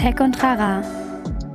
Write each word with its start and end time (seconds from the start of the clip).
Tech 0.00 0.18
und 0.18 0.42
Rara. 0.42 0.82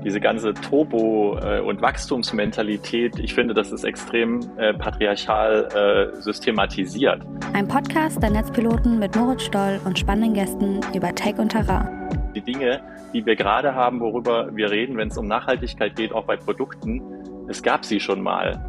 Diese 0.04 0.20
ganze 0.20 0.54
Turbo- 0.54 1.36
äh, 1.40 1.62
und 1.62 1.82
Wachstumsmentalität, 1.82 3.18
ich 3.18 3.34
finde, 3.34 3.56
das 3.56 3.72
ist 3.72 3.84
extrem 3.84 4.40
äh, 4.58 4.72
patriarchal 4.72 6.14
äh, 6.14 6.22
systematisiert. 6.22 7.24
Ein 7.54 7.68
Podcast 7.68 8.22
der 8.22 8.30
Netzpiloten 8.30 9.00
mit 9.00 9.16
Moritz 9.16 9.42
Stoll 9.42 9.80
und 9.84 9.98
spannenden 9.98 10.36
Gästen 10.36 10.80
über 10.94 11.16
Tech 11.16 11.40
und 11.40 11.54
Terrain. 11.54 11.90
Die 12.36 12.42
Dinge, 12.42 12.82
die 13.16 13.26
wir 13.26 13.36
gerade 13.36 13.74
haben, 13.74 14.00
worüber 14.00 14.56
wir 14.56 14.70
reden, 14.70 14.96
wenn 14.96 15.08
es 15.08 15.18
um 15.18 15.26
Nachhaltigkeit 15.28 15.96
geht, 15.96 16.14
auch 16.14 16.26
bei 16.26 16.38
Produkten, 16.38 17.02
es 17.48 17.64
gab 17.64 17.84
sie 17.84 18.00
schon 18.00 18.22
mal. 18.22 18.64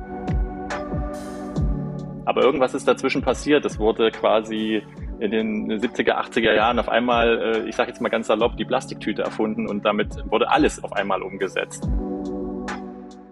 Aber 2.24 2.43
irgendwas 2.43 2.72
ist 2.72 2.88
dazwischen 2.88 3.20
passiert. 3.20 3.66
Es 3.66 3.79
wurde 3.79 4.11
quasi 4.11 4.82
in 5.21 5.30
den 5.30 5.73
70er, 5.73 6.12
80er 6.12 6.55
Jahren 6.55 6.79
auf 6.79 6.89
einmal, 6.89 7.39
äh, 7.39 7.69
ich 7.69 7.77
sage 7.77 7.91
jetzt 7.91 8.01
mal 8.01 8.09
ganz 8.09 8.27
salopp, 8.27 8.57
die 8.57 8.65
Plastiktüte 8.65 9.23
erfunden 9.23 9.69
und 9.69 9.84
damit 9.84 10.09
wurde 10.30 10.51
alles 10.51 10.83
auf 10.83 10.93
einmal 10.93 11.23
umgesetzt. 11.23 11.88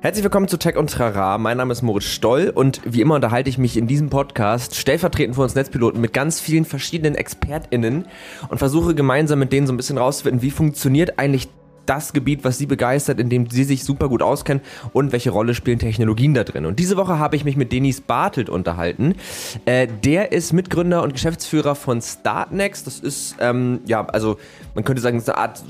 Herzlich 0.00 0.22
willkommen 0.22 0.48
zu 0.48 0.58
Tech 0.58 0.76
und 0.76 0.90
Trara. 0.90 1.38
Mein 1.38 1.56
Name 1.56 1.72
ist 1.72 1.80
Moritz 1.80 2.04
Stoll 2.04 2.52
und 2.54 2.82
wie 2.84 3.00
immer 3.00 3.14
unterhalte 3.14 3.48
ich 3.48 3.56
mich 3.56 3.78
in 3.78 3.86
diesem 3.86 4.10
Podcast 4.10 4.74
stellvertretend 4.74 5.34
für 5.34 5.40
uns 5.42 5.54
Netzpiloten 5.54 5.98
mit 5.98 6.12
ganz 6.12 6.40
vielen 6.40 6.66
verschiedenen 6.66 7.14
ExpertInnen 7.14 8.06
und 8.50 8.58
versuche 8.58 8.94
gemeinsam 8.94 9.38
mit 9.38 9.50
denen 9.50 9.66
so 9.66 9.72
ein 9.72 9.78
bisschen 9.78 9.96
rauszufinden, 9.96 10.42
wie 10.42 10.50
funktioniert 10.50 11.18
eigentlich 11.18 11.48
das 11.86 12.12
Gebiet, 12.12 12.44
was 12.44 12.58
Sie 12.58 12.66
begeistert, 12.66 13.20
in 13.20 13.28
dem 13.28 13.48
Sie 13.50 13.64
sich 13.64 13.84
super 13.84 14.08
gut 14.08 14.22
auskennen 14.22 14.62
und 14.92 15.12
welche 15.12 15.30
Rolle 15.30 15.54
spielen 15.54 15.78
Technologien 15.78 16.34
da 16.34 16.44
drin. 16.44 16.66
Und 16.66 16.78
diese 16.78 16.96
Woche 16.96 17.18
habe 17.18 17.36
ich 17.36 17.44
mich 17.44 17.56
mit 17.56 17.72
Denis 17.72 18.00
Bartelt 18.00 18.48
unterhalten. 18.48 19.14
Äh, 19.64 19.88
der 20.04 20.32
ist 20.32 20.52
Mitgründer 20.52 21.02
und 21.02 21.12
Geschäftsführer 21.12 21.74
von 21.74 22.00
Startnext. 22.00 22.86
Das 22.86 23.00
ist, 23.00 23.36
ähm, 23.40 23.80
ja, 23.86 24.06
also 24.06 24.38
man 24.74 24.84
könnte 24.84 25.02
sagen, 25.02 25.22
eine 25.24 25.38
Art 25.38 25.62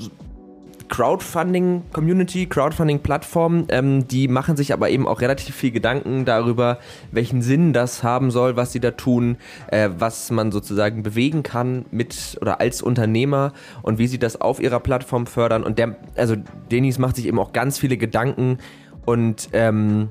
Crowdfunding-Community, 0.89 2.45
Crowdfunding-Plattform, 2.45 3.65
ähm, 3.69 4.07
die 4.07 4.27
machen 4.27 4.57
sich 4.57 4.73
aber 4.73 4.89
eben 4.89 5.07
auch 5.07 5.21
relativ 5.21 5.55
viel 5.55 5.71
Gedanken 5.71 6.25
darüber, 6.25 6.79
welchen 7.11 7.41
Sinn 7.41 7.73
das 7.73 8.03
haben 8.03 8.31
soll, 8.31 8.55
was 8.55 8.71
sie 8.71 8.79
da 8.79 8.91
tun, 8.91 9.37
äh, 9.67 9.89
was 9.97 10.31
man 10.31 10.51
sozusagen 10.51 11.03
bewegen 11.03 11.43
kann 11.43 11.85
mit 11.91 12.37
oder 12.41 12.59
als 12.59 12.81
Unternehmer 12.81 13.53
und 13.81 13.97
wie 13.97 14.07
sie 14.07 14.19
das 14.19 14.39
auf 14.39 14.59
ihrer 14.59 14.79
Plattform 14.79 15.27
fördern. 15.27 15.63
Und 15.63 15.79
der, 15.79 15.95
also 16.15 16.35
Denis 16.71 16.99
macht 16.99 17.15
sich 17.15 17.27
eben 17.27 17.39
auch 17.39 17.53
ganz 17.53 17.77
viele 17.77 17.97
Gedanken 17.97 18.59
und 19.05 19.49
ähm, 19.53 20.09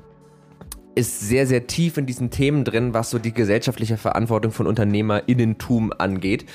ist 0.95 1.21
sehr, 1.21 1.47
sehr 1.47 1.67
tief 1.67 1.97
in 1.97 2.07
diesen 2.07 2.31
Themen 2.31 2.65
drin, 2.65 2.95
was 2.95 3.11
so 3.11 3.19
die 3.19 3.33
gesellschaftliche 3.33 3.97
Verantwortung 3.97 4.53
von 4.53 4.67
UnternehmerInnentum 4.67 5.93
angeht. 5.97 6.47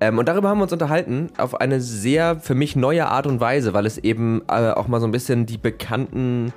Ähm, 0.00 0.18
und 0.18 0.28
darüber 0.28 0.48
haben 0.48 0.58
wir 0.58 0.64
uns 0.64 0.72
unterhalten 0.72 1.30
auf 1.38 1.60
eine 1.60 1.80
sehr 1.80 2.40
für 2.40 2.54
mich 2.54 2.76
neue 2.76 3.06
Art 3.06 3.26
und 3.26 3.40
Weise, 3.40 3.72
weil 3.72 3.86
es 3.86 3.98
eben 3.98 4.42
äh, 4.48 4.70
auch 4.70 4.88
mal 4.88 5.00
so 5.00 5.06
ein 5.06 5.12
bisschen 5.12 5.46
die 5.46 5.58
bekannten 5.58 6.52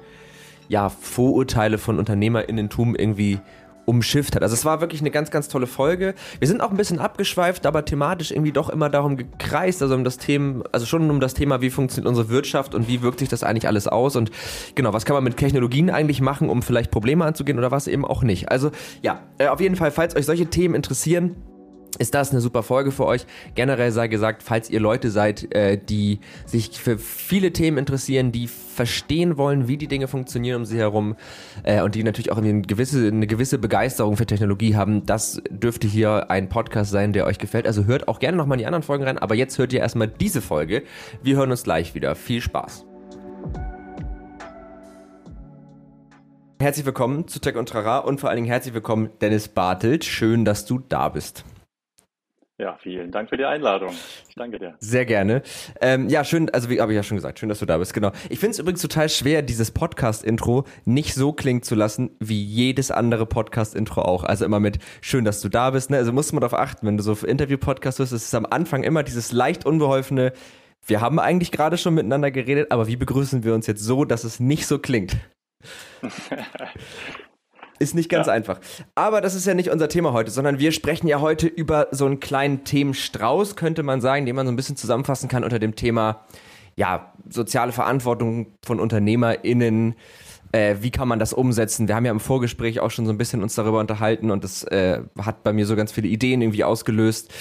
ja, 0.67 0.89
Vorurteile 0.89 1.77
von 1.77 1.97
UnternehmerInnentum 1.97 2.95
irgendwie 2.95 3.39
umschifft 3.89 4.35
hat. 4.35 4.43
Also 4.43 4.53
es 4.53 4.65
war 4.65 4.81
wirklich 4.81 5.01
eine 5.01 5.09
ganz, 5.09 5.31
ganz 5.31 5.47
tolle 5.47 5.65
Folge. 5.65 6.13
Wir 6.37 6.47
sind 6.47 6.61
auch 6.61 6.69
ein 6.69 6.77
bisschen 6.77 6.99
abgeschweift, 6.99 7.65
aber 7.65 7.85
thematisch 7.85 8.29
irgendwie 8.29 8.51
doch 8.51 8.69
immer 8.69 8.87
darum 8.87 9.17
gekreist, 9.17 9.81
also 9.81 9.95
um 9.95 10.03
das 10.03 10.19
Thema, 10.19 10.63
also 10.71 10.85
schon 10.85 11.09
um 11.09 11.19
das 11.19 11.33
Thema, 11.33 11.59
wie 11.61 11.71
funktioniert 11.71 12.07
unsere 12.07 12.29
Wirtschaft 12.29 12.75
und 12.75 12.87
wie 12.87 13.01
wirkt 13.01 13.17
sich 13.17 13.29
das 13.29 13.43
eigentlich 13.43 13.67
alles 13.67 13.87
aus 13.87 14.15
und 14.15 14.29
genau, 14.75 14.93
was 14.93 15.05
kann 15.05 15.15
man 15.15 15.23
mit 15.23 15.37
Technologien 15.37 15.89
eigentlich 15.89 16.21
machen, 16.21 16.49
um 16.49 16.61
vielleicht 16.61 16.91
Probleme 16.91 17.25
anzugehen 17.25 17.57
oder 17.57 17.71
was 17.71 17.87
eben 17.87 18.05
auch 18.05 18.21
nicht. 18.21 18.51
Also 18.51 18.69
ja, 19.01 19.23
äh, 19.39 19.47
auf 19.47 19.59
jeden 19.59 19.75
Fall, 19.75 19.89
falls 19.89 20.15
euch 20.15 20.27
solche 20.27 20.45
Themen 20.45 20.75
interessieren, 20.75 21.35
ist 21.97 22.13
das 22.13 22.31
eine 22.31 22.41
super 22.41 22.63
Folge 22.63 22.91
für 22.91 23.05
euch. 23.05 23.25
Generell 23.55 23.91
sei 23.91 24.07
gesagt, 24.07 24.43
falls 24.43 24.69
ihr 24.69 24.79
Leute 24.79 25.09
seid, 25.09 25.53
äh, 25.53 25.77
die 25.77 26.19
sich 26.45 26.71
für 26.79 26.97
viele 26.97 27.51
Themen 27.51 27.77
interessieren, 27.77 28.31
die 28.31 28.47
verstehen 28.47 29.37
wollen, 29.37 29.67
wie 29.67 29.77
die 29.77 29.87
Dinge 29.87 30.07
funktionieren 30.07 30.61
um 30.61 30.65
sie 30.65 30.77
herum 30.77 31.15
äh, 31.63 31.81
und 31.81 31.95
die 31.95 32.03
natürlich 32.03 32.31
auch 32.31 32.37
eine 32.37 32.61
gewisse, 32.61 33.07
eine 33.07 33.27
gewisse 33.27 33.57
Begeisterung 33.57 34.17
für 34.17 34.25
Technologie 34.25 34.75
haben, 34.75 35.05
das 35.05 35.41
dürfte 35.49 35.87
hier 35.87 36.29
ein 36.29 36.49
Podcast 36.49 36.91
sein, 36.91 37.13
der 37.13 37.25
euch 37.25 37.39
gefällt. 37.39 37.65
Also 37.65 37.85
hört 37.85 38.07
auch 38.07 38.19
gerne 38.19 38.37
nochmal 38.37 38.57
in 38.57 38.59
die 38.59 38.65
anderen 38.67 38.83
Folgen 38.83 39.03
rein, 39.03 39.17
aber 39.17 39.35
jetzt 39.35 39.57
hört 39.57 39.73
ihr 39.73 39.79
erstmal 39.79 40.07
diese 40.07 40.41
Folge. 40.41 40.83
Wir 41.23 41.37
hören 41.37 41.51
uns 41.51 41.63
gleich 41.63 41.95
wieder. 41.95 42.15
Viel 42.15 42.41
Spaß. 42.41 42.85
Herzlich 46.61 46.85
willkommen 46.85 47.27
zu 47.27 47.39
Tech 47.39 47.55
und 47.55 47.69
Trara 47.69 47.99
und 47.99 48.19
vor 48.19 48.29
allen 48.29 48.35
Dingen 48.35 48.49
herzlich 48.49 48.73
willkommen 48.73 49.09
Dennis 49.21 49.47
Bartelt. 49.47 50.03
Schön, 50.03 50.43
dass 50.43 50.65
du 50.65 50.79
da 50.79 51.07
bist. 51.07 51.45
Ja, 52.59 52.77
vielen 52.83 53.09
Dank 53.09 53.29
für 53.29 53.37
die 53.37 53.45
Einladung. 53.45 53.91
Ich 54.27 54.35
danke 54.35 54.59
dir. 54.59 54.75
Sehr 54.79 55.05
gerne. 55.05 55.43
Ähm, 55.79 56.09
ja, 56.09 56.25
schön, 56.25 56.49
also 56.49 56.69
wie 56.69 56.81
habe 56.81 56.91
ich 56.91 56.97
ja 56.97 57.03
schon 57.03 57.15
gesagt, 57.15 57.39
schön, 57.39 57.47
dass 57.47 57.59
du 57.59 57.65
da 57.65 57.77
bist, 57.77 57.93
genau. 57.93 58.11
Ich 58.29 58.39
finde 58.39 58.51
es 58.51 58.59
übrigens 58.59 58.81
total 58.81 59.07
schwer, 59.07 59.41
dieses 59.41 59.71
Podcast-Intro 59.71 60.65
nicht 60.83 61.13
so 61.13 61.31
klingen 61.31 61.63
zu 61.63 61.75
lassen, 61.75 62.09
wie 62.19 62.43
jedes 62.43 62.91
andere 62.91 63.25
Podcast-Intro 63.25 64.01
auch. 64.01 64.25
Also 64.25 64.43
immer 64.43 64.59
mit 64.59 64.79
schön, 64.99 65.23
dass 65.23 65.39
du 65.39 65.47
da 65.47 65.69
bist. 65.69 65.89
Ne? 65.89 65.95
Also 65.95 66.11
musst 66.11 66.31
du 66.31 66.35
mal 66.35 66.41
darauf 66.41 66.59
achten, 66.59 66.85
wenn 66.85 66.97
du 66.97 67.03
so 67.03 67.15
für 67.15 67.27
Interview-Podcasts 67.27 67.97
bist, 67.97 68.11
ist 68.11 68.25
es 68.25 68.35
am 68.35 68.45
Anfang 68.45 68.83
immer 68.83 69.03
dieses 69.03 69.31
leicht 69.31 69.65
unbeholfene, 69.65 70.33
wir 70.85 71.01
haben 71.01 71.19
eigentlich 71.19 71.51
gerade 71.51 71.77
schon 71.77 71.93
miteinander 71.93 72.31
geredet, 72.31 72.71
aber 72.71 72.87
wie 72.87 72.95
begrüßen 72.95 73.43
wir 73.43 73.53
uns 73.53 73.67
jetzt 73.67 73.83
so, 73.83 74.05
dass 74.05 74.23
es 74.23 74.39
nicht 74.39 74.65
so 74.65 74.79
klingt? 74.79 75.17
Ist 77.79 77.95
nicht 77.95 78.09
ganz 78.09 78.27
ja. 78.27 78.33
einfach. 78.33 78.59
Aber 78.95 79.21
das 79.21 79.35
ist 79.35 79.47
ja 79.47 79.53
nicht 79.53 79.69
unser 79.69 79.87
Thema 79.87 80.13
heute, 80.13 80.31
sondern 80.31 80.59
wir 80.59 80.71
sprechen 80.71 81.07
ja 81.07 81.21
heute 81.21 81.47
über 81.47 81.87
so 81.91 82.05
einen 82.05 82.19
kleinen 82.19 82.65
Themenstrauß, 82.65 83.55
könnte 83.55 83.83
man 83.83 84.01
sagen, 84.01 84.25
den 84.25 84.35
man 84.35 84.45
so 84.45 84.51
ein 84.51 84.55
bisschen 84.55 84.75
zusammenfassen 84.75 85.29
kann 85.29 85.43
unter 85.43 85.59
dem 85.59 85.75
Thema, 85.75 86.25
ja, 86.75 87.13
soziale 87.29 87.71
Verantwortung 87.71 88.47
von 88.65 88.79
UnternehmerInnen. 88.79 89.95
Äh, 90.51 90.77
wie 90.81 90.91
kann 90.91 91.07
man 91.07 91.19
das 91.19 91.31
umsetzen? 91.31 91.87
Wir 91.87 91.95
haben 91.95 92.05
ja 92.05 92.11
im 92.11 92.19
Vorgespräch 92.19 92.79
auch 92.79 92.91
schon 92.91 93.05
so 93.05 93.11
ein 93.11 93.17
bisschen 93.17 93.43
uns 93.43 93.55
darüber 93.55 93.79
unterhalten 93.79 94.31
und 94.31 94.43
das 94.43 94.63
äh, 94.63 95.01
hat 95.21 95.43
bei 95.43 95.53
mir 95.53 95.65
so 95.65 95.75
ganz 95.75 95.91
viele 95.91 96.07
Ideen 96.07 96.41
irgendwie 96.41 96.63
ausgelöst. 96.63 97.31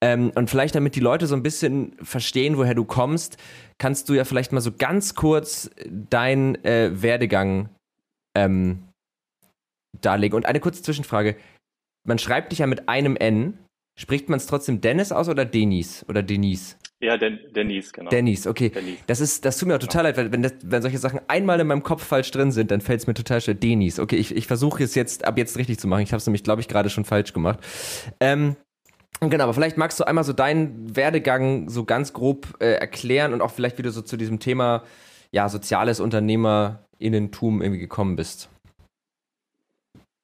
Ähm, 0.00 0.30
und 0.34 0.48
vielleicht, 0.50 0.74
damit 0.74 0.94
die 0.96 1.00
Leute 1.00 1.26
so 1.26 1.34
ein 1.34 1.42
bisschen 1.42 1.96
verstehen, 2.02 2.56
woher 2.56 2.74
du 2.74 2.84
kommst, 2.84 3.36
kannst 3.78 4.08
du 4.08 4.14
ja 4.14 4.24
vielleicht 4.24 4.52
mal 4.52 4.60
so 4.60 4.72
ganz 4.76 5.14
kurz 5.14 5.70
deinen 5.88 6.62
äh, 6.64 6.90
Werdegang 6.94 7.68
ähm, 8.34 8.87
darlegen. 10.00 10.36
Und 10.36 10.46
eine 10.46 10.60
kurze 10.60 10.82
Zwischenfrage. 10.82 11.36
Man 12.06 12.18
schreibt 12.18 12.52
dich 12.52 12.60
ja 12.60 12.66
mit 12.66 12.88
einem 12.88 13.16
N. 13.16 13.58
Spricht 13.98 14.28
man 14.28 14.36
es 14.36 14.46
trotzdem 14.46 14.80
Dennis 14.80 15.10
aus 15.10 15.28
oder 15.28 15.44
Denis 15.44 16.04
oder 16.08 16.22
Denise? 16.22 16.76
Ja, 17.00 17.16
Den 17.16 17.38
Denise, 17.54 17.92
genau. 17.92 18.10
Denise, 18.10 18.48
okay. 18.48 18.70
Denise. 18.70 18.98
Das, 19.06 19.20
ist, 19.20 19.44
das 19.44 19.58
tut 19.58 19.68
mir 19.68 19.74
auch 19.74 19.80
total 19.80 20.04
leid, 20.04 20.16
weil 20.16 20.32
wenn, 20.32 20.42
das, 20.42 20.54
wenn 20.62 20.82
solche 20.82 20.98
Sachen 20.98 21.20
einmal 21.28 21.60
in 21.60 21.66
meinem 21.66 21.82
Kopf 21.82 22.04
falsch 22.04 22.30
drin 22.30 22.52
sind, 22.52 22.70
dann 22.70 22.80
fällt 22.80 23.00
es 23.00 23.06
mir 23.06 23.14
total 23.14 23.40
schwer. 23.40 23.54
Denis, 23.54 23.98
okay, 23.98 24.16
ich, 24.16 24.34
ich 24.34 24.46
versuche 24.46 24.82
es 24.82 24.94
jetzt 24.94 25.24
ab 25.24 25.36
jetzt 25.36 25.56
richtig 25.58 25.78
zu 25.78 25.88
machen. 25.88 26.02
Ich 26.02 26.12
habe 26.12 26.18
es 26.18 26.26
nämlich, 26.26 26.44
glaube 26.44 26.60
ich, 26.60 26.68
gerade 26.68 26.90
schon 26.90 27.04
falsch 27.04 27.32
gemacht. 27.32 27.60
Ähm, 28.20 28.56
Genau, 29.20 29.44
aber 29.44 29.54
vielleicht 29.54 29.76
magst 29.76 29.98
du 29.98 30.04
einmal 30.04 30.22
so 30.22 30.32
deinen 30.32 30.94
Werdegang 30.94 31.68
so 31.68 31.84
ganz 31.84 32.12
grob 32.12 32.56
äh, 32.60 32.74
erklären 32.74 33.32
und 33.32 33.42
auch 33.42 33.50
vielleicht, 33.50 33.76
wie 33.78 33.82
du 33.82 33.90
so 33.90 34.00
zu 34.00 34.16
diesem 34.16 34.38
Thema 34.38 34.84
ja, 35.32 35.48
soziales 35.48 35.98
Unternehmerinnentum 35.98 37.60
irgendwie 37.60 37.80
gekommen 37.80 38.14
bist. 38.14 38.48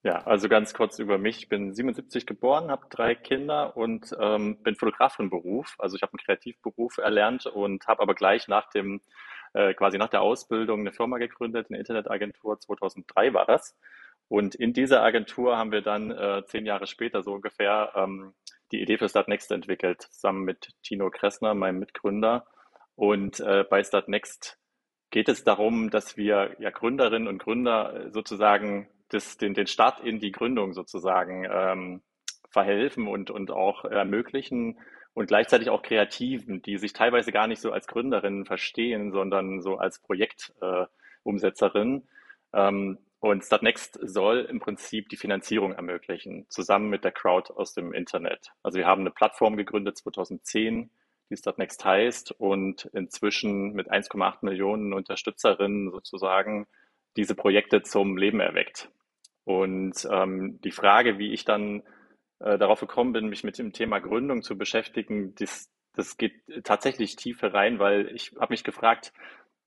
Ja, 0.04 0.22
also 0.26 0.50
ganz 0.50 0.74
kurz 0.74 0.98
über 0.98 1.16
mich. 1.16 1.38
Ich 1.38 1.48
bin 1.48 1.72
77 1.72 2.26
geboren, 2.26 2.70
habe 2.70 2.86
drei 2.90 3.14
Kinder 3.14 3.74
und 3.74 4.14
ähm, 4.20 4.62
bin 4.62 4.76
Fotograf 4.76 5.14
von 5.14 5.30
Beruf. 5.30 5.76
Also 5.78 5.96
ich 5.96 6.02
habe 6.02 6.12
einen 6.12 6.22
Kreativberuf 6.24 6.98
erlernt 6.98 7.46
und 7.46 7.86
habe 7.86 8.02
aber 8.02 8.14
gleich 8.14 8.46
nach 8.46 8.68
dem 8.68 9.00
äh, 9.54 9.72
quasi 9.72 9.96
nach 9.96 10.10
der 10.10 10.20
Ausbildung 10.20 10.80
eine 10.80 10.92
Firma 10.92 11.16
gegründet, 11.16 11.68
eine 11.70 11.78
Internetagentur. 11.78 12.60
2003 12.60 13.32
war 13.32 13.46
das. 13.46 13.78
Und 14.28 14.54
in 14.54 14.74
dieser 14.74 15.02
Agentur 15.02 15.56
haben 15.56 15.72
wir 15.72 15.80
dann 15.80 16.10
äh, 16.10 16.42
zehn 16.44 16.66
Jahre 16.66 16.86
später 16.86 17.22
so 17.22 17.32
ungefähr 17.32 17.92
ähm, 17.94 18.34
die 18.72 18.82
Idee 18.82 18.98
für 18.98 19.08
Startnext 19.08 19.50
entwickelt, 19.52 20.02
zusammen 20.02 20.44
mit 20.44 20.74
Tino 20.82 21.08
Kressner, 21.08 21.54
meinem 21.54 21.78
Mitgründer. 21.78 22.46
Und 22.94 23.40
äh, 23.40 23.64
bei 23.64 23.82
Startnext 23.82 24.58
geht 25.10 25.30
es 25.30 25.44
darum, 25.44 25.88
dass 25.88 26.18
wir 26.18 26.56
ja 26.58 26.68
Gründerinnen 26.68 27.26
und 27.26 27.38
Gründer 27.38 28.10
sozusagen 28.10 28.90
das, 29.08 29.36
den, 29.36 29.54
den 29.54 29.66
Start 29.66 30.00
in 30.00 30.18
die 30.18 30.32
Gründung 30.32 30.72
sozusagen 30.72 31.46
ähm, 31.50 32.02
verhelfen 32.50 33.08
und, 33.08 33.30
und 33.30 33.50
auch 33.50 33.84
ermöglichen 33.84 34.78
und 35.12 35.26
gleichzeitig 35.26 35.70
auch 35.70 35.82
Kreativen, 35.82 36.62
die 36.62 36.78
sich 36.78 36.92
teilweise 36.92 37.32
gar 37.32 37.46
nicht 37.46 37.60
so 37.60 37.72
als 37.72 37.86
Gründerinnen 37.86 38.46
verstehen, 38.46 39.12
sondern 39.12 39.62
so 39.62 39.76
als 39.76 40.00
Projektumsetzerin. 40.00 42.02
Äh, 42.52 42.68
ähm, 42.68 42.98
und 43.20 43.42
Startnext 43.42 43.98
soll 44.02 44.46
im 44.50 44.60
Prinzip 44.60 45.08
die 45.08 45.16
Finanzierung 45.16 45.72
ermöglichen, 45.72 46.44
zusammen 46.50 46.90
mit 46.90 47.04
der 47.04 47.12
Crowd 47.12 47.54
aus 47.54 47.72
dem 47.72 47.94
Internet. 47.94 48.52
Also 48.62 48.76
wir 48.76 48.86
haben 48.86 49.00
eine 49.00 49.10
Plattform 49.10 49.56
gegründet 49.56 49.96
2010, 49.96 50.90
die 51.30 51.36
Startnext 51.36 51.82
heißt 51.86 52.32
und 52.32 52.90
inzwischen 52.92 53.72
mit 53.72 53.90
1,8 53.90 54.38
Millionen 54.42 54.92
Unterstützerinnen 54.92 55.90
sozusagen 55.90 56.66
diese 57.16 57.34
Projekte 57.34 57.82
zum 57.82 58.16
Leben 58.16 58.40
erweckt. 58.40 58.90
Und 59.44 60.08
ähm, 60.10 60.60
die 60.62 60.70
Frage, 60.70 61.18
wie 61.18 61.32
ich 61.32 61.44
dann 61.44 61.82
äh, 62.40 62.58
darauf 62.58 62.80
gekommen 62.80 63.12
bin, 63.12 63.28
mich 63.28 63.44
mit 63.44 63.58
dem 63.58 63.72
Thema 63.72 63.98
Gründung 64.00 64.42
zu 64.42 64.56
beschäftigen, 64.56 65.34
das, 65.36 65.70
das 65.94 66.16
geht 66.16 66.34
tatsächlich 66.64 67.16
tiefer 67.16 67.52
rein, 67.52 67.78
weil 67.78 68.10
ich 68.14 68.32
habe 68.40 68.52
mich 68.52 68.64
gefragt, 68.64 69.12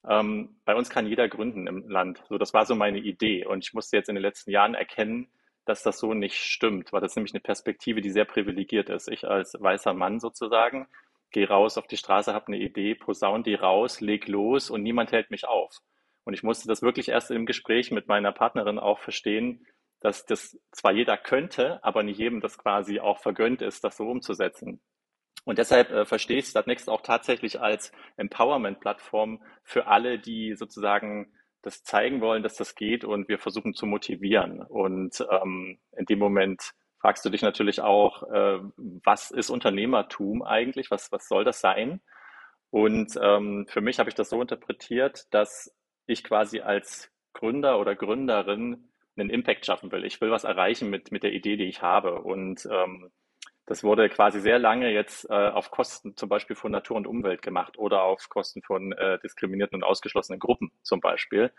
ähm, 0.07 0.55
bei 0.65 0.75
uns 0.75 0.89
kann 0.89 1.07
jeder 1.07 1.27
gründen 1.27 1.67
im 1.67 1.87
Land. 1.89 2.23
So, 2.29 2.37
das 2.37 2.53
war 2.53 2.65
so 2.65 2.75
meine 2.75 2.99
Idee. 2.99 3.45
Und 3.45 3.63
ich 3.65 3.73
musste 3.73 3.97
jetzt 3.97 4.09
in 4.09 4.15
den 4.15 4.21
letzten 4.21 4.51
Jahren 4.51 4.73
erkennen, 4.73 5.27
dass 5.65 5.83
das 5.83 5.99
so 5.99 6.13
nicht 6.13 6.37
stimmt, 6.37 6.93
weil 6.93 7.01
das 7.01 7.15
nämlich 7.15 7.33
eine 7.33 7.41
Perspektive, 7.41 8.01
die 8.01 8.09
sehr 8.09 8.25
privilegiert 8.25 8.89
ist. 8.89 9.09
Ich 9.09 9.27
als 9.27 9.55
weißer 9.59 9.93
Mann 9.93 10.19
sozusagen 10.19 10.87
gehe 11.31 11.47
raus 11.47 11.77
auf 11.77 11.87
die 11.87 11.97
Straße, 11.97 12.33
habe 12.33 12.47
eine 12.47 12.59
Idee, 12.59 12.95
posaun 12.95 13.43
die 13.43 13.55
raus, 13.55 13.99
leg 13.99 14.27
los 14.27 14.69
und 14.69 14.81
niemand 14.81 15.11
hält 15.11 15.29
mich 15.29 15.45
auf. 15.45 15.81
Und 16.27 16.33
ich 16.33 16.43
musste 16.43 16.67
das 16.67 16.81
wirklich 16.81 17.07
erst 17.07 17.31
im 17.31 17.45
Gespräch 17.45 17.89
mit 17.89 18.09
meiner 18.09 18.33
Partnerin 18.33 18.79
auch 18.79 18.99
verstehen, 18.99 19.65
dass 20.01 20.25
das 20.25 20.59
zwar 20.73 20.91
jeder 20.91 21.15
könnte, 21.15 21.81
aber 21.85 22.03
nicht 22.03 22.19
jedem 22.19 22.41
das 22.41 22.57
quasi 22.57 22.99
auch 22.99 23.19
vergönnt 23.19 23.61
ist, 23.61 23.85
das 23.85 23.95
so 23.95 24.09
umzusetzen. 24.09 24.81
Und 25.45 25.57
deshalb 25.57 25.89
äh, 25.89 26.03
verstehe 26.03 26.39
ich 26.39 26.47
Startnext 26.47 26.89
auch 26.89 26.99
tatsächlich 26.99 27.61
als 27.61 27.93
Empowerment-Plattform 28.17 29.41
für 29.63 29.87
alle, 29.87 30.19
die 30.19 30.53
sozusagen 30.55 31.31
das 31.61 31.83
zeigen 31.83 32.19
wollen, 32.19 32.43
dass 32.43 32.55
das 32.55 32.75
geht 32.75 33.05
und 33.05 33.29
wir 33.29 33.39
versuchen 33.39 33.73
zu 33.73 33.85
motivieren. 33.85 34.61
Und 34.61 35.25
ähm, 35.31 35.79
in 35.95 36.05
dem 36.07 36.19
Moment 36.19 36.73
fragst 36.99 37.23
du 37.23 37.29
dich 37.29 37.41
natürlich 37.41 37.79
auch, 37.79 38.23
äh, 38.23 38.59
was 38.75 39.31
ist 39.31 39.49
Unternehmertum 39.49 40.43
eigentlich? 40.43 40.91
Was, 40.91 41.09
was 41.13 41.29
soll 41.29 41.45
das 41.45 41.61
sein? 41.61 42.01
Und 42.69 43.17
ähm, 43.21 43.65
für 43.69 43.79
mich 43.79 43.99
habe 43.99 44.09
ich 44.09 44.15
das 44.15 44.29
so 44.29 44.41
interpretiert, 44.41 45.33
dass 45.33 45.73
ich 46.07 46.23
quasi 46.23 46.61
als 46.61 47.11
Gründer 47.33 47.79
oder 47.79 47.95
Gründerin 47.95 48.89
einen 49.17 49.29
Impact 49.29 49.65
schaffen 49.65 49.91
will. 49.91 50.05
Ich 50.05 50.19
will 50.21 50.31
was 50.31 50.43
erreichen 50.43 50.89
mit, 50.89 51.11
mit 51.11 51.23
der 51.23 51.33
Idee, 51.33 51.57
die 51.57 51.65
ich 51.65 51.81
habe. 51.81 52.21
Und 52.21 52.67
ähm, 52.71 53.11
das 53.65 53.83
wurde 53.83 54.09
quasi 54.09 54.39
sehr 54.39 54.59
lange 54.59 54.91
jetzt 54.91 55.29
äh, 55.29 55.33
auf 55.33 55.71
Kosten 55.71 56.15
zum 56.15 56.29
Beispiel 56.29 56.55
von 56.55 56.71
Natur 56.71 56.97
und 56.97 57.07
Umwelt 57.07 57.41
gemacht 57.41 57.77
oder 57.77 58.03
auf 58.03 58.29
Kosten 58.29 58.61
von 58.61 58.93
äh, 58.93 59.19
diskriminierten 59.19 59.75
und 59.75 59.83
ausgeschlossenen 59.83 60.39
Gruppen 60.39 60.71
zum 60.83 61.01
Beispiel. 61.01 61.51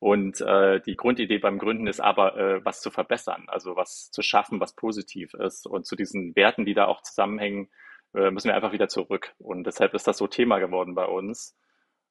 Und 0.00 0.40
äh, 0.40 0.80
die 0.80 0.96
Grundidee 0.96 1.38
beim 1.38 1.58
Gründen 1.58 1.86
ist 1.86 2.00
aber, 2.00 2.36
äh, 2.36 2.64
was 2.64 2.80
zu 2.80 2.90
verbessern, 2.90 3.44
also 3.46 3.76
was 3.76 4.10
zu 4.10 4.20
schaffen, 4.20 4.58
was 4.58 4.74
positiv 4.74 5.34
ist. 5.34 5.64
Und 5.64 5.86
zu 5.86 5.94
diesen 5.94 6.34
Werten, 6.34 6.64
die 6.64 6.74
da 6.74 6.86
auch 6.86 7.02
zusammenhängen, 7.02 7.68
äh, 8.12 8.32
müssen 8.32 8.48
wir 8.48 8.56
einfach 8.56 8.72
wieder 8.72 8.88
zurück. 8.88 9.32
Und 9.38 9.64
deshalb 9.64 9.94
ist 9.94 10.08
das 10.08 10.18
so 10.18 10.26
Thema 10.26 10.58
geworden 10.58 10.96
bei 10.96 11.04
uns, 11.04 11.56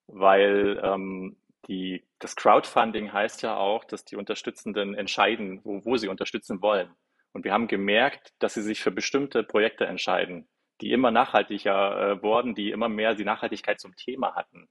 weil 0.07 0.79
ähm, 0.81 1.35
die, 1.71 2.05
das 2.19 2.35
Crowdfunding 2.35 3.13
heißt 3.13 3.41
ja 3.43 3.55
auch, 3.55 3.85
dass 3.85 4.03
die 4.03 4.17
Unterstützenden 4.17 4.93
entscheiden, 4.93 5.61
wo, 5.63 5.83
wo 5.85 5.95
sie 5.95 6.09
unterstützen 6.09 6.61
wollen. 6.61 6.89
Und 7.31 7.45
wir 7.45 7.53
haben 7.53 7.67
gemerkt, 7.67 8.33
dass 8.39 8.55
sie 8.55 8.61
sich 8.61 8.81
für 8.81 8.91
bestimmte 8.91 9.41
Projekte 9.41 9.85
entscheiden, 9.85 10.49
die 10.81 10.91
immer 10.91 11.11
nachhaltiger 11.11 12.11
äh, 12.11 12.21
wurden, 12.21 12.55
die 12.55 12.71
immer 12.71 12.89
mehr 12.89 13.15
die 13.15 13.23
Nachhaltigkeit 13.23 13.79
zum 13.79 13.95
Thema 13.95 14.35
hatten. 14.35 14.67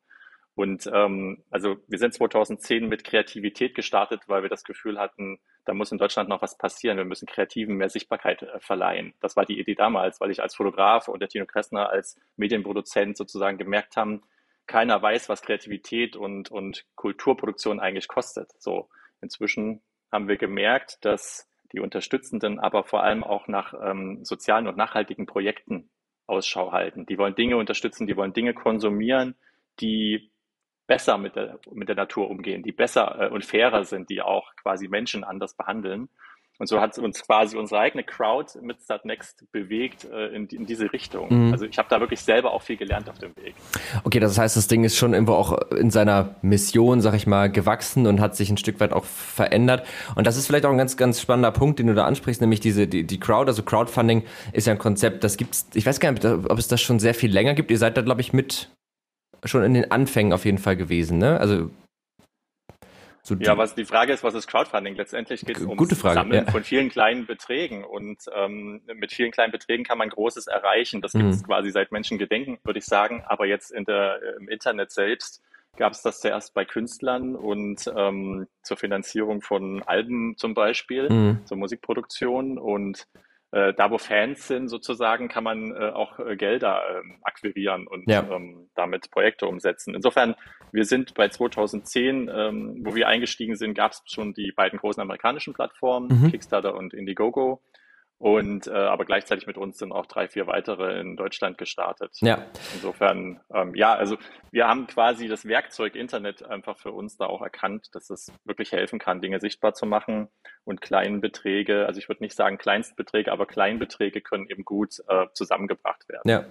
Und 0.55 0.91
ähm, 0.93 1.43
also 1.49 1.79
wir 1.89 1.99
sind 1.99 2.13
2010 2.13 2.87
mit 2.87 3.03
Kreativität 3.03 3.75
gestartet, 3.75 4.25
weil 4.27 4.43
wir 4.43 4.51
das 4.51 4.65
Gefühl 4.65 4.99
hatten, 4.99 5.39
da 5.65 5.73
muss 5.73 5.93
in 5.93 5.97
Deutschland 5.97 6.29
noch 6.29 6.43
was 6.43 6.59
passieren. 6.59 6.99
Wir 6.99 7.07
müssen 7.07 7.27
Kreativen 7.27 7.77
mehr 7.77 7.89
Sichtbarkeit 7.89 8.43
äh, 8.43 8.61
verleihen. 8.61 9.15
Das 9.21 9.37
war 9.37 9.47
die 9.47 9.59
Idee 9.59 9.75
damals, 9.75 10.21
weil 10.21 10.31
ich 10.31 10.43
als 10.43 10.55
Fotograf 10.55 11.09
und 11.09 11.21
der 11.21 11.31
Tino 11.31 11.47
Kressner 11.47 11.89
als 11.89 12.21
Medienproduzent 12.37 13.17
sozusagen 13.17 13.57
gemerkt 13.57 13.97
haben, 13.97 14.23
keiner 14.71 15.03
weiß, 15.03 15.29
was 15.29 15.43
Kreativität 15.43 16.15
und, 16.15 16.51
und 16.51 16.87
Kulturproduktion 16.95 17.81
eigentlich 17.81 18.07
kostet. 18.07 18.53
So, 18.63 18.89
inzwischen 19.21 19.83
haben 20.13 20.29
wir 20.29 20.37
gemerkt, 20.37 21.05
dass 21.05 21.51
die 21.73 21.81
Unterstützenden 21.81 22.61
aber 22.61 22.85
vor 22.85 23.03
allem 23.03 23.25
auch 23.25 23.49
nach 23.49 23.75
ähm, 23.75 24.25
sozialen 24.25 24.69
und 24.69 24.77
nachhaltigen 24.77 25.27
Projekten 25.27 25.91
Ausschau 26.29 26.71
halten. 26.71 27.05
Die 27.05 27.19
wollen 27.19 27.35
Dinge 27.35 27.57
unterstützen, 27.57 28.07
die 28.07 28.17
wollen 28.17 28.33
Dinge 28.33 28.55
konsumieren, 28.55 29.35
die 29.81 30.31
besser 30.87 31.19
mit 31.19 31.35
der, 31.35 31.59
mit 31.73 31.89
der 31.89 31.97
Natur 31.97 32.31
umgehen, 32.31 32.63
die 32.63 32.73
besser 32.73 33.23
äh, 33.23 33.29
und 33.29 33.45
fairer 33.45 33.85
sind, 33.85 34.09
die 34.09 34.23
auch 34.23 34.55
quasi 34.55 34.87
Menschen 34.87 35.25
anders 35.25 35.57
behandeln. 35.57 36.09
Und 36.61 36.67
so 36.67 36.79
hat 36.79 36.99
uns 36.99 37.23
quasi 37.23 37.57
unsere 37.57 37.81
eigene 37.81 38.05
Crowd 38.05 38.53
mit 38.61 38.83
Startnext 38.83 39.51
bewegt 39.51 40.05
äh, 40.05 40.27
in, 40.27 40.47
in, 40.49 40.67
diese 40.67 40.93
Richtung. 40.93 41.47
Mhm. 41.47 41.53
Also 41.53 41.65
ich 41.65 41.79
habe 41.79 41.89
da 41.89 42.01
wirklich 42.01 42.21
selber 42.21 42.53
auch 42.53 42.61
viel 42.61 42.77
gelernt 42.77 43.09
auf 43.09 43.19
dem 43.19 43.35
Weg. 43.37 43.55
Okay, 44.05 44.21
das 44.21 44.39
heißt, 44.39 44.59
das 44.59 44.69
Ding 44.69 44.85
ist 44.85 44.95
schon 44.95 45.15
irgendwo 45.15 45.33
auch 45.33 45.59
in 45.71 45.91
seiner 45.91 46.35
Mission, 46.43 47.01
sag 47.01 47.15
ich 47.15 47.27
mal, 47.27 47.51
gewachsen 47.51 48.07
und 48.07 48.21
hat 48.21 48.37
sich 48.37 48.51
ein 48.51 48.59
Stück 48.59 48.79
weit 48.79 48.93
auch 48.93 49.07
verändert. 49.07 49.87
Und 50.17 50.27
das 50.27 50.37
ist 50.37 50.49
vielleicht 50.49 50.67
auch 50.67 50.71
ein 50.71 50.77
ganz, 50.77 50.99
ganz 50.99 51.19
spannender 51.19 51.51
Punkt, 51.51 51.79
den 51.79 51.87
du 51.87 51.95
da 51.95 52.05
ansprichst, 52.05 52.43
nämlich 52.43 52.61
diese 52.61 52.87
die, 52.87 53.05
die 53.05 53.19
Crowd. 53.19 53.49
Also 53.49 53.63
Crowdfunding 53.63 54.25
ist 54.53 54.67
ja 54.67 54.75
ein 54.75 54.79
Konzept, 54.79 55.25
das 55.25 55.39
gibt's. 55.39 55.67
Ich 55.73 55.87
weiß 55.87 55.99
gar 55.99 56.13
nicht, 56.13 56.27
ob 56.27 56.59
es 56.59 56.69
das 56.69 56.83
schon 56.83 56.99
sehr 56.99 57.15
viel 57.15 57.33
länger 57.33 57.55
gibt. 57.55 57.71
Ihr 57.71 57.79
seid 57.79 57.97
da, 57.97 58.03
glaube 58.03 58.21
ich, 58.21 58.35
mit 58.35 58.69
schon 59.45 59.63
in 59.63 59.73
den 59.73 59.91
Anfängen 59.91 60.35
auf 60.35 60.45
jeden 60.45 60.59
Fall 60.59 60.77
gewesen, 60.77 61.17
ne? 61.17 61.41
Also 61.41 61.71
so 63.23 63.35
ja, 63.35 63.57
was 63.59 63.75
die 63.75 63.85
Frage 63.85 64.13
ist, 64.13 64.25
was 64.25 64.35
ist 64.35 64.47
Crowdfunding? 64.47 64.95
Letztendlich 64.95 65.45
geht 65.45 65.59
es 65.59 65.65
um 65.65 65.77
Sammeln 65.85 66.47
ja. 66.47 66.51
von 66.51 66.65
vielen 66.65 66.89
kleinen 66.89 67.27
Beträgen 67.27 67.85
und 67.85 68.19
ähm, 68.35 68.83
mit 68.95 69.13
vielen 69.13 69.31
kleinen 69.31 69.53
Beträgen 69.53 69.85
kann 69.85 69.99
man 69.99 70.09
Großes 70.09 70.47
erreichen. 70.47 71.03
Das 71.03 71.13
gibt 71.13 71.25
es 71.27 71.43
mhm. 71.43 71.47
quasi 71.47 71.71
seit 71.71 71.93
Menschen 71.93 72.19
gedenken, 72.19 72.59
würde 72.65 72.79
ich 72.79 72.87
sagen. 72.87 73.23
Aber 73.27 73.47
jetzt 73.47 73.71
in 73.71 73.85
der, 73.85 74.21
im 74.39 74.49
Internet 74.49 74.91
selbst 74.91 75.43
gab 75.77 75.93
es 75.93 76.03
das 76.03 76.21
zuerst 76.21 76.55
bei 76.55 76.65
Künstlern 76.65 77.37
und 77.37 77.91
ähm, 77.95 78.47
zur 78.63 78.77
Finanzierung 78.77 79.43
von 79.43 79.83
Alben 79.83 80.37
zum 80.37 80.55
Beispiel, 80.55 81.09
mhm. 81.09 81.47
zur 81.47 81.57
Musikproduktion 81.57 82.59
und 82.59 83.07
äh, 83.53 83.75
da 83.75 83.91
wo 83.91 83.99
Fans 83.99 84.47
sind 84.47 84.69
sozusagen, 84.69 85.29
kann 85.29 85.45
man 85.45 85.75
äh, 85.75 85.91
auch 85.91 86.19
äh, 86.19 86.37
Gelder 86.37 86.83
ähm, 86.91 87.17
akquirieren 87.23 87.87
und 87.87 88.09
ja. 88.09 88.25
ähm, 88.31 88.71
damit 88.75 89.11
Projekte 89.11 89.47
umsetzen. 89.47 89.95
Insofern, 89.95 90.37
wir 90.73 90.85
sind 90.85 91.15
bei 91.15 91.29
2010, 91.29 92.31
ähm, 92.33 92.81
wo 92.85 92.95
wir 92.95 93.09
eingestiegen 93.09 93.57
sind, 93.57 93.75
gab 93.75 93.93
es 93.93 94.03
schon 94.07 94.35
die 94.35 94.53
beiden 94.53 94.79
großen 94.79 95.01
amerikanischen 95.03 95.53
Plattformen, 95.53 96.09
mhm. 96.09 96.31
Kickstarter 96.31 96.75
und 96.75 96.95
Indiegogo. 96.95 97.61
Und 98.21 98.67
äh, 98.67 98.73
aber 98.73 99.07
gleichzeitig 99.07 99.47
mit 99.47 99.57
uns 99.57 99.79
sind 99.79 99.93
auch 99.93 100.05
drei, 100.05 100.29
vier 100.29 100.47
weitere 100.47 101.01
in 101.01 101.17
Deutschland 101.17 101.57
gestartet. 101.57 102.13
Ja. 102.21 102.45
Insofern, 102.75 103.41
ähm, 103.55 103.75
ja, 103.75 103.95
also 103.95 104.19
wir 104.51 104.69
haben 104.69 104.87
quasi 104.87 105.27
das 105.27 105.47
Werkzeug 105.47 105.97
Internet 105.97 106.45
einfach 106.45 106.77
für 106.77 106.93
uns 106.93 107.17
da 107.17 107.25
auch 107.25 107.41
erkannt, 107.41 107.89
dass 107.93 108.11
es 108.11 108.31
wirklich 108.45 108.73
helfen 108.73 108.99
kann, 108.99 109.23
Dinge 109.23 109.41
sichtbar 109.41 109.73
zu 109.73 109.87
machen 109.87 110.29
und 110.65 110.83
kleinen 110.83 111.23
Beträge, 111.23 111.87
also 111.87 111.99
ich 111.99 112.11
würde 112.11 112.23
nicht 112.23 112.37
sagen 112.37 112.59
Kleinstbeträge, 112.59 113.33
aber 113.33 113.47
Kleinbeträge 113.47 114.21
können 114.21 114.47
eben 114.51 114.67
gut 114.67 114.97
äh, 115.09 115.25
zusammengebracht 115.33 116.07
werden. 116.11 116.29
Ja, 116.29 116.45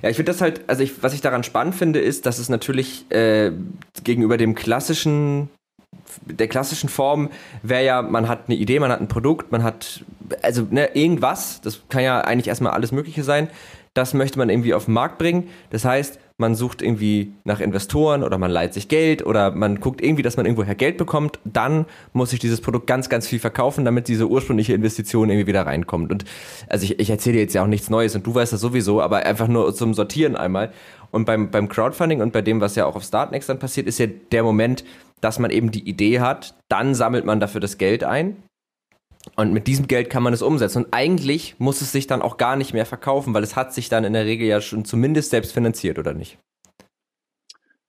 ja, 0.00 0.08
ich 0.08 0.16
finde 0.16 0.32
das 0.32 0.40
halt, 0.40 0.70
also 0.70 0.82
ich, 0.82 1.02
was 1.02 1.12
ich 1.12 1.20
daran 1.20 1.44
spannend 1.44 1.74
finde, 1.74 2.00
ist, 2.00 2.24
dass 2.24 2.38
es 2.38 2.48
natürlich 2.48 3.10
äh, 3.10 3.52
gegenüber 4.04 4.38
dem 4.38 4.54
klassischen 4.54 5.50
der 6.24 6.48
klassischen 6.48 6.88
Form 6.88 7.30
wäre 7.62 7.84
ja, 7.84 8.02
man 8.02 8.28
hat 8.28 8.44
eine 8.48 8.56
Idee, 8.56 8.78
man 8.80 8.90
hat 8.90 9.00
ein 9.00 9.08
Produkt, 9.08 9.52
man 9.52 9.62
hat 9.62 10.04
also 10.42 10.66
ne, 10.70 10.90
irgendwas, 10.94 11.60
das 11.60 11.82
kann 11.88 12.02
ja 12.02 12.20
eigentlich 12.20 12.48
erstmal 12.48 12.72
alles 12.72 12.92
Mögliche 12.92 13.24
sein, 13.24 13.48
das 13.94 14.14
möchte 14.14 14.38
man 14.38 14.50
irgendwie 14.50 14.74
auf 14.74 14.84
den 14.84 14.94
Markt 14.94 15.18
bringen. 15.18 15.48
Das 15.70 15.84
heißt, 15.84 16.20
man 16.38 16.54
sucht 16.54 16.80
irgendwie 16.80 17.34
nach 17.44 17.60
Investoren 17.60 18.22
oder 18.22 18.38
man 18.38 18.50
leiht 18.50 18.72
sich 18.72 18.88
Geld 18.88 19.26
oder 19.26 19.50
man 19.50 19.80
guckt 19.80 20.00
irgendwie, 20.00 20.22
dass 20.22 20.36
man 20.36 20.46
irgendwoher 20.46 20.74
Geld 20.74 20.96
bekommt. 20.96 21.38
Dann 21.44 21.86
muss 22.12 22.32
ich 22.32 22.38
dieses 22.38 22.60
Produkt 22.60 22.86
ganz, 22.86 23.08
ganz 23.08 23.26
viel 23.26 23.40
verkaufen, 23.40 23.84
damit 23.84 24.08
diese 24.08 24.28
ursprüngliche 24.28 24.72
Investition 24.72 25.28
irgendwie 25.28 25.48
wieder 25.48 25.66
reinkommt. 25.66 26.12
Und 26.12 26.24
also 26.68 26.84
ich, 26.84 26.98
ich 26.98 27.10
erzähle 27.10 27.38
jetzt 27.38 27.52
ja 27.54 27.62
auch 27.62 27.66
nichts 27.66 27.90
Neues 27.90 28.14
und 28.14 28.26
du 28.26 28.34
weißt 28.34 28.52
das 28.52 28.60
sowieso, 28.60 29.02
aber 29.02 29.18
einfach 29.26 29.48
nur 29.48 29.74
zum 29.74 29.92
Sortieren 29.92 30.36
einmal. 30.36 30.72
Und 31.10 31.24
beim, 31.24 31.50
beim 31.50 31.68
Crowdfunding 31.68 32.22
und 32.22 32.32
bei 32.32 32.40
dem, 32.40 32.60
was 32.60 32.76
ja 32.76 32.86
auch 32.86 32.94
auf 32.94 33.02
Startnext 33.02 33.48
dann 33.48 33.58
passiert, 33.58 33.88
ist 33.88 33.98
ja 33.98 34.06
der 34.06 34.44
Moment, 34.44 34.84
dass 35.20 35.38
man 35.38 35.50
eben 35.50 35.70
die 35.70 35.88
Idee 35.88 36.20
hat, 36.20 36.54
dann 36.68 36.94
sammelt 36.94 37.24
man 37.24 37.40
dafür 37.40 37.60
das 37.60 37.78
Geld 37.78 38.04
ein. 38.04 38.42
Und 39.36 39.52
mit 39.52 39.66
diesem 39.66 39.86
Geld 39.86 40.08
kann 40.08 40.22
man 40.22 40.32
es 40.32 40.42
umsetzen. 40.42 40.84
Und 40.84 40.94
eigentlich 40.94 41.56
muss 41.58 41.82
es 41.82 41.92
sich 41.92 42.06
dann 42.06 42.22
auch 42.22 42.38
gar 42.38 42.56
nicht 42.56 42.72
mehr 42.72 42.86
verkaufen, 42.86 43.34
weil 43.34 43.42
es 43.42 43.54
hat 43.54 43.74
sich 43.74 43.88
dann 43.88 44.04
in 44.04 44.14
der 44.14 44.24
Regel 44.24 44.46
ja 44.46 44.60
schon 44.60 44.84
zumindest 44.84 45.30
selbst 45.30 45.52
finanziert, 45.52 45.98
oder 45.98 46.14
nicht? 46.14 46.38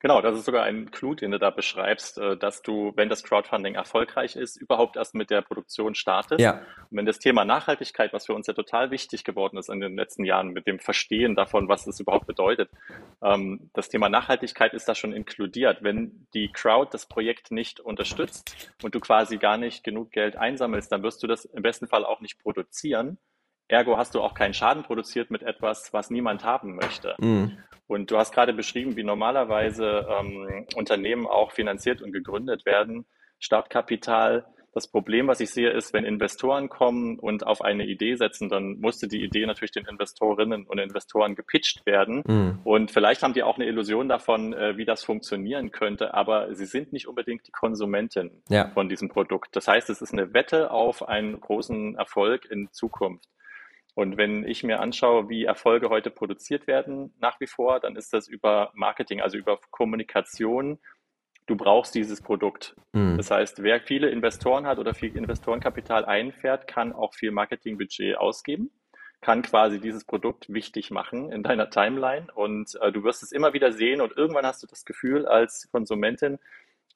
Genau, 0.02 0.20
das 0.22 0.36
ist 0.36 0.46
sogar 0.46 0.64
ein 0.64 0.90
Clou, 0.90 1.14
den 1.14 1.32
du 1.32 1.38
da 1.38 1.52
beschreibst, 1.52 2.18
äh, 2.18 2.36
dass 2.36 2.64
du, 2.64 2.92
wenn 2.96 3.08
das 3.08 3.24
Crowdfunding 3.24 3.76
erfolgreich 3.76 4.36
ist, 4.36 4.58
überhaupt 4.58 4.96
erst 4.96 5.14
mit 5.14 5.30
der 5.30 5.42
Produktion 5.42 5.94
startest. 5.94 6.42
Ja. 6.42 6.62
Und 6.90 6.98
wenn 6.98 7.06
das 7.06 7.20
Thema 7.20 7.46
Nachhaltigkeit, 7.46 8.12
was 8.12 8.26
für 8.26 8.34
uns 8.34 8.48
ja 8.48 8.54
total 8.54 8.90
wichtig 8.90 9.24
geworden 9.24 9.58
ist 9.58 9.70
in 9.70 9.80
den 9.80 9.96
letzten 9.96 10.26
Jahren, 10.26 10.50
mit 10.50 10.66
dem 10.66 10.80
Verstehen 10.80 11.36
davon, 11.36 11.70
was 11.70 11.86
es 11.86 12.00
überhaupt 12.00 12.26
bedeutet, 12.26 12.72
ähm, 13.24 13.70
das 13.74 13.90
Thema 13.90 14.10
Nachhaltigkeit 14.10 14.74
ist 14.74 14.88
da 14.88 14.96
schon 14.96 15.14
inkludiert. 15.14 15.84
Wenn 15.84 16.28
die 16.34 16.52
Crowd 16.52 16.90
das 16.92 17.06
Projekt 17.06 17.52
nicht 17.52 17.80
unterstützt 17.80 18.74
und 18.82 18.96
du 18.96 19.00
quasi 19.00 19.38
gar 19.38 19.58
nicht 19.58 19.84
genug 19.84 20.12
Geld 20.12 20.36
einsammelst, 20.36 20.92
dann 20.92 21.04
wirst 21.04 21.22
du 21.22 21.28
das 21.28 21.46
im 21.46 21.62
besten 21.62 21.88
Fall 21.88 22.06
auch 22.06 22.22
nicht 22.22 22.40
produzieren. 22.40 23.20
Ergo 23.68 23.98
hast 23.98 24.16
du 24.16 24.22
auch 24.22 24.34
keinen 24.34 24.54
Schaden 24.54 24.84
produziert 24.84 25.32
mit 25.32 25.44
etwas, 25.44 25.94
was 25.94 26.10
niemand 26.10 26.44
haben 26.44 26.76
möchte. 26.76 27.16
Mhm. 27.20 27.58
Und 27.92 28.10
du 28.10 28.18
hast 28.18 28.34
gerade 28.34 28.54
beschrieben, 28.54 28.96
wie 28.96 29.04
normalerweise 29.04 30.08
ähm, 30.10 30.66
Unternehmen 30.76 31.28
auch 31.28 31.52
finanziert 31.52 32.02
und 32.02 32.14
gegründet 32.14 32.66
werden. 32.66 33.06
Startkapital 33.38 34.46
Das 34.74 34.88
Problem, 34.88 35.28
was 35.28 35.42
ich 35.42 35.50
sehe, 35.50 35.72
ist, 35.72 35.92
wenn 35.92 36.06
Investoren 36.06 36.70
kommen 36.70 37.20
und 37.20 37.46
auf 37.46 37.62
eine 37.62 37.86
Idee 37.86 38.16
setzen, 38.16 38.48
dann 38.48 38.80
musste 38.80 39.10
die 39.10 39.22
Idee 39.22 39.46
natürlich 39.46 39.74
den 39.74 39.86
Investorinnen 39.88 40.66
und 40.66 40.80
Investoren 40.80 41.36
gepitcht 41.36 41.86
werden. 41.86 42.24
Mhm. 42.26 42.60
Und 42.64 42.92
vielleicht 42.92 43.24
haben 43.24 43.34
die 43.34 43.44
auch 43.44 43.58
eine 43.58 43.66
Illusion 43.66 44.08
davon, 44.08 44.54
äh, 44.54 44.78
wie 44.78 44.86
das 44.86 45.04
funktionieren 45.04 45.72
könnte, 45.72 46.14
aber 46.14 46.56
sie 46.56 46.68
sind 46.68 46.94
nicht 46.94 47.10
unbedingt 47.10 47.46
die 47.46 47.52
Konsumentin 47.52 48.42
ja. 48.48 48.70
von 48.70 48.88
diesem 48.88 49.10
Produkt. 49.10 49.54
Das 49.58 49.68
heißt, 49.68 49.90
es 49.90 50.02
ist 50.02 50.14
eine 50.14 50.34
Wette 50.34 50.72
auf 50.72 51.10
einen 51.10 51.42
großen 51.42 51.98
Erfolg 51.98 52.46
in 52.50 52.72
Zukunft. 52.72 53.28
Und 53.94 54.18
wenn 54.18 54.48
ich 54.48 54.64
mir 54.64 54.80
anschaue, 54.80 55.30
wie 55.30 55.44
Erfolge 55.44 55.90
heute 55.90 56.12
produziert 56.12 56.68
werden, 56.68 57.14
nach 57.20 57.40
wie 57.40 57.48
vor, 57.48 57.80
dann 57.80 57.96
ist 57.96 58.14
das 58.14 58.28
über 58.28 58.72
Marketing, 58.74 59.22
also 59.22 59.38
über 59.38 59.60
Kommunikation. 59.70 60.80
Du 61.46 61.58
brauchst 61.58 61.94
dieses 61.94 62.22
Produkt. 62.22 62.76
Mhm. 62.94 63.18
Das 63.18 63.32
heißt, 63.32 63.64
wer 63.64 63.82
viele 63.82 64.10
Investoren 64.10 64.66
hat 64.66 64.80
oder 64.80 64.94
viel 64.94 65.16
Investorenkapital 65.16 66.06
einfährt, 66.06 66.68
kann 66.68 66.94
auch 66.94 67.14
viel 67.14 67.32
Marketingbudget 67.32 68.18
ausgeben, 68.18 68.72
kann 69.20 69.42
quasi 69.42 69.82
dieses 69.82 70.06
Produkt 70.06 70.52
wichtig 70.54 70.90
machen 70.92 71.32
in 71.32 71.44
deiner 71.44 71.70
Timeline 71.70 72.28
und 72.34 72.78
äh, 72.82 72.92
du 72.92 73.04
wirst 73.04 73.24
es 73.24 73.32
immer 73.32 73.54
wieder 73.54 73.74
sehen 73.74 74.00
und 74.00 74.16
irgendwann 74.16 74.46
hast 74.46 74.64
du 74.64 74.68
das 74.68 74.86
Gefühl 74.86 75.26
als 75.26 75.70
Konsumentin, 75.72 76.40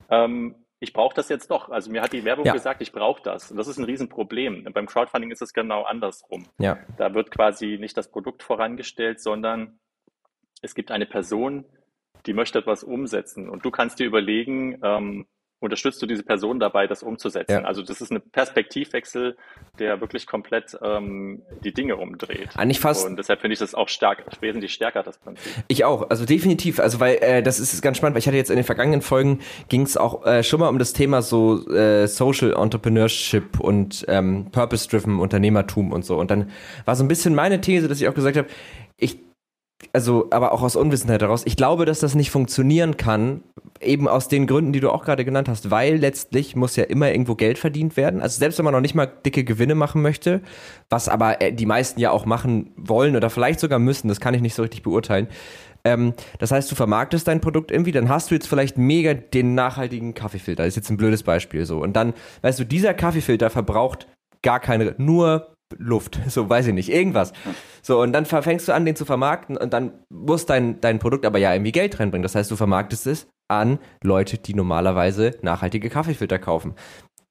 ähm, 0.09 0.64
ich 0.79 0.93
brauche 0.93 1.15
das 1.15 1.29
jetzt 1.29 1.49
doch. 1.51 1.69
Also 1.69 1.91
mir 1.91 2.01
hat 2.01 2.13
die 2.13 2.25
Werbung 2.25 2.45
ja. 2.45 2.53
gesagt, 2.53 2.81
ich 2.81 2.91
brauche 2.91 3.21
das. 3.23 3.51
Und 3.51 3.57
das 3.57 3.67
ist 3.67 3.77
ein 3.77 3.85
Riesenproblem. 3.85 4.67
Beim 4.73 4.85
Crowdfunding 4.85 5.31
ist 5.31 5.41
es 5.41 5.53
genau 5.53 5.83
andersrum. 5.83 6.47
Ja. 6.57 6.77
Da 6.97 7.13
wird 7.13 7.31
quasi 7.31 7.77
nicht 7.79 7.95
das 7.97 8.11
Produkt 8.11 8.43
vorangestellt, 8.43 9.21
sondern 9.21 9.79
es 10.61 10.75
gibt 10.75 10.91
eine 10.91 11.05
Person, 11.05 11.65
die 12.25 12.33
möchte 12.33 12.59
etwas 12.59 12.83
umsetzen. 12.83 13.49
Und 13.49 13.63
du 13.65 13.71
kannst 13.71 13.99
dir 13.99 14.07
überlegen, 14.07 14.79
ähm, 14.83 15.27
unterstützt 15.59 16.01
du 16.01 16.05
diese 16.05 16.23
Person 16.23 16.59
dabei, 16.59 16.87
das 16.87 17.01
umzusetzen. 17.01 17.51
Ja. 17.51 17.61
Also 17.63 17.81
das 17.81 18.01
ist 18.01 18.11
ein 18.11 18.21
Perspektivwechsel, 18.31 19.37
der 19.79 20.01
wirklich 20.01 20.27
komplett 20.27 20.77
ähm, 20.81 21.41
die 21.63 21.73
Dinge 21.73 21.95
umdreht. 21.95 22.49
Eigentlich 22.55 22.79
fast. 22.79 23.05
Und 23.05 23.17
deshalb 23.17 23.41
finde 23.41 23.53
ich 23.53 23.59
das 23.59 23.73
auch 23.73 23.89
stark, 23.89 24.23
wesentlich 24.41 24.73
stärker, 24.73 25.03
das 25.03 25.17
Prinzip. 25.17 25.51
Ich 25.67 25.85
auch, 25.85 26.09
also 26.09 26.25
definitiv. 26.25 26.79
Also 26.79 26.99
weil 26.99 27.15
äh, 27.21 27.41
das 27.41 27.59
ist 27.59 27.81
ganz 27.81 27.97
spannend, 27.97 28.15
weil 28.15 28.19
ich 28.19 28.27
hatte 28.27 28.37
jetzt 28.37 28.49
in 28.49 28.57
den 28.57 28.65
vergangenen 28.65 29.01
Folgen 29.01 29.39
ging 29.69 29.81
es 29.81 29.97
auch 29.97 30.25
äh, 30.25 30.43
schon 30.43 30.59
mal 30.59 30.67
um 30.67 30.77
das 30.77 30.93
Thema 30.93 31.21
so 31.21 31.67
äh, 31.69 32.07
Social 32.07 32.53
Entrepreneurship 32.53 33.59
und 33.59 34.05
ähm, 34.07 34.51
Purpose-Driven 34.51 35.19
Unternehmertum 35.19 35.91
und 35.91 36.05
so. 36.05 36.17
Und 36.17 36.31
dann 36.31 36.51
war 36.85 36.95
so 36.95 37.03
ein 37.03 37.07
bisschen 37.07 37.33
meine 37.33 37.61
These, 37.61 37.87
dass 37.87 38.01
ich 38.01 38.07
auch 38.07 38.13
gesagt 38.13 38.37
habe, 38.37 38.47
ich 38.97 39.19
also 39.93 40.27
aber 40.31 40.51
auch 40.51 40.61
aus 40.61 40.75
Unwissenheit 40.75 41.21
heraus, 41.21 41.43
ich 41.45 41.57
glaube, 41.57 41.85
dass 41.85 41.99
das 41.99 42.15
nicht 42.15 42.31
funktionieren 42.31 42.97
kann, 42.97 43.43
eben 43.81 44.07
aus 44.07 44.27
den 44.27 44.47
Gründen, 44.47 44.73
die 44.73 44.79
du 44.79 44.89
auch 44.89 45.03
gerade 45.03 45.25
genannt 45.25 45.49
hast, 45.49 45.69
weil 45.69 45.97
letztlich 45.97 46.55
muss 46.55 46.75
ja 46.75 46.85
immer 46.85 47.11
irgendwo 47.11 47.35
Geld 47.35 47.57
verdient 47.57 47.97
werden. 47.97 48.21
Also 48.21 48.39
selbst 48.39 48.57
wenn 48.57 48.65
man 48.65 48.73
noch 48.73 48.81
nicht 48.81 48.95
mal 48.95 49.05
dicke 49.05 49.43
Gewinne 49.43 49.75
machen 49.75 50.01
möchte, 50.01 50.41
was 50.89 51.09
aber 51.09 51.41
äh, 51.41 51.53
die 51.53 51.65
meisten 51.65 51.99
ja 51.99 52.11
auch 52.11 52.25
machen 52.25 52.71
wollen 52.77 53.15
oder 53.15 53.29
vielleicht 53.29 53.59
sogar 53.59 53.79
müssen, 53.79 54.07
das 54.07 54.19
kann 54.19 54.33
ich 54.33 54.41
nicht 54.41 54.55
so 54.55 54.61
richtig 54.61 54.83
beurteilen. 54.83 55.27
Ähm, 55.83 56.13
das 56.39 56.51
heißt, 56.51 56.71
du 56.71 56.75
vermarktest 56.75 57.27
dein 57.27 57.41
Produkt 57.41 57.71
irgendwie, 57.71 57.91
dann 57.91 58.09
hast 58.09 58.31
du 58.31 58.35
jetzt 58.35 58.47
vielleicht 58.47 58.77
mega 58.77 59.13
den 59.13 59.55
nachhaltigen 59.55 60.13
Kaffeefilter. 60.13 60.63
Das 60.63 60.69
ist 60.69 60.77
jetzt 60.77 60.89
ein 60.89 60.97
blödes 60.97 61.23
Beispiel 61.23 61.65
so. 61.65 61.79
Und 61.79 61.93
dann, 61.93 62.13
weißt 62.41 62.59
du, 62.59 62.65
dieser 62.65 62.93
Kaffeefilter 62.93 63.49
verbraucht 63.49 64.07
gar 64.41 64.59
keine, 64.59 64.95
nur 64.97 65.54
Luft, 65.77 66.19
so 66.27 66.49
weiß 66.49 66.67
ich 66.67 66.73
nicht, 66.73 66.89
irgendwas. 66.89 67.33
So, 67.81 68.01
und 68.01 68.13
dann 68.13 68.25
fängst 68.25 68.67
du 68.67 68.73
an, 68.73 68.85
den 68.85 68.95
zu 68.95 69.05
vermarkten 69.05 69.57
und 69.57 69.73
dann 69.73 69.93
muss 70.09 70.45
dein, 70.45 70.81
dein 70.81 70.99
Produkt 70.99 71.25
aber 71.25 71.39
ja 71.39 71.53
irgendwie 71.53 71.71
Geld 71.71 71.99
reinbringen. 71.99 72.23
Das 72.23 72.35
heißt, 72.35 72.49
du 72.49 72.55
vermarktest 72.55 73.07
es 73.07 73.27
an 73.47 73.79
Leute, 74.03 74.37
die 74.37 74.53
normalerweise 74.53 75.31
nachhaltige 75.41 75.89
Kaffeefilter 75.89 76.39
kaufen. 76.39 76.73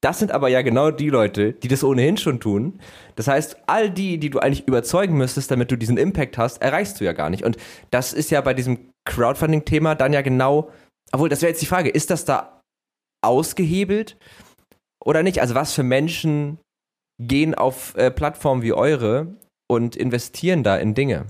Das 0.01 0.19
sind 0.19 0.31
aber 0.31 0.49
ja 0.49 0.61
genau 0.61 0.91
die 0.91 1.09
Leute, 1.09 1.53
die 1.53 1.67
das 1.67 1.83
ohnehin 1.83 2.17
schon 2.17 2.39
tun. 2.39 2.79
Das 3.15 3.27
heißt, 3.27 3.57
all 3.65 3.89
die, 3.89 4.19
die 4.19 4.29
du 4.29 4.39
eigentlich 4.39 4.67
überzeugen 4.67 5.17
müsstest, 5.17 5.49
damit 5.49 5.71
du 5.71 5.77
diesen 5.77 5.97
Impact 5.97 6.37
hast, 6.37 6.61
erreichst 6.61 6.99
du 6.99 7.05
ja 7.05 7.13
gar 7.13 7.29
nicht. 7.29 7.43
Und 7.43 7.57
das 7.89 8.13
ist 8.13 8.29
ja 8.29 8.41
bei 8.41 8.53
diesem 8.53 8.91
Crowdfunding-Thema 9.05 9.95
dann 9.95 10.13
ja 10.13 10.21
genau, 10.21 10.69
obwohl, 11.11 11.29
das 11.29 11.41
wäre 11.41 11.51
jetzt 11.51 11.61
die 11.61 11.67
Frage, 11.67 11.89
ist 11.89 12.11
das 12.11 12.23
da 12.23 12.61
ausgehebelt 13.23 14.17
oder 15.03 15.23
nicht? 15.23 15.41
Also 15.41 15.55
was 15.55 15.73
für 15.73 15.83
Menschen 15.83 16.59
gehen 17.19 17.55
auf 17.55 17.95
äh, 17.95 18.11
Plattformen 18.11 18.61
wie 18.61 18.73
eure 18.73 19.35
und 19.67 19.95
investieren 19.95 20.63
da 20.63 20.77
in 20.77 20.93
Dinge. 20.93 21.27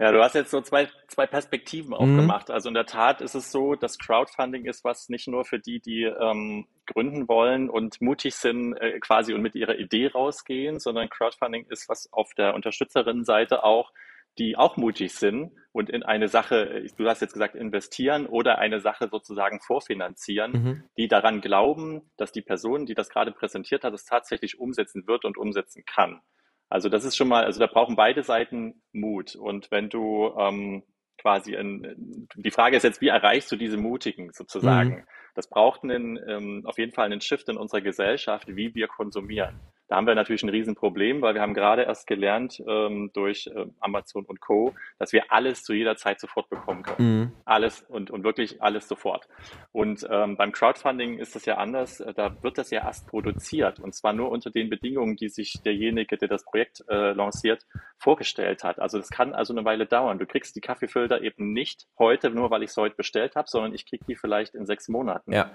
Ja, 0.00 0.12
du 0.12 0.22
hast 0.22 0.36
jetzt 0.36 0.52
so 0.52 0.60
zwei, 0.60 0.88
zwei 1.08 1.26
Perspektiven 1.26 1.92
aufgemacht. 1.92 2.48
Mhm. 2.48 2.54
Also 2.54 2.68
in 2.68 2.74
der 2.74 2.86
Tat 2.86 3.20
ist 3.20 3.34
es 3.34 3.50
so, 3.50 3.74
dass 3.74 3.98
Crowdfunding 3.98 4.64
ist 4.66 4.84
was 4.84 5.08
nicht 5.08 5.26
nur 5.26 5.44
für 5.44 5.58
die, 5.58 5.80
die 5.80 6.04
ähm, 6.04 6.68
gründen 6.86 7.26
wollen 7.26 7.68
und 7.68 8.00
mutig 8.00 8.36
sind 8.36 8.74
äh, 8.74 9.00
quasi 9.00 9.34
und 9.34 9.42
mit 9.42 9.56
ihrer 9.56 9.76
Idee 9.76 10.06
rausgehen, 10.06 10.78
sondern 10.78 11.08
Crowdfunding 11.08 11.66
ist 11.68 11.88
was 11.88 12.12
auf 12.12 12.32
der 12.34 12.54
Unterstützerinnenseite 12.54 13.64
auch 13.64 13.92
die 14.38 14.56
auch 14.56 14.76
mutig 14.76 15.14
sind 15.14 15.52
und 15.72 15.90
in 15.90 16.02
eine 16.02 16.28
Sache, 16.28 16.86
du 16.96 17.08
hast 17.08 17.20
jetzt 17.20 17.32
gesagt, 17.32 17.54
investieren 17.54 18.26
oder 18.26 18.58
eine 18.58 18.80
Sache 18.80 19.08
sozusagen 19.08 19.60
vorfinanzieren, 19.60 20.52
mhm. 20.52 20.84
die 20.96 21.08
daran 21.08 21.40
glauben, 21.40 22.10
dass 22.16 22.32
die 22.32 22.42
Person, 22.42 22.86
die 22.86 22.94
das 22.94 23.10
gerade 23.10 23.32
präsentiert 23.32 23.84
hat, 23.84 23.94
es 23.94 24.04
tatsächlich 24.04 24.58
umsetzen 24.58 25.06
wird 25.06 25.24
und 25.24 25.36
umsetzen 25.36 25.84
kann. 25.84 26.20
Also 26.68 26.88
das 26.88 27.04
ist 27.04 27.16
schon 27.16 27.28
mal, 27.28 27.44
also 27.44 27.60
da 27.60 27.66
brauchen 27.66 27.96
beide 27.96 28.22
Seiten 28.22 28.82
Mut. 28.92 29.34
Und 29.36 29.70
wenn 29.70 29.88
du 29.88 30.34
ähm, 30.38 30.82
quasi, 31.18 31.54
in, 31.54 32.26
die 32.34 32.50
Frage 32.50 32.76
ist 32.76 32.82
jetzt, 32.82 33.00
wie 33.00 33.08
erreichst 33.08 33.50
du 33.50 33.56
diese 33.56 33.76
Mutigen 33.76 34.32
sozusagen? 34.32 34.90
Mhm. 34.90 35.04
Das 35.34 35.48
braucht 35.48 35.82
einen, 35.82 36.18
ähm, 36.28 36.62
auf 36.66 36.78
jeden 36.78 36.92
Fall 36.92 37.06
einen 37.06 37.20
Shift 37.20 37.48
in 37.48 37.56
unserer 37.56 37.80
Gesellschaft, 37.80 38.48
wie 38.48 38.74
wir 38.74 38.88
konsumieren. 38.88 39.60
Da 39.88 39.96
haben 39.96 40.06
wir 40.06 40.14
natürlich 40.14 40.42
ein 40.42 40.50
Riesenproblem, 40.50 41.22
weil 41.22 41.34
wir 41.34 41.40
haben 41.40 41.54
gerade 41.54 41.82
erst 41.82 42.06
gelernt 42.06 42.62
ähm, 42.66 43.10
durch 43.14 43.46
äh, 43.46 43.66
Amazon 43.80 44.24
und 44.26 44.40
Co., 44.40 44.74
dass 44.98 45.12
wir 45.12 45.32
alles 45.32 45.64
zu 45.64 45.72
jeder 45.72 45.96
Zeit 45.96 46.20
sofort 46.20 46.50
bekommen 46.50 46.82
können. 46.82 47.18
Mhm. 47.18 47.32
Alles 47.44 47.82
und, 47.88 48.10
und 48.10 48.22
wirklich 48.22 48.60
alles 48.60 48.86
sofort. 48.86 49.28
Und 49.72 50.06
ähm, 50.10 50.36
beim 50.36 50.52
Crowdfunding 50.52 51.18
ist 51.18 51.34
das 51.34 51.46
ja 51.46 51.56
anders. 51.56 52.00
Äh, 52.00 52.12
da 52.12 52.42
wird 52.42 52.58
das 52.58 52.70
ja 52.70 52.84
erst 52.84 53.08
produziert 53.08 53.80
und 53.80 53.94
zwar 53.94 54.12
nur 54.12 54.30
unter 54.30 54.50
den 54.50 54.68
Bedingungen, 54.68 55.16
die 55.16 55.30
sich 55.30 55.60
derjenige, 55.64 56.18
der 56.18 56.28
das 56.28 56.44
Projekt 56.44 56.84
äh, 56.88 57.12
lanciert, 57.12 57.66
vorgestellt 57.96 58.64
hat. 58.64 58.78
Also 58.78 58.98
das 58.98 59.08
kann 59.08 59.34
also 59.34 59.54
eine 59.54 59.64
Weile 59.64 59.86
dauern. 59.86 60.18
Du 60.18 60.26
kriegst 60.26 60.54
die 60.54 60.60
Kaffeefilter 60.60 61.22
eben 61.22 61.52
nicht 61.52 61.86
heute, 61.98 62.30
nur 62.30 62.50
weil 62.50 62.62
ich 62.62 62.70
es 62.70 62.76
heute 62.76 62.94
bestellt 62.94 63.36
habe, 63.36 63.48
sondern 63.48 63.74
ich 63.74 63.86
krieg 63.86 64.02
die 64.06 64.16
vielleicht 64.16 64.54
in 64.54 64.66
sechs 64.66 64.88
Monaten. 64.88 65.32
Ja. 65.32 65.50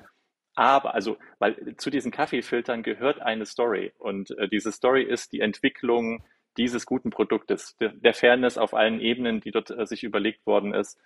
Aber, 0.55 0.93
also, 0.93 1.17
weil 1.39 1.75
zu 1.77 1.89
diesen 1.89 2.11
Kaffeefiltern 2.11 2.83
gehört 2.83 3.21
eine 3.21 3.45
Story. 3.45 3.93
Und 3.97 4.31
äh, 4.37 4.47
diese 4.47 4.71
Story 4.71 5.03
ist 5.03 5.31
die 5.31 5.39
Entwicklung 5.39 6.23
dieses 6.57 6.85
guten 6.85 7.09
Produktes, 7.09 7.75
der, 7.77 7.89
der 7.89 8.13
Fairness 8.13 8.57
auf 8.57 8.73
allen 8.73 8.99
Ebenen, 8.99 9.41
die 9.41 9.51
dort 9.51 9.71
äh, 9.71 9.85
sich 9.85 10.03
überlegt 10.03 10.45
worden 10.45 10.73
ist. 10.73 10.99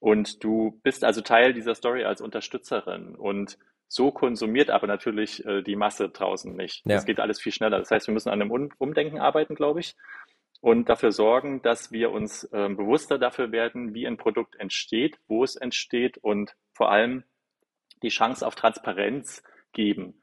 Und 0.00 0.42
du 0.44 0.80
bist 0.82 1.04
also 1.04 1.20
Teil 1.20 1.52
dieser 1.52 1.74
Story 1.74 2.04
als 2.04 2.20
Unterstützerin. 2.20 3.14
Und 3.14 3.58
so 3.88 4.10
konsumiert 4.10 4.70
aber 4.70 4.86
natürlich 4.86 5.44
äh, 5.44 5.62
die 5.62 5.76
Masse 5.76 6.08
draußen 6.08 6.56
nicht. 6.56 6.84
Ja. 6.86 6.96
Das 6.96 7.04
geht 7.04 7.20
alles 7.20 7.40
viel 7.40 7.52
schneller. 7.52 7.78
Das 7.78 7.90
heißt, 7.90 8.06
wir 8.06 8.14
müssen 8.14 8.30
an 8.30 8.40
einem 8.40 8.70
Umdenken 8.78 9.18
arbeiten, 9.18 9.54
glaube 9.54 9.80
ich, 9.80 9.96
und 10.62 10.88
dafür 10.88 11.10
sorgen, 11.10 11.60
dass 11.62 11.90
wir 11.90 12.12
uns 12.12 12.44
äh, 12.44 12.68
bewusster 12.68 13.18
dafür 13.18 13.50
werden, 13.50 13.94
wie 13.94 14.06
ein 14.06 14.16
Produkt 14.16 14.54
entsteht, 14.56 15.18
wo 15.26 15.42
es 15.42 15.56
entsteht 15.56 16.18
und 16.18 16.56
vor 16.72 16.90
allem 16.90 17.24
die 18.02 18.08
Chance 18.08 18.46
auf 18.46 18.54
Transparenz 18.54 19.42
geben. 19.72 20.14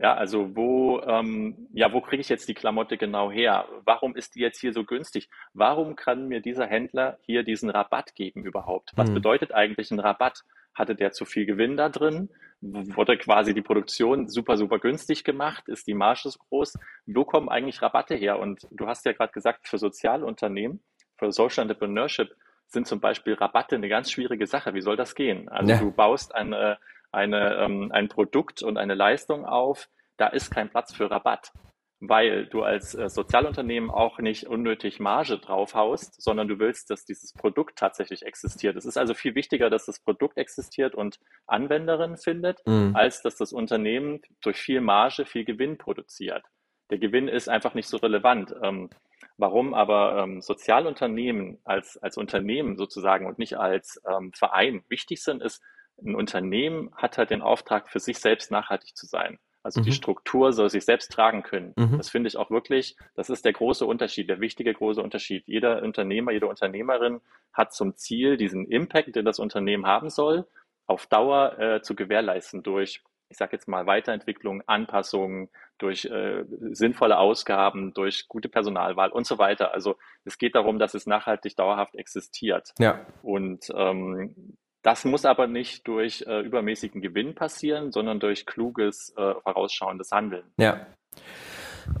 Ja, 0.00 0.14
also 0.14 0.54
wo, 0.54 1.00
ähm, 1.00 1.68
ja, 1.72 1.92
wo 1.92 2.00
kriege 2.00 2.20
ich 2.20 2.28
jetzt 2.28 2.48
die 2.48 2.54
Klamotte 2.54 2.96
genau 2.96 3.32
her? 3.32 3.66
Warum 3.84 4.14
ist 4.14 4.36
die 4.36 4.40
jetzt 4.40 4.60
hier 4.60 4.72
so 4.72 4.84
günstig? 4.84 5.28
Warum 5.54 5.96
kann 5.96 6.28
mir 6.28 6.40
dieser 6.40 6.66
Händler 6.66 7.18
hier 7.22 7.42
diesen 7.42 7.68
Rabatt 7.68 8.14
geben 8.14 8.44
überhaupt? 8.44 8.92
Was 8.94 9.10
mhm. 9.10 9.14
bedeutet 9.14 9.52
eigentlich 9.52 9.90
ein 9.90 9.98
Rabatt? 9.98 10.44
Hatte 10.72 10.94
der 10.94 11.10
zu 11.10 11.24
viel 11.24 11.46
Gewinn 11.46 11.76
da 11.76 11.88
drin? 11.88 12.30
Wurde 12.60 13.18
quasi 13.18 13.54
die 13.54 13.62
Produktion 13.62 14.28
super, 14.28 14.56
super 14.56 14.78
günstig 14.78 15.24
gemacht? 15.24 15.68
Ist 15.68 15.88
die 15.88 15.94
Marge 15.94 16.30
so 16.30 16.38
groß? 16.48 16.78
Wo 17.06 17.24
kommen 17.24 17.48
eigentlich 17.48 17.82
Rabatte 17.82 18.14
her? 18.14 18.38
Und 18.38 18.68
du 18.70 18.86
hast 18.86 19.04
ja 19.04 19.12
gerade 19.12 19.32
gesagt, 19.32 19.66
für 19.66 19.78
Sozialunternehmen, 19.78 20.80
für 21.16 21.32
Social 21.32 21.62
Entrepreneurship 21.62 22.36
sind 22.68 22.86
zum 22.86 23.00
Beispiel 23.00 23.34
Rabatte 23.34 23.74
eine 23.74 23.88
ganz 23.88 24.12
schwierige 24.12 24.46
Sache. 24.46 24.74
Wie 24.74 24.80
soll 24.80 24.96
das 24.96 25.16
gehen? 25.16 25.48
Also 25.48 25.72
ja. 25.72 25.78
du 25.80 25.90
baust 25.90 26.34
eine 26.34 26.78
eine, 27.12 27.56
ähm, 27.56 27.90
ein 27.92 28.08
Produkt 28.08 28.62
und 28.62 28.76
eine 28.76 28.94
Leistung 28.94 29.44
auf, 29.44 29.88
da 30.16 30.26
ist 30.28 30.50
kein 30.50 30.68
Platz 30.68 30.94
für 30.94 31.10
Rabatt, 31.10 31.52
weil 32.00 32.46
du 32.46 32.62
als 32.62 32.94
äh, 32.94 33.08
Sozialunternehmen 33.08 33.90
auch 33.90 34.18
nicht 34.18 34.46
unnötig 34.46 35.00
Marge 35.00 35.38
draufhaust, 35.38 36.20
sondern 36.22 36.48
du 36.48 36.58
willst, 36.58 36.90
dass 36.90 37.04
dieses 37.04 37.32
Produkt 37.32 37.78
tatsächlich 37.78 38.24
existiert. 38.24 38.76
Es 38.76 38.84
ist 38.84 38.98
also 38.98 39.14
viel 39.14 39.34
wichtiger, 39.34 39.70
dass 39.70 39.86
das 39.86 40.00
Produkt 40.00 40.36
existiert 40.36 40.94
und 40.94 41.18
Anwenderin 41.46 42.16
findet, 42.16 42.64
mhm. 42.66 42.94
als 42.94 43.22
dass 43.22 43.36
das 43.36 43.52
Unternehmen 43.52 44.20
durch 44.42 44.58
viel 44.58 44.80
Marge 44.80 45.24
viel 45.24 45.44
Gewinn 45.44 45.78
produziert. 45.78 46.44
Der 46.90 46.98
Gewinn 46.98 47.28
ist 47.28 47.48
einfach 47.48 47.74
nicht 47.74 47.88
so 47.88 47.98
relevant. 47.98 48.54
Ähm, 48.62 48.90
warum 49.36 49.74
aber 49.74 50.22
ähm, 50.22 50.40
Sozialunternehmen 50.40 51.58
als, 51.64 51.96
als 51.96 52.16
Unternehmen 52.16 52.76
sozusagen 52.76 53.26
und 53.26 53.38
nicht 53.38 53.56
als 53.56 54.00
ähm, 54.08 54.32
Verein 54.32 54.84
wichtig 54.88 55.22
sind, 55.22 55.42
ist, 55.42 55.62
ein 56.04 56.14
Unternehmen 56.14 56.90
hat 56.94 57.18
halt 57.18 57.30
den 57.30 57.42
Auftrag, 57.42 57.88
für 57.88 58.00
sich 58.00 58.18
selbst 58.18 58.50
nachhaltig 58.50 58.96
zu 58.96 59.06
sein. 59.06 59.38
Also 59.62 59.80
mhm. 59.80 59.84
die 59.84 59.92
Struktur 59.92 60.52
soll 60.52 60.70
sich 60.70 60.84
selbst 60.84 61.12
tragen 61.12 61.42
können. 61.42 61.74
Mhm. 61.76 61.98
Das 61.98 62.08
finde 62.10 62.28
ich 62.28 62.36
auch 62.36 62.50
wirklich, 62.50 62.96
das 63.14 63.28
ist 63.28 63.44
der 63.44 63.52
große 63.52 63.84
Unterschied, 63.84 64.28
der 64.28 64.40
wichtige 64.40 64.72
große 64.72 65.02
Unterschied. 65.02 65.44
Jeder 65.46 65.82
Unternehmer, 65.82 66.32
jede 66.32 66.46
Unternehmerin 66.46 67.20
hat 67.52 67.74
zum 67.74 67.96
Ziel, 67.96 68.36
diesen 68.36 68.66
Impact, 68.66 69.16
den 69.16 69.24
das 69.24 69.38
Unternehmen 69.38 69.86
haben 69.86 70.10
soll, 70.10 70.46
auf 70.86 71.06
Dauer 71.06 71.58
äh, 71.58 71.82
zu 71.82 71.94
gewährleisten 71.94 72.62
durch, 72.62 73.02
ich 73.28 73.36
sage 73.36 73.52
jetzt 73.52 73.68
mal, 73.68 73.86
Weiterentwicklung, 73.86 74.62
Anpassungen, 74.66 75.50
durch 75.76 76.06
äh, 76.06 76.44
sinnvolle 76.70 77.18
Ausgaben, 77.18 77.92
durch 77.92 78.26
gute 78.28 78.48
Personalwahl 78.48 79.10
und 79.10 79.26
so 79.26 79.38
weiter. 79.38 79.74
Also 79.74 79.96
es 80.24 80.38
geht 80.38 80.54
darum, 80.54 80.78
dass 80.78 80.94
es 80.94 81.06
nachhaltig 81.06 81.56
dauerhaft 81.56 81.94
existiert. 81.94 82.72
Ja. 82.78 83.04
Und 83.22 83.70
ähm, 83.74 84.56
das 84.88 85.04
muss 85.04 85.26
aber 85.26 85.46
nicht 85.46 85.86
durch 85.86 86.24
äh, 86.26 86.40
übermäßigen 86.40 87.02
Gewinn 87.02 87.34
passieren, 87.34 87.92
sondern 87.92 88.20
durch 88.20 88.46
kluges, 88.46 89.12
äh, 89.18 89.34
vorausschauendes 89.42 90.12
Handeln. 90.12 90.44
Ja. 90.58 90.86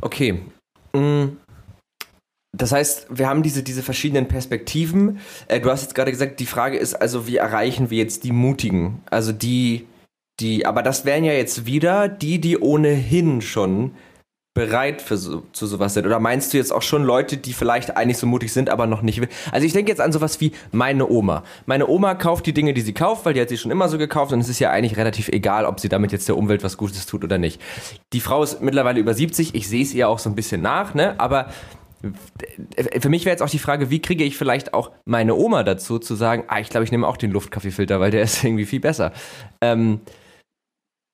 Okay. 0.00 0.40
Mm. 0.94 1.36
Das 2.56 2.72
heißt, 2.72 3.08
wir 3.10 3.28
haben 3.28 3.42
diese, 3.42 3.62
diese 3.62 3.82
verschiedenen 3.82 4.26
Perspektiven. 4.26 5.20
Äh, 5.48 5.60
du 5.60 5.70
hast 5.70 5.82
jetzt 5.82 5.94
gerade 5.94 6.10
gesagt, 6.10 6.40
die 6.40 6.46
Frage 6.46 6.78
ist 6.78 6.94
also, 6.94 7.26
wie 7.26 7.36
erreichen 7.36 7.90
wir 7.90 7.98
jetzt 7.98 8.24
die 8.24 8.32
Mutigen? 8.32 9.02
Also 9.10 9.32
die, 9.32 9.86
die, 10.40 10.64
aber 10.64 10.82
das 10.82 11.04
wären 11.04 11.24
ja 11.24 11.34
jetzt 11.34 11.66
wieder 11.66 12.08
die, 12.08 12.40
die 12.40 12.56
ohnehin 12.56 13.42
schon 13.42 13.96
bereit 14.54 15.02
für 15.02 15.16
so, 15.16 15.44
zu 15.52 15.66
sowas 15.66 15.94
sind? 15.94 16.06
Oder 16.06 16.18
meinst 16.18 16.52
du 16.52 16.56
jetzt 16.56 16.72
auch 16.72 16.82
schon 16.82 17.04
Leute, 17.04 17.36
die 17.36 17.52
vielleicht 17.52 17.96
eigentlich 17.96 18.18
so 18.18 18.26
mutig 18.26 18.52
sind, 18.52 18.70
aber 18.70 18.86
noch 18.86 19.02
nicht? 19.02 19.22
Also 19.52 19.66
ich 19.66 19.72
denke 19.72 19.90
jetzt 19.90 20.00
an 20.00 20.12
sowas 20.12 20.40
wie 20.40 20.52
meine 20.72 21.08
Oma. 21.08 21.44
Meine 21.66 21.86
Oma 21.86 22.14
kauft 22.14 22.46
die 22.46 22.52
Dinge, 22.52 22.74
die 22.74 22.80
sie 22.80 22.92
kauft, 22.92 23.24
weil 23.24 23.34
die 23.34 23.40
hat 23.40 23.48
sie 23.48 23.58
schon 23.58 23.70
immer 23.70 23.88
so 23.88 23.98
gekauft 23.98 24.32
und 24.32 24.40
es 24.40 24.48
ist 24.48 24.58
ja 24.58 24.70
eigentlich 24.70 24.96
relativ 24.96 25.28
egal, 25.28 25.64
ob 25.64 25.78
sie 25.78 25.88
damit 25.88 26.10
jetzt 26.12 26.28
der 26.28 26.36
Umwelt 26.36 26.64
was 26.64 26.76
Gutes 26.76 27.06
tut 27.06 27.22
oder 27.22 27.38
nicht. 27.38 27.60
Die 28.12 28.20
Frau 28.20 28.42
ist 28.42 28.60
mittlerweile 28.60 28.98
über 28.98 29.14
70, 29.14 29.54
ich 29.54 29.68
sehe 29.68 29.82
es 29.82 29.94
ihr 29.94 30.08
auch 30.08 30.18
so 30.18 30.28
ein 30.28 30.34
bisschen 30.34 30.60
nach, 30.60 30.94
ne? 30.94 31.14
Aber 31.18 31.50
für 33.00 33.08
mich 33.08 33.24
wäre 33.24 33.32
jetzt 33.32 33.42
auch 33.42 33.50
die 33.50 33.58
Frage, 33.58 33.90
wie 33.90 34.00
kriege 34.00 34.24
ich 34.24 34.36
vielleicht 34.36 34.72
auch 34.72 34.92
meine 35.04 35.34
Oma 35.34 35.64
dazu, 35.64 35.98
zu 35.98 36.14
sagen, 36.14 36.44
ah, 36.48 36.60
ich 36.60 36.68
glaube, 36.68 36.84
ich 36.84 36.92
nehme 36.92 37.06
auch 37.06 37.16
den 37.16 37.32
Luftkaffeefilter, 37.32 37.98
weil 38.00 38.10
der 38.10 38.22
ist 38.22 38.44
irgendwie 38.44 38.66
viel 38.66 38.80
besser. 38.80 39.12
Ähm, 39.60 40.00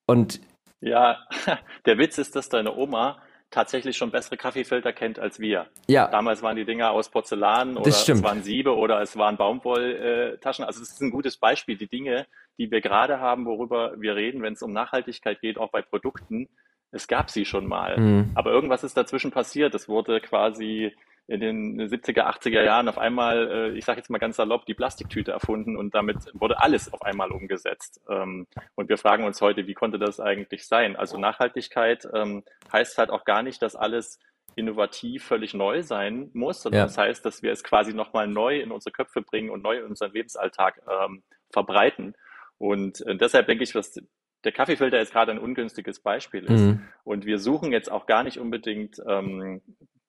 und 0.07 0.41
ja, 0.81 1.17
der 1.85 1.97
Witz 1.97 2.17
ist, 2.17 2.35
dass 2.35 2.49
deine 2.49 2.75
Oma 2.75 3.17
tatsächlich 3.55 3.95
schon 3.95 4.11
bessere 4.11 4.35
Kaffeefilter 4.35 4.91
kennt 4.91 5.17
als 5.17 5.39
wir. 5.39 5.67
Ja. 5.87 6.07
Damals 6.09 6.43
waren 6.43 6.57
die 6.57 6.65
Dinger 6.65 6.91
aus 6.91 7.09
Porzellan 7.09 7.77
oder 7.77 7.87
es 7.87 8.23
waren 8.23 8.43
Siebe 8.43 8.75
oder 8.75 9.01
es 9.01 9.17
waren 9.17 9.37
Baumwolltaschen. 9.37 10.65
Also 10.65 10.81
das 10.81 10.89
ist 10.91 11.01
ein 11.01 11.09
gutes 11.09 11.37
Beispiel. 11.37 11.77
Die 11.77 11.87
Dinge, 11.87 12.27
die 12.57 12.69
wir 12.69 12.81
gerade 12.81 13.21
haben, 13.21 13.45
worüber 13.45 13.93
wir 13.97 14.15
reden, 14.15 14.41
wenn 14.41 14.53
es 14.53 14.61
um 14.61 14.73
Nachhaltigkeit 14.73 15.39
geht, 15.39 15.57
auch 15.57 15.71
bei 15.71 15.81
Produkten, 15.81 16.49
es 16.91 17.07
gab 17.07 17.29
sie 17.29 17.45
schon 17.45 17.65
mal. 17.65 17.97
Mhm. 17.97 18.31
Aber 18.35 18.51
irgendwas 18.51 18.83
ist 18.83 18.97
dazwischen 18.97 19.31
passiert. 19.31 19.73
Es 19.73 19.87
wurde 19.87 20.19
quasi 20.19 20.93
in 21.27 21.39
den 21.39 21.81
70er, 21.81 22.27
80er 22.27 22.63
Jahren 22.63 22.87
auf 22.87 22.97
einmal, 22.97 23.49
äh, 23.49 23.77
ich 23.77 23.85
sage 23.85 23.97
jetzt 23.99 24.09
mal 24.09 24.19
ganz 24.19 24.35
salopp, 24.35 24.65
die 24.65 24.75
Plastiktüte 24.75 25.31
erfunden 25.31 25.75
und 25.75 25.95
damit 25.95 26.17
wurde 26.33 26.59
alles 26.59 26.93
auf 26.93 27.01
einmal 27.01 27.31
umgesetzt. 27.31 27.99
Ähm, 28.09 28.47
und 28.75 28.89
wir 28.89 28.97
fragen 28.97 29.23
uns 29.23 29.41
heute, 29.41 29.65
wie 29.65 29.73
konnte 29.73 29.97
das 29.97 30.19
eigentlich 30.19 30.67
sein? 30.67 30.95
Also 30.95 31.17
Nachhaltigkeit 31.17 32.07
ähm, 32.13 32.43
heißt 32.71 32.97
halt 32.97 33.09
auch 33.09 33.25
gar 33.25 33.41
nicht, 33.41 33.61
dass 33.61 33.75
alles 33.75 34.19
innovativ 34.55 35.25
völlig 35.25 35.53
neu 35.53 35.81
sein 35.81 36.29
muss, 36.33 36.61
sondern 36.61 36.79
ja. 36.79 36.85
das 36.85 36.97
heißt, 36.97 37.25
dass 37.25 37.41
wir 37.41 37.51
es 37.51 37.63
quasi 37.63 37.93
nochmal 37.93 38.27
neu 38.27 38.59
in 38.59 38.71
unsere 38.71 38.91
Köpfe 38.91 39.21
bringen 39.21 39.49
und 39.49 39.63
neu 39.63 39.79
in 39.79 39.85
unseren 39.85 40.13
Lebensalltag 40.13 40.81
ähm, 40.87 41.23
verbreiten. 41.51 42.15
Und 42.57 43.01
äh, 43.01 43.17
deshalb 43.17 43.47
denke 43.47 43.63
ich, 43.63 43.73
dass 43.73 43.99
der 44.43 44.51
Kaffeefilter 44.51 44.97
jetzt 44.97 45.11
gerade 45.11 45.31
ein 45.31 45.39
ungünstiges 45.39 45.99
Beispiel 45.99 46.43
ist. 46.45 46.61
Mhm. 46.61 46.87
Und 47.03 47.25
wir 47.25 47.39
suchen 47.39 47.71
jetzt 47.71 47.91
auch 47.91 48.05
gar 48.05 48.23
nicht 48.23 48.39
unbedingt 48.39 49.01
ähm, 49.07 49.61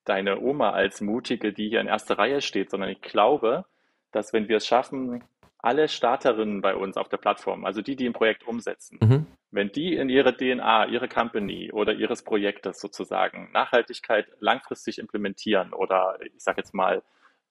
deine 0.08 0.40
Oma 0.40 0.70
als 0.70 1.00
Mutige, 1.00 1.52
die 1.52 1.68
hier 1.68 1.80
in 1.80 1.86
erster 1.86 2.18
Reihe 2.18 2.40
steht, 2.40 2.70
sondern 2.70 2.90
ich 2.90 3.00
glaube, 3.00 3.64
dass 4.12 4.32
wenn 4.32 4.48
wir 4.48 4.58
es 4.58 4.66
schaffen, 4.66 5.24
alle 5.58 5.88
Starterinnen 5.88 6.60
bei 6.60 6.76
uns 6.76 6.96
auf 6.96 7.08
der 7.08 7.16
Plattform, 7.16 7.64
also 7.64 7.82
die, 7.82 7.96
die 7.96 8.06
ein 8.06 8.12
Projekt 8.12 8.46
umsetzen, 8.46 8.98
mhm. 9.02 9.26
wenn 9.50 9.72
die 9.72 9.96
in 9.96 10.08
ihre 10.08 10.36
DNA, 10.36 10.86
ihre 10.86 11.08
Company 11.08 11.72
oder 11.72 11.92
ihres 11.92 12.22
Projektes 12.22 12.80
sozusagen 12.80 13.50
Nachhaltigkeit 13.52 14.28
langfristig 14.38 14.98
implementieren 14.98 15.72
oder 15.72 16.18
ich 16.22 16.42
sage 16.42 16.60
jetzt 16.60 16.72
mal 16.72 17.02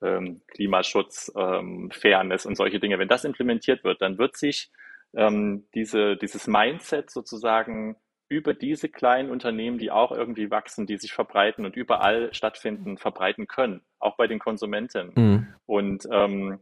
ähm, 0.01 0.41
Klimaschutz, 0.47 1.31
ähm, 1.35 1.91
Fairness 1.91 2.45
und 2.45 2.55
solche 2.55 2.79
Dinge, 2.79 2.99
wenn 2.99 3.07
das 3.07 3.25
implementiert 3.25 3.83
wird, 3.83 4.01
dann 4.01 4.17
wird 4.17 4.37
sich 4.37 4.71
ähm, 5.13 5.65
diese, 5.73 6.15
dieses 6.15 6.47
Mindset 6.47 7.09
sozusagen 7.09 7.97
über 8.27 8.53
diese 8.53 8.89
kleinen 8.89 9.29
Unternehmen, 9.29 9.77
die 9.77 9.91
auch 9.91 10.11
irgendwie 10.11 10.49
wachsen, 10.49 10.87
die 10.87 10.97
sich 10.97 11.13
verbreiten 11.13 11.65
und 11.65 11.75
überall 11.75 12.33
stattfinden, 12.33 12.97
verbreiten 12.97 13.47
können, 13.47 13.81
auch 13.99 14.17
bei 14.17 14.27
den 14.27 14.39
Konsumenten. 14.39 15.11
Mhm. 15.15 15.47
Und 15.65 16.07
ähm, 16.11 16.59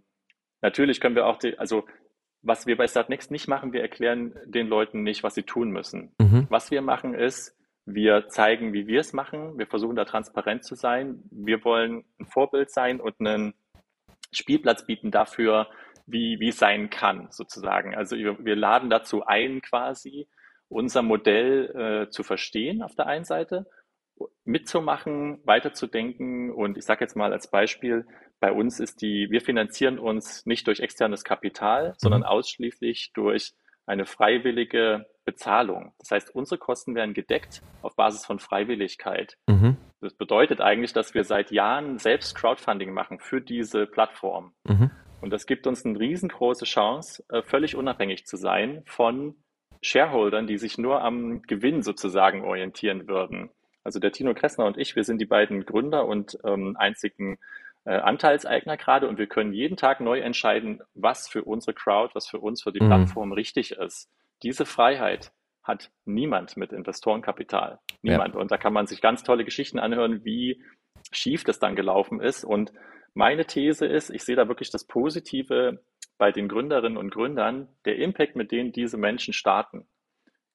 natürlich 0.62 1.00
können 1.00 1.16
wir 1.16 1.26
auch, 1.26 1.38
die, 1.38 1.58
also 1.58 1.86
was 2.42 2.68
wir 2.68 2.76
bei 2.76 2.88
Startnext 2.88 3.32
nicht 3.32 3.48
machen, 3.48 3.72
wir 3.72 3.82
erklären 3.82 4.36
den 4.46 4.68
Leuten 4.68 5.04
nicht, 5.04 5.24
was 5.24 5.36
sie 5.36 5.44
tun 5.44 5.72
müssen. 5.72 6.14
Mhm. 6.20 6.48
Was 6.50 6.72
wir 6.72 6.82
machen 6.82 7.14
ist, 7.14 7.58
wir 7.86 8.28
zeigen, 8.28 8.74
wie 8.74 8.88
wir 8.88 9.00
es 9.00 9.14
machen. 9.14 9.58
Wir 9.58 9.68
versuchen 9.68 9.96
da 9.96 10.06
transparent 10.06 10.64
zu 10.64 10.76
sein. 10.76 11.24
Wir 11.32 11.64
wollen 11.64 12.04
ein 12.20 12.26
Vorbild 12.26 12.72
sein 12.72 13.00
und 13.00 13.16
einen 13.20 13.54
Spielplatz 14.32 14.86
bieten 14.86 15.12
dafür, 15.12 15.68
wie, 16.06 16.40
wie 16.40 16.50
es 16.50 16.58
sein 16.58 16.90
kann, 16.90 17.28
sozusagen. 17.32 17.96
Also 17.96 18.18
wir, 18.18 18.44
wir 18.44 18.56
laden 18.56 18.90
dazu 18.90 19.26
ein, 19.26 19.62
quasi 19.62 20.28
unser 20.74 21.02
Modell 21.02 22.06
äh, 22.06 22.10
zu 22.10 22.24
verstehen 22.24 22.82
auf 22.82 22.96
der 22.96 23.08
einen 23.08 23.26
Seite, 23.26 23.66
mitzumachen, 24.46 25.40
weiterzudenken 25.46 26.52
und 26.52 26.78
ich 26.78 26.86
sage 26.86 27.02
jetzt 27.02 27.16
mal 27.16 27.34
als 27.34 27.50
Beispiel, 27.50 28.06
bei 28.40 28.52
uns 28.52 28.80
ist 28.80 29.02
die, 29.02 29.28
wir 29.32 29.42
finanzieren 29.42 29.98
uns 29.98 30.46
nicht 30.46 30.68
durch 30.68 30.82
externes 30.82 31.24
Kapital, 31.24 31.90
mhm. 31.90 31.94
sondern 31.98 32.24
ausschließlich 32.24 33.12
durch 33.14 33.54
eine 33.86 34.06
freiwillige 34.06 35.06
Bezahlung. 35.26 35.94
Das 36.00 36.12
heißt, 36.12 36.36
unsere 36.36 36.58
Kosten 36.58 36.96
werden 36.96 37.14
gedeckt 37.14 37.62
auf 37.82 37.96
Basis 37.96 38.26
von 38.26 38.40
Freiwilligkeit. 38.40 39.38
Mhm. 39.48 39.78
Das 40.02 40.14
bedeutet 40.14 40.60
eigentlich, 40.60 40.94
dass 40.94 41.14
wir 41.14 41.24
seit 41.24 41.52
Jahren 41.52 41.98
selbst 41.98 42.36
Crowdfunding 42.36 42.94
machen 42.94 43.20
für 43.20 43.40
diese 43.40 43.88
Plattform. 43.88 44.54
Mhm. 44.66 44.92
Und 45.22 45.30
das 45.30 45.46
gibt 45.46 45.66
uns 45.68 45.86
eine 45.86 45.98
riesengroße 45.98 46.66
Chance, 46.66 47.24
äh, 47.30 47.42
völlig 47.44 47.78
unabhängig 47.78 48.26
zu 48.26 48.36
sein 48.36 48.84
von 48.86 49.36
Shareholdern, 49.84 50.48
die 50.48 50.58
sich 50.58 50.78
nur 50.78 51.02
am 51.02 51.42
Gewinn 51.44 51.84
sozusagen 51.84 52.44
orientieren 52.44 53.08
würden. 53.08 53.50
Also 53.84 54.00
der 54.00 54.12
Tino 54.12 54.34
Kressner 54.34 54.66
und 54.66 54.78
ich, 54.78 54.96
wir 54.96 55.04
sind 55.04 55.20
die 55.20 55.26
beiden 55.26 55.66
Gründer 55.66 56.06
und 56.08 56.38
ähm, 56.46 56.76
einzigen 56.78 57.38
äh, 57.86 57.96
Anteilseigner 57.96 58.78
gerade 58.78 59.10
und 59.10 59.18
wir 59.18 59.28
können 59.28 59.52
jeden 59.52 59.76
Tag 59.76 60.00
neu 60.00 60.20
entscheiden, 60.20 60.82
was 60.94 61.28
für 61.28 61.44
unsere 61.44 61.74
Crowd, 61.74 62.16
was 62.16 62.28
für 62.28 62.40
uns, 62.40 62.64
für 62.64 62.72
die 62.72 62.82
mhm. 62.82 62.88
Plattform 62.88 63.34
richtig 63.34 63.74
ist. 63.74 64.10
Diese 64.42 64.66
Freiheit 64.66 65.32
hat 65.64 65.92
niemand 66.06 66.56
mit 66.58 66.72
Investorenkapital. 66.72 67.80
Niemand. 68.02 68.36
Ja. 68.36 68.42
Und 68.42 68.52
da 68.52 68.58
kann 68.58 68.74
man 68.74 68.88
sich 68.88 69.02
ganz 69.02 69.24
tolle 69.24 69.46
Geschichten 69.46 69.80
anhören, 69.80 70.24
wie 70.24 70.64
schief 71.12 71.44
das 71.44 71.60
dann 71.60 71.76
gelaufen 71.76 72.22
ist. 72.22 72.44
Und 72.44 72.74
meine 73.14 73.46
These 73.46 73.86
ist, 73.86 74.10
ich 74.10 74.24
sehe 74.24 74.36
da 74.36 74.48
wirklich 74.48 74.72
das 74.72 74.86
Positive 74.86 75.82
bei 76.24 76.32
den 76.32 76.48
Gründerinnen 76.48 76.98
und 76.98 77.14
Gründern, 77.14 77.68
der 77.84 77.98
Impact, 77.98 78.38
mit 78.38 78.54
dem 78.54 78.72
diese 78.72 78.96
Menschen 78.96 79.34
starten, 79.34 79.86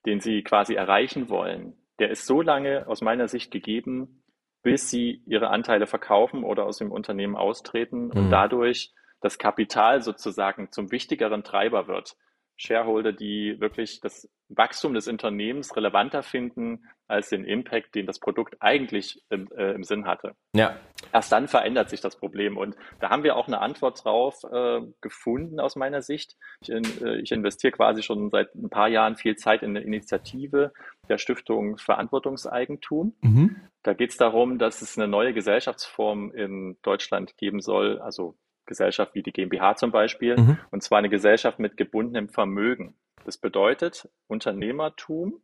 den 0.07 0.19
sie 0.19 0.43
quasi 0.43 0.73
erreichen 0.73 1.29
wollen, 1.29 1.77
der 1.99 2.09
ist 2.09 2.25
so 2.25 2.41
lange 2.41 2.89
aus 2.89 3.03
meiner 3.03 3.29
Sicht 3.29 3.51
gegeben, 3.51 4.23
bis 4.63 4.89
sie 4.89 5.23
ihre 5.27 5.51
Anteile 5.51 5.87
verkaufen 5.87 6.43
oder 6.43 6.65
aus 6.65 6.79
dem 6.79 6.91
Unternehmen 6.91 7.37
austreten 7.37 8.07
mhm. 8.07 8.13
und 8.13 8.31
dadurch 8.31 8.95
das 9.21 9.37
Kapital 9.37 10.01
sozusagen 10.01 10.73
zum 10.73 10.91
wichtigeren 10.91 11.45
Treiber 11.45 11.87
wird. 11.87 12.17
Shareholder, 12.59 13.13
die 13.13 13.61
wirklich 13.61 14.01
das 14.01 14.29
Wachstum 14.49 14.95
des 14.95 15.09
Unternehmens 15.09 15.75
relevanter 15.77 16.23
finden 16.23 16.85
als 17.07 17.29
den 17.29 17.45
Impact, 17.45 17.95
den 17.95 18.07
das 18.07 18.19
Produkt 18.19 18.57
eigentlich 18.61 19.23
im, 19.31 19.49
äh, 19.57 19.73
im 19.73 19.85
Sinn 19.85 20.07
hatte. 20.07 20.35
Ja. 20.55 20.77
Erst 21.13 21.33
dann 21.33 21.49
verändert 21.49 21.89
sich 21.89 22.01
das 22.01 22.17
Problem. 22.17 22.57
Und 22.57 22.77
da 23.01 23.11
haben 23.11 23.23
wir 23.23 23.37
auch 23.37 23.47
eine 23.47 23.61
Antwort 23.61 24.05
drauf 24.05 24.43
äh, 24.45 24.81
gefunden 25.01 25.61
aus 25.61 25.77
meiner 25.77 26.03
Sicht. 26.03 26.37
Ich, 26.61 26.69
in, 26.69 26.85
äh, 27.03 27.21
ich, 27.21 27.31
investiere 27.33 27.73
quasi 27.73 28.03
schon 28.03 28.31
seit 28.31 28.55
ein 28.55 28.69
paar 28.69 28.89
Jahren 28.89 29.17
viel 29.17 29.37
Zeit 29.37 29.63
in 29.63 29.71
eine 29.71 29.81
Initiative 29.81 30.73
der 31.09 31.19
Stiftung 31.19 31.79
Verantwortungseigentum. 31.79 33.15
Mhm. 33.21 33.57
Da 33.83 33.95
geht 33.95 34.11
es 34.11 34.17
darum, 34.17 34.59
dass 34.59 34.83
es 34.83 34.99
eine 34.99 35.09
neue 35.09 35.33
Gesellschaftsform 35.33 36.33
in 36.33 36.77
Deutschland 36.83 37.37
geben 37.37 37.61
soll, 37.61 38.01
also 38.01 38.37
Gesellschaft 38.69 39.15
wie 39.15 39.23
die 39.23 39.33
GmbH 39.33 39.75
zum 39.75 39.91
Beispiel, 39.91 40.37
mhm. 40.37 40.59
und 40.71 40.83
zwar 40.83 40.99
eine 40.99 41.09
Gesellschaft 41.09 41.59
mit 41.59 41.77
gebundenem 41.77 42.29
Vermögen. 42.29 42.95
Das 43.25 43.37
bedeutet 43.37 44.09
Unternehmertum, 44.29 45.43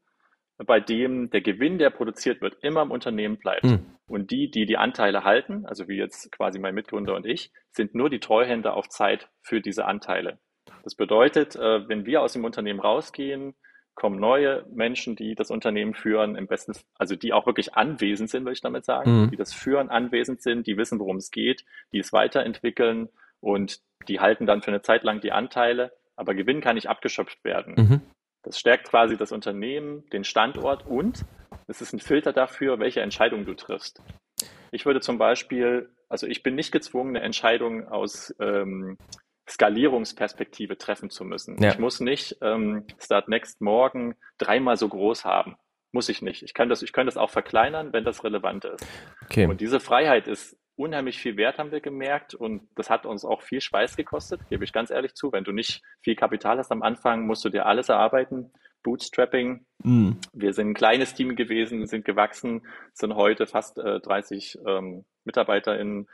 bei 0.59 0.79
dem 0.79 1.31
der 1.31 1.41
Gewinn, 1.41 1.79
der 1.79 1.91
produziert 1.91 2.41
wird, 2.41 2.59
immer 2.63 2.83
im 2.83 2.93
Unternehmen 2.93 3.39
bleibt. 3.39 3.65
Mhm. 3.65 3.97
Und 4.07 4.31
die, 4.31 4.51
die 4.51 4.67
die 4.67 4.77
Anteile 4.77 5.25
halten, 5.25 5.67
also 5.67 5.89
wie 5.89 5.97
jetzt 5.97 6.31
quasi 6.31 6.59
mein 6.59 6.75
Mitgründer 6.75 7.17
und 7.17 7.27
ich, 7.27 7.53
sind 7.73 7.95
nur 7.95 8.11
die 8.11 8.21
Treuhänder 8.21 8.75
auf 8.75 8.89
Zeit 8.89 9.29
für 9.43 9.61
diese 9.61 9.87
Anteile. 9.87 10.39
Das 10.85 10.95
bedeutet, 10.95 11.57
äh, 11.57 11.89
wenn 11.89 12.07
wir 12.07 12.23
aus 12.23 12.35
dem 12.35 12.45
Unternehmen 12.45 12.81
rausgehen, 12.81 13.55
kommen 13.95 14.19
neue 14.19 14.65
Menschen, 14.73 15.17
die 15.17 15.35
das 15.35 15.51
Unternehmen 15.51 15.95
führen, 15.95 16.37
im 16.37 16.47
besten, 16.47 16.75
also 16.99 17.17
die 17.17 17.33
auch 17.33 17.47
wirklich 17.47 17.75
anwesend 17.75 18.31
sind, 18.31 18.45
würde 18.45 18.55
ich 18.55 18.61
damit 18.61 18.85
sagen, 18.85 19.25
mhm. 19.25 19.31
die 19.31 19.37
das 19.37 19.53
führen, 19.53 19.89
anwesend 19.89 20.43
sind, 20.43 20.67
die 20.67 20.77
wissen, 20.77 20.99
worum 20.99 21.17
es 21.17 21.31
geht, 21.31 21.65
die 21.93 21.99
es 21.99 22.13
weiterentwickeln 22.13 23.09
und 23.41 23.81
die 24.09 24.21
halten 24.21 24.47
dann 24.47 24.63
für 24.63 24.69
eine 24.69 24.83
Zeit 24.83 25.05
lang 25.05 25.21
die 25.21 25.33
Anteile, 25.33 25.93
aber 26.17 26.35
Gewinn 26.35 26.61
kann 26.61 26.75
nicht 26.75 26.89
abgeschöpft 26.89 27.45
werden. 27.45 27.75
Mhm. 27.77 28.01
Das 28.43 28.59
stärkt 28.59 28.89
quasi 28.89 29.17
das 29.17 29.33
Unternehmen, 29.33 30.09
den 30.11 30.25
Standort 30.25 30.87
und 30.87 31.25
es 31.67 31.81
ist 31.81 31.93
ein 31.93 32.01
Filter 32.01 32.33
dafür, 32.33 32.79
welche 32.79 33.01
Entscheidung 33.01 33.47
du 33.47 33.55
triffst. 33.55 34.03
Ich 34.71 34.85
würde 34.87 35.01
zum 35.01 35.19
Beispiel, 35.19 35.89
also 36.09 36.27
ich 36.27 36.43
bin 36.43 36.57
nicht 36.57 36.73
gezwungen, 36.73 37.17
eine 37.17 37.25
Entscheidung 37.25 37.87
aus 37.89 38.35
ähm, 38.41 38.99
Skalierungsperspektive 39.49 40.79
treffen 40.79 41.11
zu 41.11 41.25
müssen. 41.25 41.61
Ja. 41.63 41.71
Ich 41.71 41.79
muss 41.79 42.01
nicht 42.01 42.37
ähm, 42.41 42.87
Start 42.99 43.29
Next 43.29 43.61
morgen 43.61 44.15
dreimal 44.39 44.77
so 44.77 44.89
groß 44.89 45.25
haben. 45.25 45.57
Muss 45.93 46.09
ich 46.09 46.23
nicht. 46.23 46.43
Ich 46.43 46.55
kann 46.55 46.69
das, 46.69 46.83
ich 46.83 46.93
kann 46.93 47.07
das 47.07 47.17
auch 47.17 47.31
verkleinern, 47.31 47.93
wenn 47.93 48.05
das 48.05 48.25
relevant 48.25 48.65
ist. 48.65 48.87
Okay. 49.23 49.47
Und 49.47 49.61
diese 49.61 49.81
Freiheit 49.81 50.27
ist 50.27 50.57
unheimlich 50.77 51.19
viel 51.19 51.37
wert, 51.37 51.59
haben 51.59 51.71
wir 51.71 51.81
gemerkt. 51.81 52.35
Und 52.35 52.69
das 52.75 52.91
hat 52.91 53.07
uns 53.07 53.25
auch 53.25 53.43
viel 53.43 53.61
Speis 53.61 53.97
gekostet, 53.97 54.41
gebe 54.49 54.65
ich 54.65 54.73
ganz 54.73 54.91
ehrlich 54.91 55.15
zu. 55.15 55.33
Wenn 55.33 55.45
du 55.45 55.53
nicht 55.53 55.83
viel 56.01 56.17
Kapital 56.17 56.59
hast 56.59 56.73
am 56.73 56.83
Anfang, 56.83 57.27
musst 57.27 57.45
du 57.45 57.49
dir 57.49 57.67
alles 57.67 57.89
erarbeiten. 57.89 58.53
Bootstrapping. 58.83 59.65
Mm. 59.83 60.13
Wir 60.33 60.53
sind 60.53 60.71
ein 60.71 60.75
kleines 60.75 61.15
Team 61.15 61.37
gewesen, 61.37 61.87
sind 61.87 62.05
gewachsen, 62.05 62.67
sind 62.93 63.15
heute 63.15 63.47
fast 63.47 63.79
äh, 63.79 64.01
30 64.01 64.59
ähm, 64.67 65.05
MitarbeiterInnen. 65.25 66.09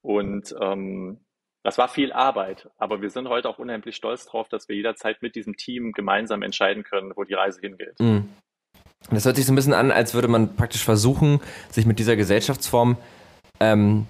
Und 0.00 0.54
ähm, 0.60 1.23
das 1.64 1.78
war 1.78 1.88
viel 1.88 2.12
Arbeit, 2.12 2.68
aber 2.78 3.00
wir 3.00 3.08
sind 3.08 3.28
heute 3.28 3.48
auch 3.48 3.58
unheimlich 3.58 3.96
stolz 3.96 4.26
drauf, 4.26 4.48
dass 4.48 4.68
wir 4.68 4.76
jederzeit 4.76 5.22
mit 5.22 5.34
diesem 5.34 5.56
Team 5.56 5.92
gemeinsam 5.92 6.42
entscheiden 6.42 6.84
können, 6.84 7.12
wo 7.16 7.24
die 7.24 7.34
Reise 7.34 7.58
hingeht. 7.60 7.98
Mhm. 7.98 8.28
Das 9.10 9.24
hört 9.24 9.36
sich 9.36 9.46
so 9.46 9.52
ein 9.52 9.56
bisschen 9.56 9.72
an, 9.72 9.90
als 9.90 10.14
würde 10.14 10.28
man 10.28 10.56
praktisch 10.56 10.84
versuchen, 10.84 11.40
sich 11.70 11.86
mit 11.86 11.98
dieser 11.98 12.16
Gesellschaftsform 12.16 12.98
ähm, 13.60 14.06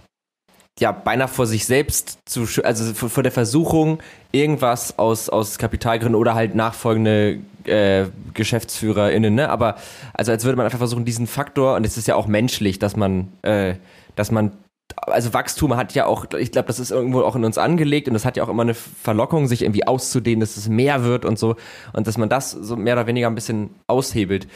ja 0.81 0.91
beinahe 0.91 1.29
vor 1.29 1.47
sich 1.47 1.65
selbst 1.65 2.19
zu, 2.29 2.47
also 2.65 2.93
vor 2.93 3.23
der 3.23 3.33
Versuchung, 3.33 4.03
irgendwas 4.33 4.99
aus, 4.99 5.29
aus 5.29 5.57
Kapitalgründen 5.57 6.17
oder 6.17 6.35
halt 6.35 6.57
nachfolgende 6.57 7.39
äh, 7.65 8.07
GeschäftsführerInnen, 8.35 9.33
ne? 9.33 9.49
Aber 9.49 9.77
also 10.13 10.33
als 10.33 10.45
würde 10.45 10.57
man 10.57 10.67
einfach 10.67 10.79
versuchen, 10.79 11.05
diesen 11.05 11.29
Faktor, 11.29 11.77
und 11.77 11.87
es 11.87 11.97
ist 11.97 12.09
ja 12.09 12.17
auch 12.17 12.27
menschlich, 12.27 12.81
dass 12.81 12.97
man, 12.97 13.33
äh, 13.43 13.77
dass 14.17 14.33
man 14.33 14.53
also 14.97 15.33
Wachstum 15.33 15.77
hat 15.77 15.95
ja 15.95 16.07
auch, 16.07 16.27
ich 16.39 16.53
glaube, 16.53 16.67
das 16.67 16.79
ist 16.79 16.91
irgendwo 16.91 17.23
auch 17.23 17.37
in 17.37 17.45
uns 17.45 17.59
angelegt 17.59 18.09
und 18.09 18.15
das 18.15 18.25
hat 18.25 18.37
ja 18.37 18.45
auch 18.45 18.49
immer 18.49 18.63
eine 18.63 18.75
Verlockung, 18.75 19.47
sich 19.47 19.63
irgendwie 19.63 19.87
auszudehnen, 19.87 20.41
dass 20.41 20.57
es 20.57 20.69
mehr 20.69 21.05
wird 21.05 21.25
und 21.25 21.39
so 21.39 21.57
und 21.93 22.07
dass 22.07 22.19
man 22.19 22.29
das 22.29 22.51
so 22.51 22.77
mehr 22.77 22.95
oder 22.95 23.07
weniger 23.07 23.27
ein 23.27 23.35
bisschen 23.35 23.71
aushebelt. 23.87 24.47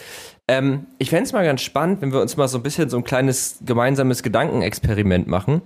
Ähm, 0.49 0.87
ich 0.99 1.11
fände 1.11 1.25
es 1.25 1.33
mal 1.33 1.45
ganz 1.45 1.63
spannend, 1.63 2.01
wenn 2.01 2.13
wir 2.13 2.21
uns 2.21 2.37
mal 2.37 2.49
so 2.49 2.59
ein 2.59 2.63
bisschen 2.63 2.89
so 2.89 2.97
ein 2.97 3.05
kleines 3.05 3.59
gemeinsames 3.65 4.23
Gedankenexperiment 4.23 5.27
machen. 5.27 5.63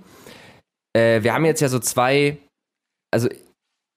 Äh, 0.93 1.23
wir 1.23 1.33
haben 1.33 1.45
jetzt 1.45 1.61
ja 1.61 1.69
so 1.69 1.79
zwei, 1.79 2.37
also 3.11 3.29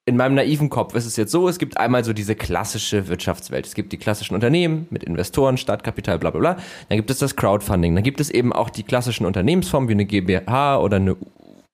in 0.09 0.16
meinem 0.16 0.35
naiven 0.37 0.71
Kopf 0.71 0.95
ist 0.95 1.05
es 1.05 1.16
jetzt 1.16 1.33
so, 1.33 1.49
es 1.49 1.59
gibt 1.59 1.79
einmal 1.79 2.05
so 2.05 2.12
diese 2.12 2.37
klassische 2.37 3.09
Wirtschaftswelt. 3.09 3.66
Es 3.66 3.75
gibt 3.75 3.92
die 3.92 3.97
klassischen 3.97 4.35
Unternehmen 4.35 4.87
mit 4.90 5.03
Investoren, 5.03 5.57
Startkapital, 5.57 6.19
bla 6.21 6.31
bla 6.31 6.38
bla. 6.38 6.57
Dann 6.88 6.97
gibt 6.97 7.11
es 7.11 7.19
das 7.19 7.35
Crowdfunding. 7.35 7.95
Dann 7.95 8.05
gibt 8.05 8.21
es 8.21 8.31
eben 8.31 8.53
auch 8.53 8.71
die 8.71 8.85
klassischen 8.85 9.27
Unternehmensformen 9.27 9.88
wie 9.88 9.95
eine 9.95 10.07
GmbH 10.07 10.79
oder 10.79 10.97
eine 10.97 11.16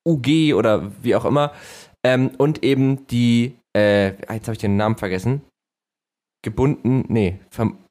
UG 0.09 0.55
oder 0.55 0.90
wie 1.03 1.14
auch 1.14 1.27
immer. 1.27 1.53
Ähm, 2.05 2.31
und 2.38 2.64
eben 2.64 3.07
die, 3.09 3.55
äh, 3.77 4.09
jetzt 4.33 4.49
habe 4.49 4.53
ich 4.53 4.59
den 4.59 4.77
Namen 4.77 4.97
vergessen. 4.97 5.42
Gebunden, 6.42 7.05
nee, 7.09 7.38
Ah. 7.57 7.82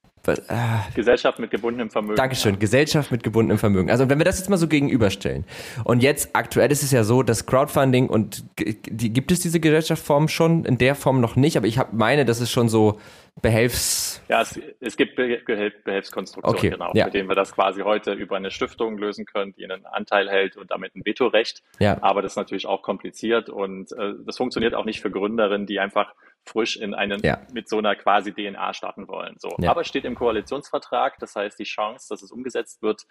Gesellschaft 0.94 1.40
mit 1.40 1.50
gebundenem 1.50 1.90
Vermögen. 1.90 2.16
Dankeschön, 2.16 2.54
ja. 2.54 2.60
Gesellschaft 2.60 3.12
mit 3.12 3.24
gebundenem 3.24 3.58
Vermögen. 3.58 3.90
Also 3.90 4.10
wenn 4.10 4.20
wir 4.20 4.26
das 4.26 4.38
jetzt 4.38 4.50
mal 4.50 4.58
so 4.58 4.68
gegenüberstellen. 4.68 5.46
Und 5.84 6.04
jetzt 6.04 6.30
aktuell 6.34 6.72
ist 6.72 6.84
es 6.84 6.92
ja 6.92 7.04
so, 7.04 7.24
dass 7.24 7.46
Crowdfunding 7.46 8.08
und 8.08 8.44
die, 8.60 9.12
gibt 9.12 9.32
es 9.32 9.40
diese 9.40 9.60
Gesellschaftsform 9.60 10.28
schon 10.28 10.66
in 10.66 10.78
der 10.78 10.96
Form 10.96 11.22
noch 11.22 11.36
nicht, 11.36 11.58
aber 11.58 11.68
ich 11.68 11.78
hab, 11.80 11.94
meine, 11.94 12.26
das 12.26 12.40
ist 12.40 12.52
schon 12.52 12.70
so 12.70 13.00
Behelfs. 13.42 14.22
Ja, 14.28 14.42
es, 14.42 14.60
es 14.80 14.98
gibt 14.98 15.16
Behelf, 15.16 15.84
Behelfskonstruktionen, 15.84 16.58
okay, 16.58 16.70
genau, 16.70 16.92
ja. 16.94 17.06
mit 17.06 17.14
denen 17.14 17.30
wir 17.30 17.36
das 17.36 17.54
quasi 17.54 17.82
heute 17.82 18.14
über 18.14 18.36
eine 18.36 18.52
Stiftung 18.52 18.98
lösen 18.98 19.26
können, 19.26 19.54
die 19.54 19.64
einen 19.64 19.86
Anteil 19.86 20.30
hält 20.30 20.58
und 20.58 20.72
damit 20.72 20.96
ein 20.96 21.06
Vetorecht. 21.06 21.64
Ja. 21.80 21.98
Aber 22.02 22.22
das 22.22 22.34
ist 22.34 22.38
natürlich 22.38 22.68
auch 22.68 22.82
kompliziert 22.82 23.50
und 23.50 23.92
äh, 23.94 24.14
das 24.26 24.38
funktioniert 24.38 24.76
auch 24.76 24.86
nicht 24.86 25.02
für 25.02 25.12
Gründerinnen, 25.12 25.68
die 25.68 25.80
einfach 25.80 26.14
frisch 26.44 26.78
in 26.78 26.94
einen 26.94 27.22
ja. 27.22 27.42
mit 27.54 27.70
so 27.70 27.78
einer 27.78 27.96
quasi 27.96 28.34
DNA 28.34 28.74
starten 28.74 29.08
wollen. 29.08 29.36
So. 29.40 29.56
Ja. 29.60 29.72
Aber 29.72 29.84
steht 29.84 30.06
im 30.06 30.16
Koalitionsvertrag, 30.16 31.18
das 31.20 31.36
heißt, 31.36 31.60
die 31.60 31.66
Chance, 31.66 32.08
dass 32.10 32.22
es 32.22 32.32
umgesetzt 32.32 32.82
wird, 32.82 33.06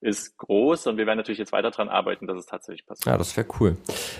ist 0.00 0.36
groß 0.36 0.86
und 0.88 0.98
wir 0.98 1.06
werden 1.06 1.16
natürlich 1.16 1.38
jetzt 1.38 1.52
weiter 1.52 1.70
daran 1.70 1.88
arbeiten, 1.88 2.26
dass 2.26 2.36
es 2.36 2.46
tatsächlich 2.46 2.86
passiert. 2.86 3.06
Ja, 3.06 3.16
das 3.16 3.36
wäre 3.36 3.46
cool. 3.58 3.76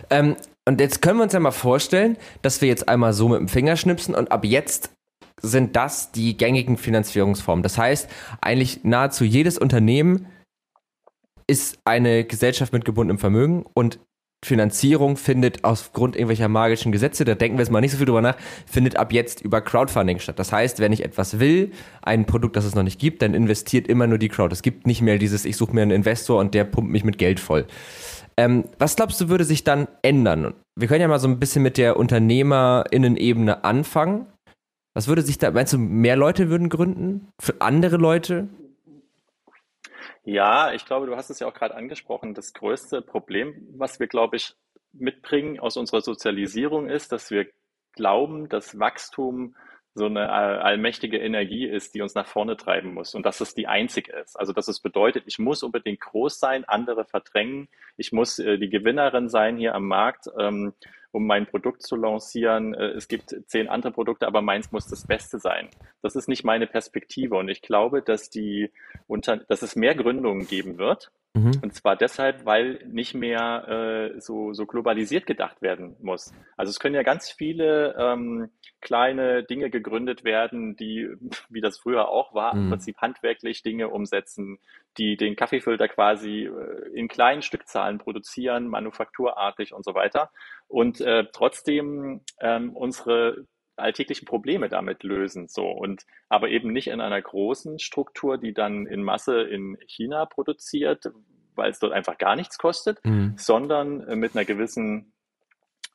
Ähm, 0.09 0.37
und 0.67 0.81
jetzt 0.81 1.03
können 1.03 1.19
wir 1.19 1.25
uns 1.25 1.35
ja 1.35 1.41
mal 1.41 1.51
vorstellen, 1.51 2.17
dass 2.41 2.63
wir 2.63 2.69
jetzt 2.69 2.89
einmal 2.89 3.13
so 3.13 3.29
mit 3.29 3.39
dem 3.39 3.49
Finger 3.49 3.77
schnipsen 3.77 4.15
und 4.15 4.33
ab 4.33 4.45
jetzt 4.45 4.91
sind 5.41 5.77
das 5.77 6.13
die 6.13 6.37
gängigen 6.37 6.77
Finanzierungsformen. 6.77 7.63
Das 7.63 7.79
heißt, 7.79 8.09
eigentlich 8.41 8.85
nahezu 8.85 9.25
jedes 9.25 9.59
Unternehmen 9.59 10.27
ist 11.47 11.79
eine 11.85 12.25
Gesellschaft 12.25 12.73
mit 12.73 12.85
gebundenem 12.85 13.19
Vermögen 13.19 13.65
und 13.75 13.99
Finanzierung 14.45 15.17
findet 15.17 15.65
aufgrund 15.65 16.17
irgendwelcher 16.17 16.49
magischen 16.49 16.93
Gesetze, 16.93 17.25
da 17.25 17.35
denken 17.35 17.57
wir 17.57 17.63
jetzt 17.63 17.71
mal 17.71 17.81
nicht 17.81 17.93
so 17.93 17.97
viel 17.97 18.07
drüber 18.07 18.21
nach, 18.21 18.37
findet 18.67 18.97
ab 18.97 19.13
jetzt 19.13 19.41
über 19.41 19.61
Crowdfunding 19.61 20.19
statt. 20.19 20.39
Das 20.39 20.53
heißt, 20.53 20.81
wenn 20.81 20.93
ich 20.93 21.03
etwas 21.03 21.41
will, 21.41 21.73
ein 22.03 22.27
Produkt, 22.27 22.57
das 22.57 22.65
es 22.65 22.75
noch 22.75 22.83
nicht 22.83 23.01
gibt, 23.01 23.23
dann 23.23 23.35
investiert 23.35 23.89
immer 23.89 24.07
nur 24.07 24.19
die 24.19 24.29
Crowd. 24.29 24.53
Es 24.53 24.63
gibt 24.63 24.87
nicht 24.87 25.03
mehr 25.03 25.19
dieses, 25.19 25.45
ich 25.45 25.57
suche 25.57 25.75
mir 25.75 25.83
einen 25.83 25.91
Investor 25.91 26.39
und 26.39 26.55
der 26.55 26.65
pumpt 26.65 26.91
mich 26.91 27.05
mit 27.05 27.19
Geld 27.19 27.41
voll. 27.41 27.67
Ähm, 28.37 28.65
was 28.79 28.97
glaubst 28.97 29.21
du, 29.21 29.29
würde 29.29 29.45
sich 29.45 29.65
dann 29.65 29.89
ändern? 30.03 30.55
Wir 30.77 30.89
können 30.89 31.01
ja 31.01 31.09
mal 31.09 31.21
so 31.21 31.29
ein 31.29 31.39
bisschen 31.39 31.63
mit 31.63 31.79
der 31.79 31.97
UnternehmerInnen-Ebene 31.97 33.65
anfangen. 33.65 34.27
Was 34.95 35.09
würde 35.09 35.23
sich 35.23 35.39
da, 35.39 35.51
meinst 35.51 35.73
du, 35.73 35.79
mehr 35.79 36.17
Leute 36.17 36.49
würden 36.49 36.69
gründen? 36.69 37.33
Für 37.41 37.61
andere 37.61 37.97
Leute? 37.97 38.49
Ja, 40.23 40.73
ich 40.73 40.87
glaube, 40.87 41.07
du 41.07 41.17
hast 41.17 41.31
es 41.31 41.41
ja 41.41 41.49
auch 41.49 41.55
gerade 41.55 41.75
angesprochen. 41.75 42.33
Das 42.33 42.55
größte 42.55 43.03
Problem, 43.03 43.69
was 43.77 43.99
wir, 43.99 44.07
glaube 44.07 44.37
ich, 44.37 44.55
mitbringen 44.93 45.59
aus 45.59 45.77
unserer 45.77 46.01
Sozialisierung 46.01 46.89
ist, 46.89 47.11
dass 47.11 47.31
wir 47.31 47.47
glauben, 47.93 48.49
dass 48.49 48.79
Wachstum 48.79 49.57
so 49.97 50.07
eine 50.07 50.29
allmächtige 50.31 51.19
Energie 51.19 51.67
ist, 51.67 51.95
die 51.95 52.03
uns 52.03 52.15
nach 52.15 52.27
vorne 52.27 52.57
treiben 52.57 52.95
muss 52.95 53.15
und 53.15 53.25
dass 53.25 53.41
es 53.41 53.55
die 53.55 53.69
einzige 53.69 54.13
ist. 54.17 54.39
Also 54.39 54.53
dass 54.53 54.67
es 54.67 54.81
bedeutet, 54.81 55.25
ich 55.27 55.39
muss 55.39 55.63
unbedingt 55.63 56.01
groß 56.01 56.39
sein, 56.41 56.65
andere 56.65 57.05
verdrängen, 57.05 57.69
ich 57.97 58.11
muss 58.11 58.41
äh, 58.41 58.59
die 58.59 58.71
Gewinnerin 58.71 59.29
sein 59.29 59.57
hier 59.57 59.75
am 59.75 59.87
Markt. 59.87 60.27
Um 61.15 61.29
mein 61.29 61.47
Produkt 61.47 61.83
zu 61.83 61.95
lancieren. 61.95 62.75
Äh, 62.75 62.89
es 62.89 63.07
gibt 63.07 63.35
zehn 63.47 63.69
andere 63.69 63.93
Produkte, 63.93 64.27
aber 64.27 64.43
meins 64.43 64.73
muss 64.73 64.89
das 64.89 65.07
Beste 65.07 65.39
sein. 65.39 65.69
Das 66.03 66.17
ist 66.17 66.29
nicht 66.29 66.43
meine 66.43 66.67
Perspektive 66.67 67.37
und 67.37 67.49
ich 67.49 67.63
glaube, 67.63 68.03
dass 68.03 68.31
die 68.31 68.71
unter, 69.07 69.37
dass 69.37 69.63
es 69.63 69.77
mehr 69.77 69.95
Gründungen 69.95 70.49
geben 70.49 70.77
wird. 70.77 71.13
Mhm. 71.35 71.53
Und 71.63 71.75
zwar 71.75 71.97
deshalb, 71.97 72.47
weil 72.47 72.81
nicht 72.87 73.15
mehr 73.15 74.13
äh, 74.15 74.21
so, 74.21 74.53
so 74.55 74.67
globalisiert 74.67 75.27
gedacht 75.27 75.63
werden 75.63 75.97
muss. 76.01 76.33
Also 76.57 76.71
es 76.71 76.79
können 76.79 76.95
ja 76.95 77.03
ganz 77.03 77.31
viele 77.31 77.95
ähm, 77.99 78.51
kleine 78.81 79.43
Dinge 79.43 79.69
gegründet 79.69 80.23
werden, 80.23 80.77
die, 80.77 81.09
wie 81.49 81.61
das 81.61 81.79
früher 81.79 82.09
auch 82.09 82.35
war, 82.35 82.55
mhm. 82.55 82.63
im 82.63 82.71
Prinzip 82.71 82.99
handwerklich 82.99 83.63
Dinge 83.63 83.89
umsetzen, 83.89 84.59
die 84.99 85.17
den 85.17 85.37
Kaffeefilter 85.37 85.89
quasi 85.89 86.45
äh, 86.45 86.89
in 86.95 87.09
kleinen 87.09 87.43
Stückzahlen 87.43 87.99
produzieren, 87.99 88.69
manufakturartig 88.69 89.73
und 89.73 89.85
so 89.85 89.95
weiter. 89.95 90.31
Und 90.69 91.01
äh, 91.01 91.27
trotzdem 91.33 92.21
ähm, 92.41 92.75
unsere 92.75 93.47
alltäglichen 93.77 94.27
Probleme 94.27 94.69
damit 94.69 95.03
lösen, 95.03 95.49
so 95.49 95.69
und 95.69 96.05
aber 96.29 96.49
eben 96.49 96.73
nicht 96.73 96.89
in 96.89 97.01
einer 97.01 97.21
großen 97.21 97.79
Struktur, 97.79 98.39
die 98.39 98.55
dann 98.55 98.87
in 98.87 99.03
Masse 99.03 99.43
in 99.43 99.77
China 99.87 100.27
produziert, 100.27 101.11
weil 101.57 101.71
es 101.71 101.79
dort 101.79 101.93
einfach 101.93 102.19
gar 102.19 102.37
nichts 102.37 102.59
kostet, 102.59 103.05
mhm. 103.05 103.35
sondern 103.37 104.07
äh, 104.07 104.17
mit 104.17 104.37
einer 104.37 104.45
gewissen 104.45 105.13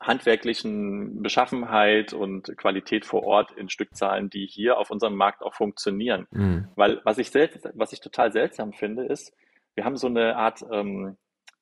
handwerklichen 0.01 1.21
Beschaffenheit 1.21 2.13
und 2.13 2.55
Qualität 2.57 3.05
vor 3.05 3.23
Ort 3.23 3.51
in 3.51 3.69
Stückzahlen, 3.69 4.29
die 4.29 4.45
hier 4.45 4.77
auf 4.77 4.91
unserem 4.91 5.15
Markt 5.15 5.41
auch 5.41 5.53
funktionieren. 5.53 6.27
Mhm. 6.31 6.67
Weil 6.75 7.01
was 7.03 7.17
ich, 7.17 7.33
was 7.33 7.91
ich 7.91 7.99
total 7.99 8.31
seltsam 8.31 8.73
finde, 8.73 9.05
ist, 9.05 9.33
wir 9.75 9.85
haben 9.85 9.97
so 9.97 10.07
eine 10.07 10.35
Art 10.37 10.63
ähm, 10.71 11.17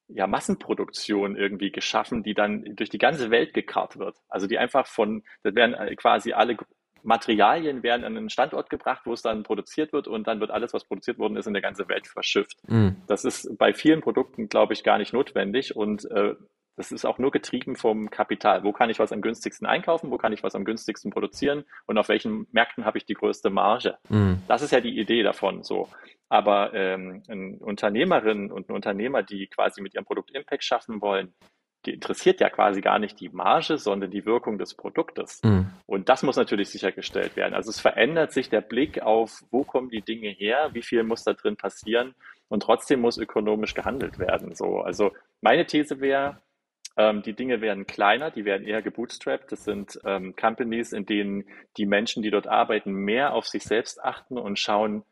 ja, 0.07 0.27
Massenproduktion 0.27 1.35
irgendwie 1.35 1.71
geschaffen, 1.71 2.23
die 2.23 2.33
dann 2.33 2.63
durch 2.75 2.89
die 2.89 2.97
ganze 2.97 3.29
Welt 3.31 3.53
gekarrt 3.53 3.97
wird. 3.97 4.17
Also 4.29 4.47
die 4.47 4.57
einfach 4.57 4.87
von, 4.87 5.23
da 5.43 5.53
werden 5.53 5.75
quasi 5.97 6.33
alle 6.33 6.57
Materialien 7.03 7.83
werden 7.83 8.03
an 8.03 8.17
einen 8.17 8.29
Standort 8.29 8.69
gebracht, 8.69 9.03
wo 9.05 9.13
es 9.13 9.21
dann 9.21 9.43
produziert 9.43 9.93
wird 9.93 10.07
und 10.07 10.27
dann 10.27 10.39
wird 10.39 10.51
alles, 10.51 10.73
was 10.73 10.83
produziert 10.83 11.17
worden 11.19 11.37
ist, 11.37 11.47
in 11.47 11.53
der 11.53 11.61
ganzen 11.61 11.87
Welt 11.89 12.07
verschifft. 12.07 12.57
Mhm. 12.67 12.97
Das 13.07 13.23
ist 13.23 13.57
bei 13.57 13.73
vielen 13.73 14.01
Produkten, 14.01 14.49
glaube 14.49 14.73
ich, 14.73 14.83
gar 14.83 14.97
nicht 14.97 15.13
notwendig 15.13 15.75
und 15.75 16.09
äh, 16.11 16.35
Das 16.77 16.91
ist 16.91 17.05
auch 17.05 17.17
nur 17.17 17.31
getrieben 17.31 17.75
vom 17.75 18.11
Kapital. 18.11 18.63
Wo 18.63 18.71
kann 18.71 18.91
ich 18.91 18.99
was 18.99 19.11
am 19.11 19.21
günstigsten 19.21 19.67
einkaufen? 19.67 20.11
Wo 20.11 20.17
kann 20.17 20.31
ich 20.31 20.43
was 20.43 20.55
am 20.55 20.63
günstigsten 20.63 21.11
produzieren? 21.11 21.65
Und 21.87 21.97
auf 21.97 22.07
welchen 22.07 22.47
Märkten 22.51 22.85
habe 22.85 22.99
ich 22.99 23.05
die 23.05 23.15
größte 23.15 23.49
Marge? 23.49 23.97
Mhm. 24.09 24.43
Das 24.47 24.61
ist 24.61 24.71
ja 24.71 24.79
die 24.79 24.99
Idee 24.99 25.23
davon. 25.23 25.63
So. 25.63 25.89
Aber 26.29 26.73
ähm, 26.75 27.23
eine 27.27 27.57
Unternehmerin 27.57 28.51
und 28.51 28.69
ein 28.69 28.75
Unternehmer, 28.75 29.23
die 29.23 29.47
quasi 29.47 29.81
mit 29.81 29.95
ihrem 29.95 30.05
Produkt 30.05 30.31
Impact 30.31 30.63
schaffen 30.63 31.01
wollen, 31.01 31.33
die 31.87 31.93
interessiert 31.93 32.41
ja 32.41 32.49
quasi 32.49 32.81
gar 32.81 32.99
nicht 32.99 33.19
die 33.19 33.29
Marge, 33.29 33.77
sondern 33.77 34.11
die 34.11 34.25
Wirkung 34.25 34.59
des 34.59 34.75
Produktes. 34.75 35.41
Mhm. 35.43 35.71
Und 35.87 36.09
das 36.09 36.21
muss 36.21 36.35
natürlich 36.35 36.69
sichergestellt 36.69 37.35
werden. 37.35 37.55
Also 37.55 37.69
es 37.71 37.79
verändert 37.79 38.33
sich 38.33 38.49
der 38.49 38.61
Blick 38.61 39.01
auf, 39.01 39.41
wo 39.49 39.63
kommen 39.63 39.89
die 39.89 40.01
Dinge 40.01 40.29
her, 40.29 40.69
wie 40.73 40.83
viel 40.83 41.03
muss 41.03 41.23
da 41.23 41.33
drin 41.33 41.55
passieren 41.55 42.13
und 42.49 42.61
trotzdem 42.61 43.01
muss 43.01 43.17
ökonomisch 43.17 43.73
gehandelt 43.73 44.19
werden. 44.19 44.53
So, 44.53 44.81
also 44.81 45.11
meine 45.41 45.65
These 45.65 46.01
wäre, 46.01 46.41
ähm, 46.97 47.21
die 47.21 47.33
Dinge 47.33 47.61
werden 47.61 47.85
kleiner, 47.85 48.31
die 48.31 48.43
werden 48.43 48.65
eher 48.65 48.81
gebootstrapped. 48.81 49.51
Das 49.51 49.63
sind 49.63 49.99
ähm, 50.03 50.35
Companies, 50.35 50.93
in 50.93 51.05
denen 51.05 51.45
die 51.77 51.85
Menschen, 51.85 52.23
die 52.23 52.31
dort 52.31 52.47
arbeiten, 52.47 52.91
mehr 52.91 53.33
auf 53.33 53.45
sich 53.47 53.63
selbst 53.63 54.03
achten 54.03 54.37
und 54.37 54.57
schauen, 54.57 55.03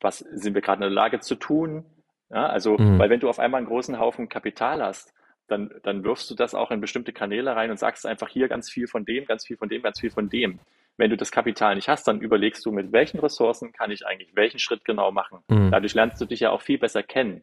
was 0.00 0.18
sind 0.18 0.54
wir 0.54 0.60
gerade 0.60 0.78
in 0.78 0.90
der 0.90 0.90
Lage 0.90 1.20
zu 1.20 1.34
tun. 1.34 1.84
Ja, 2.30 2.46
also, 2.46 2.76
mhm. 2.76 2.98
weil 2.98 3.10
wenn 3.10 3.20
du 3.20 3.28
auf 3.28 3.38
einmal 3.38 3.58
einen 3.58 3.68
großen 3.68 3.98
Haufen 3.98 4.28
Kapital 4.28 4.82
hast, 4.82 5.12
dann, 5.48 5.70
dann 5.82 6.04
wirfst 6.04 6.30
du 6.30 6.34
das 6.34 6.54
auch 6.54 6.70
in 6.70 6.80
bestimmte 6.80 7.12
Kanäle 7.12 7.56
rein 7.56 7.70
und 7.70 7.78
sagst 7.78 8.06
einfach 8.06 8.28
hier 8.28 8.48
ganz 8.48 8.70
viel 8.70 8.86
von 8.86 9.04
dem, 9.04 9.24
ganz 9.24 9.46
viel 9.46 9.56
von 9.56 9.68
dem, 9.68 9.82
ganz 9.82 9.98
viel 9.98 10.10
von 10.10 10.28
dem. 10.28 10.60
Wenn 10.96 11.10
du 11.10 11.16
das 11.16 11.32
Kapital 11.32 11.74
nicht 11.74 11.88
hast, 11.88 12.06
dann 12.06 12.20
überlegst 12.20 12.64
du, 12.64 12.70
mit 12.70 12.92
welchen 12.92 13.18
Ressourcen 13.18 13.72
kann 13.72 13.90
ich 13.90 14.06
eigentlich 14.06 14.36
welchen 14.36 14.58
Schritt 14.58 14.84
genau 14.84 15.10
machen. 15.10 15.38
Mhm. 15.48 15.70
Dadurch 15.70 15.94
lernst 15.94 16.20
du 16.20 16.26
dich 16.26 16.40
ja 16.40 16.50
auch 16.50 16.60
viel 16.60 16.78
besser 16.78 17.02
kennen 17.02 17.42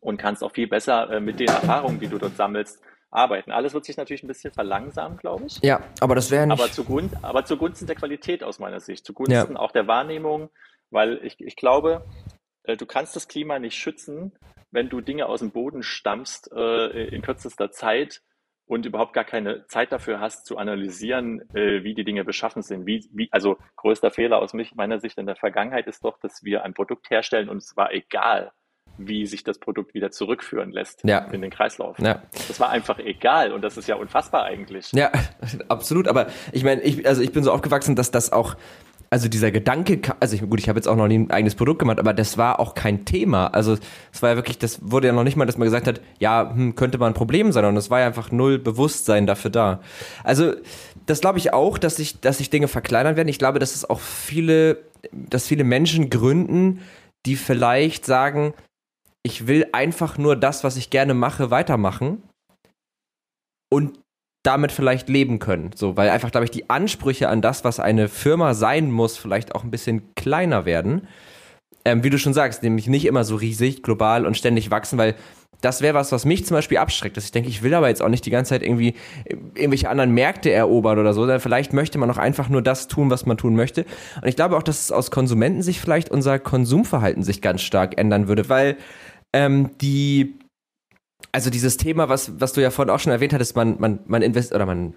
und 0.00 0.16
kannst 0.16 0.42
auch 0.42 0.52
viel 0.52 0.66
besser 0.66 1.10
äh, 1.10 1.20
mit 1.20 1.38
den 1.38 1.48
Erfahrungen, 1.48 2.00
die 2.00 2.08
du 2.08 2.18
dort 2.18 2.36
sammelst, 2.36 2.82
arbeiten. 3.10 3.50
Alles 3.50 3.74
wird 3.74 3.84
sich 3.84 3.96
natürlich 3.96 4.22
ein 4.22 4.28
bisschen 4.28 4.52
verlangsamen, 4.52 5.18
glaube 5.18 5.46
ich. 5.46 5.58
Ja, 5.62 5.82
aber 6.00 6.14
das 6.14 6.30
wäre 6.30 6.46
nicht. 6.46 6.60
Aber, 6.60 6.70
zugun 6.70 7.10
aber 7.22 7.44
zugunsten 7.44 7.86
der 7.86 7.96
Qualität 7.96 8.42
aus 8.42 8.58
meiner 8.58 8.80
Sicht, 8.80 9.04
zugunsten 9.04 9.54
ja. 9.54 9.58
auch 9.58 9.72
der 9.72 9.86
Wahrnehmung, 9.86 10.50
weil 10.90 11.20
ich, 11.24 11.40
ich 11.40 11.56
glaube, 11.56 12.04
äh, 12.64 12.76
du 12.76 12.86
kannst 12.86 13.16
das 13.16 13.28
Klima 13.28 13.58
nicht 13.58 13.76
schützen, 13.76 14.32
wenn 14.70 14.88
du 14.88 15.00
Dinge 15.00 15.26
aus 15.26 15.40
dem 15.40 15.50
Boden 15.50 15.82
stammst 15.82 16.50
äh, 16.52 17.06
in 17.08 17.22
kürzester 17.22 17.72
Zeit 17.72 18.22
und 18.66 18.86
überhaupt 18.86 19.14
gar 19.14 19.24
keine 19.24 19.66
Zeit 19.66 19.90
dafür 19.90 20.20
hast 20.20 20.46
zu 20.46 20.56
analysieren, 20.56 21.40
äh, 21.54 21.82
wie 21.82 21.94
die 21.94 22.04
Dinge 22.04 22.24
beschaffen 22.24 22.62
sind. 22.62 22.86
Wie, 22.86 23.08
wie, 23.12 23.28
also 23.32 23.58
größter 23.74 24.12
Fehler 24.12 24.38
aus 24.38 24.54
mich, 24.54 24.76
meiner 24.76 25.00
Sicht 25.00 25.18
in 25.18 25.26
der 25.26 25.34
Vergangenheit 25.34 25.88
ist 25.88 26.04
doch, 26.04 26.20
dass 26.20 26.44
wir 26.44 26.62
ein 26.62 26.74
Produkt 26.74 27.10
herstellen 27.10 27.48
und 27.48 27.56
es 27.56 27.76
war 27.76 27.92
egal, 27.92 28.52
wie 29.06 29.26
sich 29.26 29.44
das 29.44 29.58
Produkt 29.58 29.94
wieder 29.94 30.10
zurückführen 30.10 30.70
lässt 30.70 31.02
ja. 31.04 31.18
in 31.32 31.42
den 31.42 31.50
Kreislauf. 31.50 31.98
Ja. 31.98 32.22
Das 32.48 32.60
war 32.60 32.70
einfach 32.70 32.98
egal 32.98 33.52
und 33.52 33.62
das 33.62 33.76
ist 33.76 33.88
ja 33.88 33.96
unfassbar 33.96 34.44
eigentlich. 34.44 34.92
Ja, 34.92 35.10
absolut. 35.68 36.08
Aber 36.08 36.26
ich 36.52 36.64
meine, 36.64 36.82
ich, 36.82 37.06
also 37.06 37.22
ich 37.22 37.32
bin 37.32 37.42
so 37.42 37.52
aufgewachsen, 37.52 37.96
dass 37.96 38.10
das 38.10 38.32
auch 38.32 38.56
also 39.12 39.28
dieser 39.28 39.50
Gedanke, 39.50 40.00
also 40.20 40.36
ich, 40.36 40.48
gut, 40.48 40.60
ich 40.60 40.68
habe 40.68 40.78
jetzt 40.78 40.86
auch 40.86 40.94
noch 40.94 41.08
nie 41.08 41.18
ein 41.18 41.30
eigenes 41.32 41.56
Produkt 41.56 41.80
gemacht, 41.80 41.98
aber 41.98 42.14
das 42.14 42.38
war 42.38 42.60
auch 42.60 42.74
kein 42.74 43.04
Thema. 43.04 43.48
Also 43.48 43.76
es 44.12 44.22
war 44.22 44.30
ja 44.30 44.36
wirklich, 44.36 44.58
das 44.58 44.78
wurde 44.82 45.08
ja 45.08 45.12
noch 45.12 45.24
nicht 45.24 45.36
mal, 45.36 45.46
dass 45.46 45.58
man 45.58 45.66
gesagt 45.66 45.88
hat, 45.88 46.00
ja, 46.20 46.52
hm, 46.54 46.76
könnte 46.76 46.96
mal 46.96 47.08
ein 47.08 47.14
Problem 47.14 47.50
sein, 47.50 47.64
und 47.64 47.76
es 47.76 47.90
war 47.90 48.00
ja 48.00 48.06
einfach 48.06 48.30
null 48.30 48.60
Bewusstsein 48.60 49.26
dafür 49.26 49.50
da. 49.50 49.80
Also 50.22 50.54
das 51.06 51.20
glaube 51.20 51.38
ich 51.38 51.52
auch, 51.52 51.76
dass 51.76 51.96
sich, 51.96 52.20
dass 52.20 52.38
sich 52.38 52.50
Dinge 52.50 52.68
verkleinern 52.68 53.16
werden. 53.16 53.26
Ich 53.26 53.40
glaube, 53.40 53.58
dass 53.58 53.74
es 53.74 53.88
auch 53.88 53.98
viele, 53.98 54.78
dass 55.10 55.48
viele 55.48 55.64
Menschen 55.64 56.08
gründen, 56.08 56.80
die 57.26 57.34
vielleicht 57.34 58.06
sagen, 58.06 58.54
ich 59.22 59.46
will 59.46 59.66
einfach 59.72 60.18
nur 60.18 60.36
das, 60.36 60.64
was 60.64 60.76
ich 60.76 60.90
gerne 60.90 61.14
mache, 61.14 61.50
weitermachen. 61.50 62.22
Und 63.72 63.98
damit 64.42 64.72
vielleicht 64.72 65.08
leben 65.08 65.38
können. 65.38 65.70
So, 65.74 65.96
weil 65.96 66.08
einfach, 66.08 66.30
glaube 66.30 66.44
ich, 66.44 66.50
die 66.50 66.70
Ansprüche 66.70 67.28
an 67.28 67.42
das, 67.42 67.64
was 67.64 67.78
eine 67.78 68.08
Firma 68.08 68.54
sein 68.54 68.90
muss, 68.90 69.18
vielleicht 69.18 69.54
auch 69.54 69.64
ein 69.64 69.70
bisschen 69.70 70.14
kleiner 70.14 70.64
werden. 70.64 71.06
Ähm, 71.84 72.04
wie 72.04 72.10
du 72.10 72.18
schon 72.18 72.34
sagst, 72.34 72.62
nämlich 72.62 72.88
nicht 72.88 73.04
immer 73.04 73.24
so 73.24 73.36
riesig, 73.36 73.82
global 73.82 74.26
und 74.26 74.36
ständig 74.36 74.70
wachsen, 74.70 74.98
weil 74.98 75.14
das 75.60 75.82
wäre 75.82 75.94
was, 75.94 76.10
was 76.10 76.24
mich 76.24 76.46
zum 76.46 76.54
Beispiel 76.54 76.78
abschreckt, 76.78 77.16
dass 77.16 77.24
ich 77.24 77.32
denke, 77.32 77.50
ich 77.50 77.62
will 77.62 77.74
aber 77.74 77.88
jetzt 77.88 78.02
auch 78.02 78.08
nicht 78.08 78.24
die 78.24 78.30
ganze 78.30 78.50
Zeit 78.50 78.62
irgendwie 78.62 78.94
irgendwelche 79.26 79.90
anderen 79.90 80.12
Märkte 80.12 80.50
erobern 80.50 80.98
oder 80.98 81.12
so, 81.12 81.20
sondern 81.20 81.40
vielleicht 81.40 81.74
möchte 81.74 81.98
man 81.98 82.10
auch 82.10 82.16
einfach 82.16 82.48
nur 82.48 82.62
das 82.62 82.88
tun, 82.88 83.10
was 83.10 83.26
man 83.26 83.36
tun 83.36 83.56
möchte. 83.56 83.84
Und 84.22 84.28
ich 84.28 84.36
glaube 84.36 84.56
auch, 84.56 84.62
dass 84.62 84.84
es 84.84 84.92
aus 84.92 85.10
Konsumentensicht 85.10 85.80
vielleicht 85.80 86.10
unser 86.10 86.38
Konsumverhalten 86.38 87.22
sich 87.22 87.42
ganz 87.42 87.60
stark 87.60 87.98
ändern 87.98 88.26
würde, 88.26 88.48
weil 88.48 88.76
ähm, 89.32 89.70
die 89.80 90.38
also 91.32 91.50
dieses 91.50 91.76
Thema, 91.76 92.08
was, 92.08 92.40
was 92.40 92.52
du 92.52 92.60
ja 92.60 92.70
vorhin 92.70 92.92
auch 92.92 92.98
schon 92.98 93.12
erwähnt 93.12 93.32
hattest, 93.32 93.56
man, 93.56 93.76
man, 93.78 94.00
man 94.06 94.22
invest 94.22 94.52
oder 94.54 94.66
man 94.66 94.94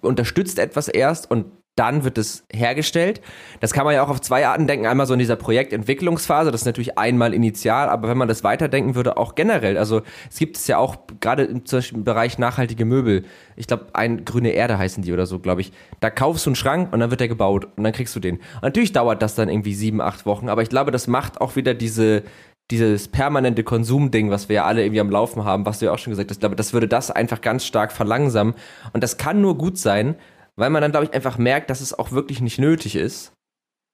unterstützt 0.00 0.58
etwas 0.58 0.88
erst 0.88 1.30
und 1.30 1.46
dann 1.76 2.04
wird 2.04 2.18
es 2.18 2.44
hergestellt. 2.52 3.20
Das 3.58 3.72
kann 3.72 3.84
man 3.84 3.94
ja 3.94 4.04
auch 4.04 4.08
auf 4.08 4.20
zwei 4.20 4.46
Arten 4.46 4.68
denken. 4.68 4.86
Einmal 4.86 5.06
so 5.06 5.12
in 5.12 5.18
dieser 5.18 5.34
Projektentwicklungsphase, 5.34 6.52
das 6.52 6.60
ist 6.60 6.66
natürlich 6.66 6.98
einmal 6.98 7.34
initial, 7.34 7.88
aber 7.88 8.08
wenn 8.08 8.16
man 8.16 8.28
das 8.28 8.44
weiterdenken 8.44 8.94
würde, 8.94 9.16
auch 9.16 9.34
generell. 9.34 9.76
Also 9.76 10.02
es 10.30 10.38
gibt 10.38 10.56
es 10.56 10.68
ja 10.68 10.78
auch 10.78 10.96
gerade 11.18 11.42
im, 11.42 11.64
im 11.92 12.04
Bereich 12.04 12.38
nachhaltige 12.38 12.84
Möbel. 12.84 13.24
Ich 13.56 13.66
glaube, 13.66 13.86
ein 13.92 14.24
grüne 14.24 14.50
Erde 14.50 14.78
heißen 14.78 15.02
die 15.02 15.12
oder 15.12 15.26
so, 15.26 15.40
glaube 15.40 15.62
ich. 15.62 15.72
Da 15.98 16.10
kaufst 16.10 16.46
du 16.46 16.50
einen 16.50 16.56
Schrank 16.56 16.92
und 16.92 17.00
dann 17.00 17.10
wird 17.10 17.20
der 17.20 17.28
gebaut 17.28 17.66
und 17.76 17.82
dann 17.82 17.92
kriegst 17.92 18.14
du 18.14 18.20
den. 18.20 18.36
Und 18.36 18.62
natürlich 18.62 18.92
dauert 18.92 19.20
das 19.20 19.34
dann 19.34 19.48
irgendwie 19.48 19.74
sieben, 19.74 20.00
acht 20.00 20.26
Wochen, 20.26 20.48
aber 20.48 20.62
ich 20.62 20.68
glaube, 20.68 20.92
das 20.92 21.08
macht 21.08 21.40
auch 21.40 21.56
wieder 21.56 21.74
diese, 21.74 22.22
dieses 22.70 23.08
permanente 23.08 23.62
Konsumding, 23.62 24.30
was 24.30 24.48
wir 24.48 24.56
ja 24.56 24.64
alle 24.64 24.82
irgendwie 24.82 25.00
am 25.00 25.10
Laufen 25.10 25.44
haben, 25.44 25.66
was 25.66 25.78
du 25.78 25.86
ja 25.86 25.92
auch 25.92 25.98
schon 25.98 26.12
gesagt 26.12 26.30
hast, 26.30 26.40
glaube, 26.40 26.56
das 26.56 26.72
würde 26.72 26.88
das 26.88 27.10
einfach 27.10 27.40
ganz 27.40 27.66
stark 27.66 27.92
verlangsamen. 27.92 28.54
Und 28.92 29.04
das 29.04 29.18
kann 29.18 29.40
nur 29.40 29.58
gut 29.58 29.76
sein, 29.76 30.16
weil 30.56 30.70
man 30.70 30.80
dann, 30.80 30.90
glaube 30.90 31.06
ich, 31.06 31.14
einfach 31.14 31.36
merkt, 31.36 31.68
dass 31.68 31.80
es 31.80 31.98
auch 31.98 32.12
wirklich 32.12 32.40
nicht 32.40 32.58
nötig 32.58 32.96
ist. 32.96 33.32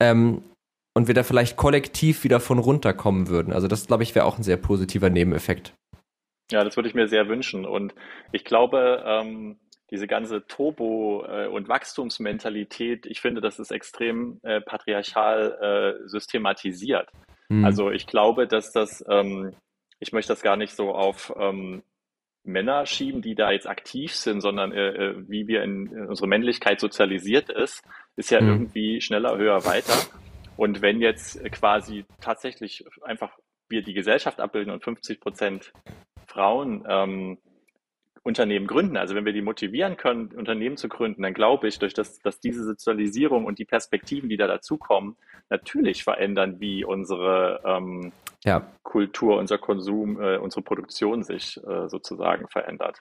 Ähm, 0.00 0.42
und 0.94 1.06
wir 1.06 1.14
da 1.14 1.22
vielleicht 1.22 1.56
kollektiv 1.56 2.24
wieder 2.24 2.40
von 2.40 2.58
runterkommen 2.58 3.28
würden. 3.28 3.52
Also 3.52 3.68
das, 3.68 3.86
glaube 3.86 4.02
ich, 4.02 4.14
wäre 4.14 4.24
auch 4.24 4.38
ein 4.38 4.42
sehr 4.42 4.56
positiver 4.56 5.08
Nebeneffekt. 5.10 5.72
Ja, 6.50 6.64
das 6.64 6.76
würde 6.76 6.88
ich 6.88 6.94
mir 6.94 7.08
sehr 7.08 7.28
wünschen. 7.28 7.64
Und 7.64 7.94
ich 8.32 8.44
glaube, 8.44 9.02
ähm, 9.06 9.58
diese 9.90 10.06
ganze 10.06 10.46
Turbo- 10.46 11.24
äh, 11.26 11.46
und 11.46 11.68
Wachstumsmentalität, 11.68 13.06
ich 13.06 13.20
finde, 13.20 13.40
das 13.40 13.58
ist 13.58 13.70
extrem 13.70 14.40
äh, 14.42 14.60
patriarchal 14.60 15.98
äh, 16.02 16.08
systematisiert. 16.08 17.08
Mhm. 17.50 17.64
Also 17.64 17.90
ich 17.90 18.06
glaube, 18.06 18.46
dass 18.46 18.72
das, 18.72 19.04
ähm, 19.08 19.52
ich 19.98 20.12
möchte 20.12 20.32
das 20.32 20.42
gar 20.42 20.56
nicht 20.56 20.74
so 20.74 20.94
auf 20.94 21.34
ähm, 21.36 21.82
Männer 22.44 22.86
schieben, 22.86 23.20
die 23.20 23.34
da 23.34 23.50
jetzt 23.50 23.68
aktiv 23.68 24.14
sind, 24.14 24.40
sondern 24.40 24.72
äh, 24.72 24.88
äh 24.88 25.14
wie 25.28 25.46
wir 25.46 25.62
in, 25.62 25.86
in 25.86 26.06
unsere 26.06 26.28
Männlichkeit 26.28 26.80
sozialisiert 26.80 27.50
ist, 27.50 27.82
ist 28.16 28.30
ja 28.30 28.40
mhm. 28.40 28.48
irgendwie 28.48 29.00
schneller, 29.00 29.36
höher, 29.36 29.64
weiter. 29.66 29.94
Und 30.56 30.80
wenn 30.80 31.00
jetzt 31.00 31.42
quasi 31.52 32.04
tatsächlich 32.20 32.84
einfach 33.02 33.36
wir 33.68 33.82
die 33.82 33.94
Gesellschaft 33.94 34.40
abbilden 34.40 34.72
und 34.72 34.82
50 34.82 35.20
Prozent 35.20 35.72
Frauen 36.26 36.84
ähm, 36.88 37.38
Unternehmen 38.22 38.66
gründen, 38.66 38.96
also 38.96 39.14
wenn 39.14 39.24
wir 39.24 39.32
die 39.32 39.40
motivieren 39.40 39.96
können, 39.96 40.28
Unternehmen 40.36 40.76
zu 40.76 40.88
gründen, 40.88 41.22
dann 41.22 41.32
glaube 41.32 41.68
ich, 41.68 41.78
durch 41.78 41.94
das, 41.94 42.18
dass 42.18 42.38
diese 42.38 42.64
Sozialisierung 42.64 43.46
und 43.46 43.58
die 43.58 43.64
Perspektiven, 43.64 44.28
die 44.28 44.36
da 44.36 44.46
dazukommen, 44.46 45.16
natürlich 45.48 46.04
verändern, 46.04 46.60
wie 46.60 46.84
unsere 46.84 47.60
ähm, 47.64 48.12
ja. 48.44 48.66
Kultur, 48.82 49.38
unser 49.38 49.58
Konsum, 49.58 50.20
äh, 50.20 50.36
unsere 50.36 50.62
Produktion 50.62 51.22
sich 51.22 51.58
äh, 51.66 51.88
sozusagen 51.88 52.46
verändert. 52.48 53.00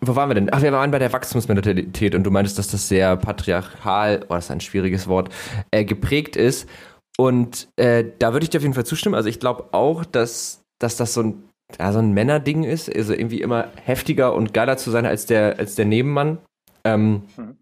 Wo 0.00 0.16
waren 0.16 0.30
wir 0.30 0.34
denn? 0.34 0.48
Ach, 0.52 0.62
wir 0.62 0.72
waren 0.72 0.90
bei 0.90 0.98
der 0.98 1.12
Wachstumsmentalität 1.12 2.14
und 2.14 2.24
du 2.24 2.30
meintest, 2.30 2.58
dass 2.58 2.68
das 2.68 2.88
sehr 2.88 3.16
patriarchal, 3.16 4.24
oh, 4.28 4.34
das 4.34 4.46
ist 4.46 4.50
ein 4.50 4.60
schwieriges 4.60 5.08
Wort, 5.08 5.32
äh, 5.70 5.84
geprägt 5.84 6.36
ist. 6.36 6.68
Und 7.16 7.68
äh, 7.76 8.04
da 8.18 8.32
würde 8.32 8.44
ich 8.44 8.50
dir 8.50 8.58
auf 8.58 8.62
jeden 8.62 8.74
Fall 8.74 8.86
zustimmen. 8.86 9.16
Also 9.16 9.28
ich 9.28 9.40
glaube 9.40 9.68
auch, 9.72 10.04
dass, 10.04 10.62
dass 10.78 10.96
das 10.96 11.14
so 11.14 11.22
ein 11.22 11.48
ja, 11.78 11.92
so 11.92 11.98
ein 11.98 12.12
Männerding 12.12 12.64
ist, 12.64 12.94
also 12.94 13.12
irgendwie 13.12 13.40
immer 13.40 13.68
heftiger 13.84 14.34
und 14.34 14.54
geiler 14.54 14.76
zu 14.76 14.90
sein 14.90 15.06
als 15.06 15.26
der, 15.26 15.58
als 15.58 15.74
der 15.74 15.84
Nebenmann. 15.84 16.38
Ähm, 16.84 17.22
mhm. 17.36 17.56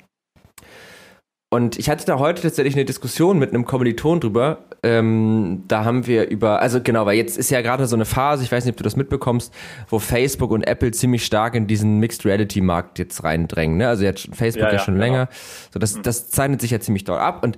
Und 1.48 1.78
ich 1.78 1.88
hatte 1.88 2.04
da 2.04 2.18
heute 2.18 2.42
tatsächlich 2.42 2.74
eine 2.74 2.84
Diskussion 2.84 3.38
mit 3.38 3.50
einem 3.50 3.64
Kommiliton 3.64 4.18
drüber. 4.18 4.64
Ähm, 4.82 5.62
da 5.68 5.84
haben 5.84 6.06
wir 6.06 6.28
über, 6.28 6.60
also 6.60 6.80
genau, 6.82 7.06
weil 7.06 7.16
jetzt 7.16 7.38
ist 7.38 7.50
ja 7.50 7.60
gerade 7.62 7.86
so 7.86 7.94
eine 7.94 8.04
Phase, 8.04 8.42
ich 8.42 8.50
weiß 8.50 8.64
nicht, 8.64 8.72
ob 8.72 8.76
du 8.76 8.82
das 8.82 8.96
mitbekommst, 8.96 9.54
wo 9.88 10.00
Facebook 10.00 10.50
und 10.50 10.64
Apple 10.64 10.90
ziemlich 10.90 11.24
stark 11.24 11.54
in 11.54 11.68
diesen 11.68 11.98
Mixed 11.98 12.24
Reality 12.24 12.60
Markt 12.60 12.98
jetzt 12.98 13.22
reindrängen. 13.22 13.76
Ne? 13.78 13.88
Also 13.88 14.02
jetzt 14.02 14.28
Facebook 14.34 14.64
ja, 14.64 14.68
ja, 14.68 14.74
ja 14.74 14.78
schon 14.80 14.94
genau. 14.94 15.06
länger. 15.06 15.28
So, 15.72 15.78
das, 15.78 15.96
mhm. 15.96 16.02
das 16.02 16.30
zeichnet 16.30 16.60
sich 16.60 16.72
ja 16.72 16.80
ziemlich 16.80 17.04
doll 17.04 17.18
ab. 17.18 17.44
Und 17.44 17.56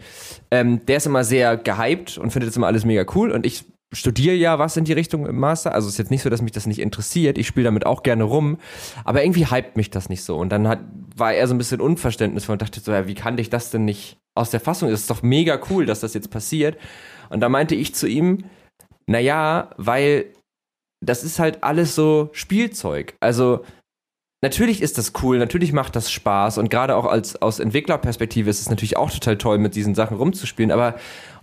ähm, 0.51 0.85
der 0.85 0.99
ist 0.99 1.07
immer 1.07 1.25
sehr 1.25 1.57
gehypt 1.57 2.19
und 2.19 2.31
findet 2.31 2.51
das 2.51 2.57
immer 2.57 2.67
alles 2.67 2.85
mega 2.85 3.07
cool. 3.15 3.33
Und 3.33 3.47
ich 3.47 3.65
studiere 3.93 4.35
ja 4.35 4.59
was 4.59 4.77
in 4.77 4.85
die 4.85 4.93
Richtung 4.93 5.27
im 5.27 5.39
Master. 5.39 5.75
Also 5.75 5.89
ist 5.89 5.99
jetzt 5.99 6.11
nicht 6.11 6.23
so, 6.23 6.31
dass 6.31 6.43
mich 6.43 6.53
das 6.53 6.67
nicht 6.67 6.79
interessiert. 6.79 7.39
Ich 7.39 7.47
spiele 7.47 7.65
damit 7.65 7.87
auch 7.87 8.03
gerne 8.03 8.25
rum. 8.25 8.59
Aber 9.05 9.23
irgendwie 9.23 9.47
hypt 9.47 9.77
mich 9.77 9.91
das 9.91 10.09
nicht 10.09 10.23
so. 10.23 10.37
Und 10.37 10.51
dann 10.51 10.69
hat, 10.69 10.81
war 11.17 11.33
er 11.33 11.47
so 11.49 11.55
ein 11.55 11.59
bisschen 11.59 11.81
unverständnisvoll 11.81 12.55
und 12.55 12.63
dachte 12.63 12.81
so, 12.81 12.93
ja, 12.93 13.07
wie 13.07 13.15
kann 13.15 13.37
dich 13.37 13.51
das 13.51 13.71
denn 13.71 13.85
nicht 13.85 14.19
aus 14.35 14.51
der 14.51 14.61
Fassung? 14.61 14.91
Es 14.91 15.01
ist 15.01 15.11
doch 15.11 15.23
mega 15.23 15.61
cool, 15.71 15.87
dass 15.87 16.01
das 16.01 16.15
jetzt 16.15 16.31
passiert. 16.31 16.77
Und 17.31 17.41
da 17.41 17.49
meinte 17.49 17.75
ich 17.75 17.95
zu 17.95 18.07
ihm, 18.07 18.45
na 19.07 19.19
ja, 19.19 19.71
weil 19.79 20.27
das 21.01 21.25
ist 21.25 21.39
halt 21.39 21.65
alles 21.65 21.95
so 21.95 22.29
Spielzeug. 22.33 23.15
Also 23.21 23.65
natürlich 24.43 24.83
ist 24.83 24.99
das 24.99 25.13
cool, 25.23 25.39
natürlich 25.39 25.73
macht 25.73 25.97
das 25.97 26.11
Spaß 26.11 26.59
und 26.59 26.71
gerade 26.71 26.95
auch 26.97 27.07
als 27.07 27.41
aus 27.41 27.59
Entwicklerperspektive 27.59 28.51
ist 28.51 28.61
es 28.61 28.71
natürlich 28.71 28.97
auch 28.97 29.11
total 29.11 29.39
toll, 29.39 29.59
mit 29.59 29.75
diesen 29.75 29.95
Sachen 29.95 30.17
rumzuspielen. 30.17 30.71
Aber 30.71 30.97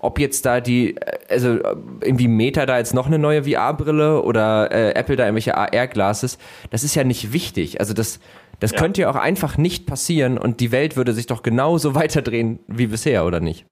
ob 0.05 0.19
jetzt 0.19 0.45
da 0.45 0.61
die, 0.61 0.95
also 1.29 1.59
irgendwie 2.01 2.27
Meta 2.27 2.65
da 2.65 2.77
jetzt 2.77 2.93
noch 2.93 3.07
eine 3.07 3.19
neue 3.19 3.43
VR-Brille 3.43 4.21
oder 4.21 4.71
äh, 4.71 4.91
Apple 4.91 5.15
da 5.15 5.23
irgendwelche 5.25 5.57
AR-Glasses, 5.57 6.37
das 6.69 6.83
ist 6.83 6.95
ja 6.95 7.03
nicht 7.03 7.33
wichtig. 7.33 7.79
Also 7.79 7.93
das, 7.93 8.19
das 8.59 8.71
ja. 8.71 8.77
könnte 8.77 9.01
ja 9.01 9.09
auch 9.09 9.15
einfach 9.15 9.57
nicht 9.57 9.85
passieren 9.85 10.37
und 10.37 10.59
die 10.59 10.71
Welt 10.71 10.95
würde 10.95 11.13
sich 11.13 11.27
doch 11.27 11.43
genauso 11.43 11.95
weiterdrehen 11.95 12.59
wie 12.67 12.87
bisher, 12.87 13.25
oder 13.25 13.39
nicht? 13.39 13.65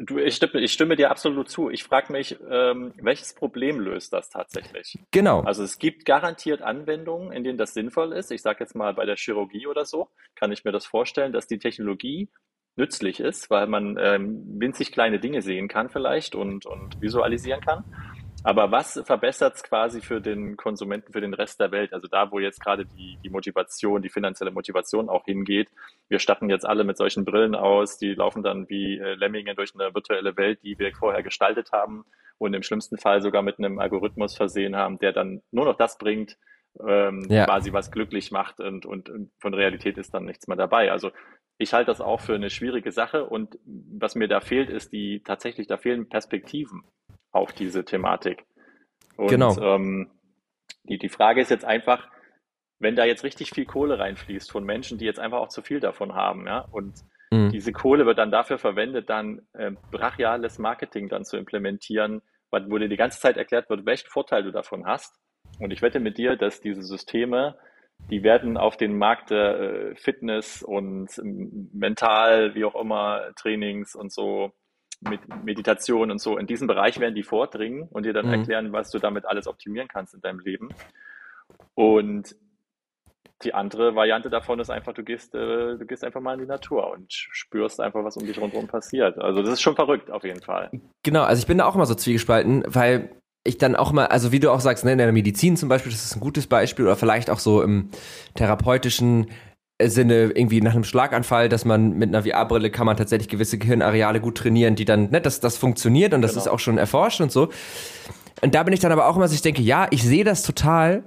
Du, 0.00 0.16
ich, 0.18 0.36
stimme, 0.36 0.60
ich 0.60 0.72
stimme 0.72 0.94
dir 0.94 1.10
absolut 1.10 1.50
zu. 1.50 1.70
Ich 1.70 1.82
frage 1.82 2.12
mich, 2.12 2.38
ähm, 2.48 2.94
welches 3.02 3.34
Problem 3.34 3.80
löst 3.80 4.12
das 4.12 4.30
tatsächlich? 4.30 4.96
Genau. 5.10 5.40
Also 5.40 5.64
es 5.64 5.80
gibt 5.80 6.04
garantiert 6.04 6.62
Anwendungen, 6.62 7.32
in 7.32 7.42
denen 7.42 7.58
das 7.58 7.74
sinnvoll 7.74 8.12
ist. 8.12 8.30
Ich 8.30 8.40
sage 8.40 8.58
jetzt 8.60 8.76
mal 8.76 8.94
bei 8.94 9.06
der 9.06 9.16
Chirurgie 9.16 9.66
oder 9.66 9.84
so, 9.84 10.08
kann 10.36 10.52
ich 10.52 10.64
mir 10.64 10.70
das 10.70 10.86
vorstellen, 10.86 11.32
dass 11.32 11.48
die 11.48 11.58
Technologie 11.58 12.28
nützlich 12.78 13.20
ist, 13.20 13.50
weil 13.50 13.66
man 13.66 13.98
ähm, 14.00 14.42
winzig 14.58 14.92
kleine 14.92 15.18
Dinge 15.18 15.42
sehen 15.42 15.68
kann 15.68 15.90
vielleicht 15.90 16.34
und, 16.34 16.64
und 16.64 17.00
visualisieren 17.02 17.60
kann. 17.60 17.84
Aber 18.44 18.70
was 18.70 19.02
verbessert 19.04 19.56
es 19.56 19.64
quasi 19.64 20.00
für 20.00 20.20
den 20.20 20.56
Konsumenten, 20.56 21.12
für 21.12 21.20
den 21.20 21.34
Rest 21.34 21.58
der 21.58 21.72
Welt? 21.72 21.92
Also 21.92 22.06
da, 22.06 22.30
wo 22.30 22.38
jetzt 22.38 22.60
gerade 22.60 22.86
die, 22.86 23.18
die 23.22 23.30
Motivation, 23.30 24.00
die 24.00 24.08
finanzielle 24.08 24.52
Motivation 24.52 25.08
auch 25.08 25.24
hingeht. 25.24 25.68
Wir 26.08 26.20
statten 26.20 26.48
jetzt 26.48 26.64
alle 26.64 26.84
mit 26.84 26.96
solchen 26.96 27.24
Brillen 27.24 27.56
aus, 27.56 27.98
die 27.98 28.14
laufen 28.14 28.44
dann 28.44 28.68
wie 28.68 28.96
äh, 28.96 29.14
Lemminge 29.14 29.56
durch 29.56 29.74
eine 29.74 29.92
virtuelle 29.92 30.36
Welt, 30.36 30.60
die 30.62 30.78
wir 30.78 30.94
vorher 30.94 31.24
gestaltet 31.24 31.72
haben 31.72 32.04
und 32.38 32.54
im 32.54 32.62
schlimmsten 32.62 32.96
Fall 32.96 33.22
sogar 33.22 33.42
mit 33.42 33.58
einem 33.58 33.80
Algorithmus 33.80 34.36
versehen 34.36 34.76
haben, 34.76 35.00
der 35.00 35.12
dann 35.12 35.42
nur 35.50 35.64
noch 35.64 35.76
das 35.76 35.98
bringt, 35.98 36.38
ähm, 36.86 37.26
ja. 37.28 37.44
quasi 37.44 37.72
was 37.72 37.90
glücklich 37.90 38.30
macht 38.30 38.60
und, 38.60 38.86
und, 38.86 39.08
und 39.10 39.32
von 39.40 39.52
Realität 39.52 39.98
ist 39.98 40.14
dann 40.14 40.26
nichts 40.26 40.46
mehr 40.46 40.56
dabei. 40.56 40.92
Also 40.92 41.10
ich 41.58 41.72
halte 41.74 41.90
das 41.90 42.00
auch 42.00 42.20
für 42.20 42.34
eine 42.34 42.50
schwierige 42.50 42.92
Sache 42.92 43.24
und 43.24 43.58
was 43.66 44.14
mir 44.14 44.28
da 44.28 44.40
fehlt, 44.40 44.70
ist 44.70 44.92
die 44.92 45.22
tatsächlich, 45.24 45.66
da 45.66 45.76
fehlen 45.76 46.08
Perspektiven 46.08 46.84
auf 47.32 47.52
diese 47.52 47.84
Thematik. 47.84 48.44
Und 49.16 49.28
genau. 49.28 49.58
ähm, 49.60 50.10
die, 50.84 50.98
die 50.98 51.08
Frage 51.08 51.40
ist 51.40 51.50
jetzt 51.50 51.64
einfach, 51.64 52.08
wenn 52.78 52.94
da 52.94 53.04
jetzt 53.04 53.24
richtig 53.24 53.50
viel 53.50 53.66
Kohle 53.66 53.98
reinfließt 53.98 54.50
von 54.50 54.64
Menschen, 54.64 54.98
die 54.98 55.04
jetzt 55.04 55.18
einfach 55.18 55.38
auch 55.38 55.48
zu 55.48 55.62
viel 55.62 55.80
davon 55.80 56.14
haben, 56.14 56.46
ja, 56.46 56.60
und 56.60 56.94
mhm. 57.32 57.50
diese 57.50 57.72
Kohle 57.72 58.06
wird 58.06 58.18
dann 58.18 58.30
dafür 58.30 58.58
verwendet, 58.58 59.10
dann 59.10 59.42
äh, 59.54 59.72
brachiales 59.90 60.58
Marketing 60.58 61.08
dann 61.08 61.24
zu 61.24 61.36
implementieren, 61.36 62.22
wo 62.50 62.78
dir 62.78 62.88
die 62.88 62.96
ganze 62.96 63.20
Zeit 63.20 63.36
erklärt 63.36 63.68
wird, 63.68 63.84
welchen 63.84 64.08
Vorteil 64.08 64.44
du 64.44 64.52
davon 64.52 64.86
hast. 64.86 65.16
Und 65.58 65.72
ich 65.72 65.82
wette 65.82 65.98
mit 65.98 66.18
dir, 66.18 66.36
dass 66.36 66.60
diese 66.60 66.82
Systeme, 66.82 67.58
die 68.10 68.22
werden 68.22 68.56
auf 68.56 68.76
den 68.76 68.96
Markt 68.96 69.30
der 69.30 69.60
äh, 69.60 69.94
Fitness 69.96 70.62
und 70.62 71.08
mental, 71.72 72.54
wie 72.54 72.64
auch 72.64 72.74
immer, 72.74 73.32
Trainings 73.36 73.94
und 73.94 74.12
so 74.12 74.52
mit 75.00 75.20
Meditation 75.44 76.10
und 76.10 76.18
so, 76.20 76.38
in 76.38 76.46
diesem 76.46 76.66
Bereich 76.66 76.98
werden 76.98 77.14
die 77.14 77.22
vordringen 77.22 77.88
und 77.90 78.04
dir 78.04 78.12
dann 78.12 78.26
mhm. 78.26 78.32
erklären, 78.32 78.72
was 78.72 78.90
du 78.90 78.98
damit 78.98 79.26
alles 79.26 79.46
optimieren 79.46 79.88
kannst 79.88 80.14
in 80.14 80.20
deinem 80.20 80.40
Leben. 80.40 80.70
Und 81.74 82.34
die 83.42 83.54
andere 83.54 83.94
Variante 83.94 84.30
davon 84.30 84.58
ist 84.58 84.70
einfach, 84.70 84.92
du 84.92 85.04
gehst, 85.04 85.34
äh, 85.34 85.76
du 85.76 85.86
gehst 85.86 86.02
einfach 86.02 86.20
mal 86.20 86.34
in 86.34 86.40
die 86.40 86.46
Natur 86.46 86.90
und 86.90 87.12
spürst 87.12 87.80
einfach, 87.80 88.02
was 88.02 88.16
um 88.16 88.26
dich 88.26 88.40
rundherum 88.40 88.66
passiert. 88.66 89.18
Also 89.18 89.42
das 89.42 89.54
ist 89.54 89.62
schon 89.62 89.76
verrückt 89.76 90.10
auf 90.10 90.24
jeden 90.24 90.42
Fall. 90.42 90.70
Genau, 91.04 91.22
also 91.22 91.38
ich 91.38 91.46
bin 91.46 91.58
da 91.58 91.66
auch 91.66 91.76
immer 91.76 91.86
so 91.86 91.94
zwiegespalten, 91.94 92.64
weil 92.66 93.10
ich 93.44 93.58
dann 93.58 93.76
auch 93.76 93.92
mal, 93.92 94.06
also 94.06 94.32
wie 94.32 94.40
du 94.40 94.50
auch 94.50 94.60
sagst, 94.60 94.84
ne, 94.84 94.92
in 94.92 94.98
der 94.98 95.12
Medizin 95.12 95.56
zum 95.56 95.68
Beispiel, 95.68 95.92
das 95.92 96.04
ist 96.04 96.16
ein 96.16 96.20
gutes 96.20 96.46
Beispiel, 96.46 96.84
oder 96.84 96.96
vielleicht 96.96 97.30
auch 97.30 97.38
so 97.38 97.62
im 97.62 97.90
therapeutischen, 98.34 99.28
Sinne 99.80 100.32
irgendwie 100.34 100.60
nach 100.60 100.74
einem 100.74 100.82
Schlaganfall, 100.82 101.48
dass 101.48 101.64
man 101.64 101.92
mit 101.92 102.08
einer 102.08 102.24
VR-Brille 102.24 102.70
kann 102.70 102.86
man 102.86 102.96
tatsächlich 102.96 103.28
gewisse 103.28 103.58
Gehirnareale 103.58 104.20
gut 104.20 104.38
trainieren, 104.38 104.74
die 104.74 104.84
dann, 104.84 105.10
ne, 105.10 105.20
dass 105.20 105.38
das 105.38 105.56
funktioniert 105.56 106.14
und 106.14 106.22
das 106.22 106.32
genau. 106.32 106.42
ist 106.42 106.48
auch 106.48 106.58
schon 106.58 106.78
erforscht 106.78 107.20
und 107.20 107.30
so. 107.30 107.48
Und 108.42 108.54
da 108.54 108.62
bin 108.64 108.74
ich 108.74 108.80
dann 108.80 108.92
aber 108.92 109.06
auch 109.06 109.14
immer, 109.14 109.24
dass 109.24 109.34
ich 109.34 109.42
denke, 109.42 109.62
ja, 109.62 109.86
ich 109.90 110.02
sehe 110.02 110.24
das 110.24 110.42
total. 110.42 111.04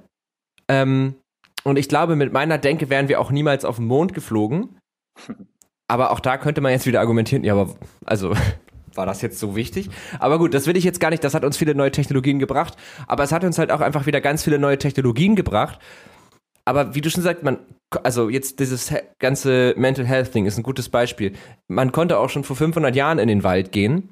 Ähm, 0.69 1.15
und 1.63 1.77
ich 1.77 1.89
glaube, 1.89 2.15
mit 2.15 2.31
meiner 2.31 2.57
Denke 2.57 2.89
wären 2.89 3.09
wir 3.09 3.19
auch 3.19 3.29
niemals 3.31 3.65
auf 3.65 3.75
den 3.75 3.85
Mond 3.85 4.13
geflogen. 4.13 4.77
Aber 5.87 6.11
auch 6.11 6.21
da 6.21 6.37
könnte 6.37 6.61
man 6.61 6.71
jetzt 6.71 6.85
wieder 6.85 7.01
argumentieren, 7.01 7.43
ja, 7.43 7.51
aber 7.51 7.75
also 8.05 8.33
war 8.95 9.05
das 9.05 9.21
jetzt 9.21 9.39
so 9.39 9.55
wichtig? 9.55 9.89
Aber 10.19 10.37
gut, 10.37 10.53
das 10.53 10.67
will 10.67 10.77
ich 10.77 10.83
jetzt 10.83 10.99
gar 10.99 11.09
nicht, 11.09 11.23
das 11.23 11.33
hat 11.33 11.45
uns 11.45 11.57
viele 11.57 11.75
neue 11.75 11.91
Technologien 11.91 12.39
gebracht, 12.39 12.75
aber 13.07 13.23
es 13.23 13.31
hat 13.31 13.43
uns 13.43 13.57
halt 13.57 13.71
auch 13.71 13.81
einfach 13.81 14.05
wieder 14.05 14.21
ganz 14.21 14.43
viele 14.43 14.59
neue 14.59 14.77
Technologien 14.77 15.35
gebracht. 15.35 15.79
Aber 16.65 16.93
wie 16.93 17.01
du 17.01 17.09
schon 17.09 17.23
sagst, 17.23 17.43
man 17.43 17.57
also 18.03 18.29
jetzt 18.29 18.59
dieses 18.59 18.93
ganze 19.19 19.73
Mental 19.77 20.05
Health 20.05 20.33
Ding 20.33 20.45
ist 20.45 20.57
ein 20.57 20.63
gutes 20.63 20.89
Beispiel. 20.89 21.33
Man 21.67 21.91
konnte 21.91 22.17
auch 22.17 22.29
schon 22.29 22.43
vor 22.43 22.55
500 22.55 22.95
Jahren 22.95 23.19
in 23.19 23.27
den 23.27 23.43
Wald 23.43 23.71
gehen 23.71 24.09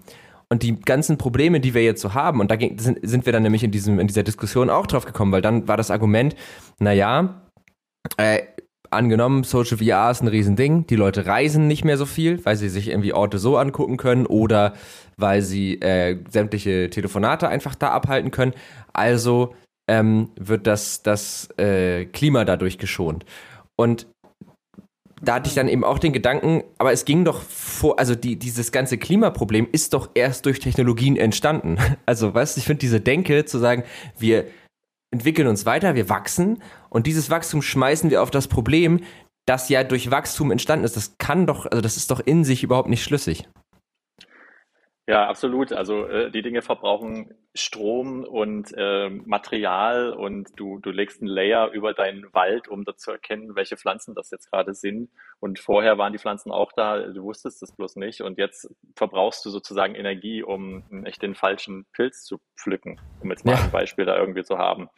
und 0.50 0.64
die 0.64 0.80
ganzen 0.80 1.18
Probleme, 1.18 1.60
die 1.60 1.74
wir 1.74 1.84
jetzt 1.84 2.02
so 2.02 2.14
haben, 2.14 2.40
und 2.40 2.52
da 2.52 2.58
sind, 2.78 3.00
sind 3.02 3.26
wir 3.26 3.34
dann 3.34 3.44
nämlich 3.44 3.64
in, 3.64 3.72
diesem, 3.72 4.00
in 4.00 4.08
dieser 4.08 4.24
Diskussion 4.24 4.70
auch 4.70 4.88
drauf 4.88 5.06
gekommen, 5.06 5.32
weil 5.32 5.42
dann 5.42 5.68
war 5.68 5.78
das 5.78 5.92
Argument, 5.92 6.36
naja, 6.80 7.42
äh, 8.18 8.42
angenommen, 8.92 9.44
Social 9.44 9.78
VR 9.78 10.12
ist 10.12 10.22
ein 10.22 10.28
Riesending, 10.28 10.88
die 10.88 10.96
Leute 10.96 11.26
reisen 11.26 11.68
nicht 11.68 11.86
mehr 11.86 11.98
so 11.98 12.06
viel, 12.06 12.44
weil 12.46 12.56
sie 12.56 12.70
sich 12.70 12.90
irgendwie 12.90 13.14
Orte 13.14 13.40
so 13.40 13.58
angucken 13.58 13.98
können 13.98 14.26
oder 14.26 14.74
weil 15.18 15.42
sie 15.42 15.82
äh, 15.82 16.18
sämtliche 16.30 16.90
Telefonate 16.90 17.48
einfach 17.48 17.76
da 17.76 17.90
abhalten 17.90 18.32
können. 18.32 18.54
Also 18.94 19.54
ähm, 19.88 20.30
wird 20.40 20.68
das, 20.68 21.04
das 21.04 21.50
äh, 21.58 22.06
Klima 22.06 22.46
dadurch 22.46 22.78
geschont. 22.78 23.26
Und 23.76 24.08
da 25.22 25.36
hatte 25.36 25.50
ich 25.50 25.56
dann 25.56 25.68
eben 25.68 25.84
auch 25.84 26.00
den 26.00 26.14
Gedanken, 26.14 26.64
aber 26.78 26.92
es 26.92 27.06
ging 27.06 27.26
doch 27.26 27.42
vor, 27.42 28.00
also 28.00 28.16
die, 28.16 28.38
dieses 28.38 28.72
ganze 28.72 28.98
Klimaproblem 28.98 29.68
ist 29.72 29.94
doch 29.94 30.10
erst 30.14 30.46
durch 30.46 30.60
Technologien 30.60 31.18
entstanden. 31.18 31.78
Also, 32.06 32.34
weißt 32.34 32.56
du, 32.56 32.60
ich 32.60 32.66
finde 32.66 32.80
diese 32.80 33.02
Denke 33.02 33.46
zu 33.46 33.60
sagen, 33.60 33.84
wir 34.18 34.46
entwickeln 35.12 35.48
uns 35.48 35.66
weiter, 35.66 35.96
wir 35.96 36.10
wachsen 36.10 36.62
und 36.90 37.08
dieses 37.08 37.30
Wachstum 37.30 37.62
schmeißen 37.62 38.10
wir 38.10 38.22
auf 38.22 38.32
das 38.32 38.48
Problem, 38.48 39.02
das 39.46 39.70
ja 39.70 39.84
durch 39.84 40.12
Wachstum 40.12 40.52
entstanden 40.52 40.86
ist. 40.86 40.96
Das 40.96 41.18
kann 41.18 41.48
doch, 41.48 41.66
also 41.66 41.82
das 41.82 41.98
ist 41.98 42.12
doch 42.12 42.20
in 42.20 42.44
sich 42.44 42.64
überhaupt 42.64 42.90
nicht 42.90 43.04
schlüssig. 43.04 43.50
Ja, 45.10 45.28
absolut. 45.28 45.74
Also 45.74 46.06
äh, 46.06 46.30
die 46.30 46.44
Dinge 46.44 46.62
verbrauchen 46.62 47.34
Strom 47.56 48.24
und 48.24 48.72
äh, 48.78 49.10
Material 49.10 50.14
und 50.14 50.52
du, 50.56 50.78
du 50.78 50.92
legst 50.92 51.20
einen 51.20 51.32
Layer 51.32 51.72
über 51.72 51.96
deinen 51.96 52.32
Wald, 52.32 52.68
um 52.68 52.86
da 52.86 52.96
zu 52.96 53.10
erkennen, 53.10 53.56
welche 53.56 53.76
Pflanzen 53.76 54.14
das 54.14 54.30
jetzt 54.30 54.52
gerade 54.52 54.76
sind. 54.76 55.10
Und 55.40 55.58
vorher 55.58 55.98
waren 55.98 56.14
die 56.14 56.20
Pflanzen 56.20 56.52
auch 56.52 56.72
da, 56.74 57.00
du 57.00 57.24
wusstest 57.24 57.64
es 57.64 57.76
bloß 57.76 57.96
nicht. 57.96 58.22
Und 58.22 58.38
jetzt 58.38 58.70
verbrauchst 58.96 59.44
du 59.44 59.50
sozusagen 59.50 59.96
Energie, 59.96 60.44
um 60.44 60.84
echt 61.06 61.24
den 61.24 61.34
falschen 61.34 61.88
Pilz 61.92 62.24
zu 62.24 62.40
pflücken, 62.56 63.02
um 63.20 63.32
jetzt 63.32 63.46
mal 63.46 63.56
ja. 63.56 63.64
ein 63.64 63.72
Beispiel 63.72 64.06
da 64.06 64.16
irgendwie 64.16 64.44
zu 64.44 64.60
haben. 64.60 64.90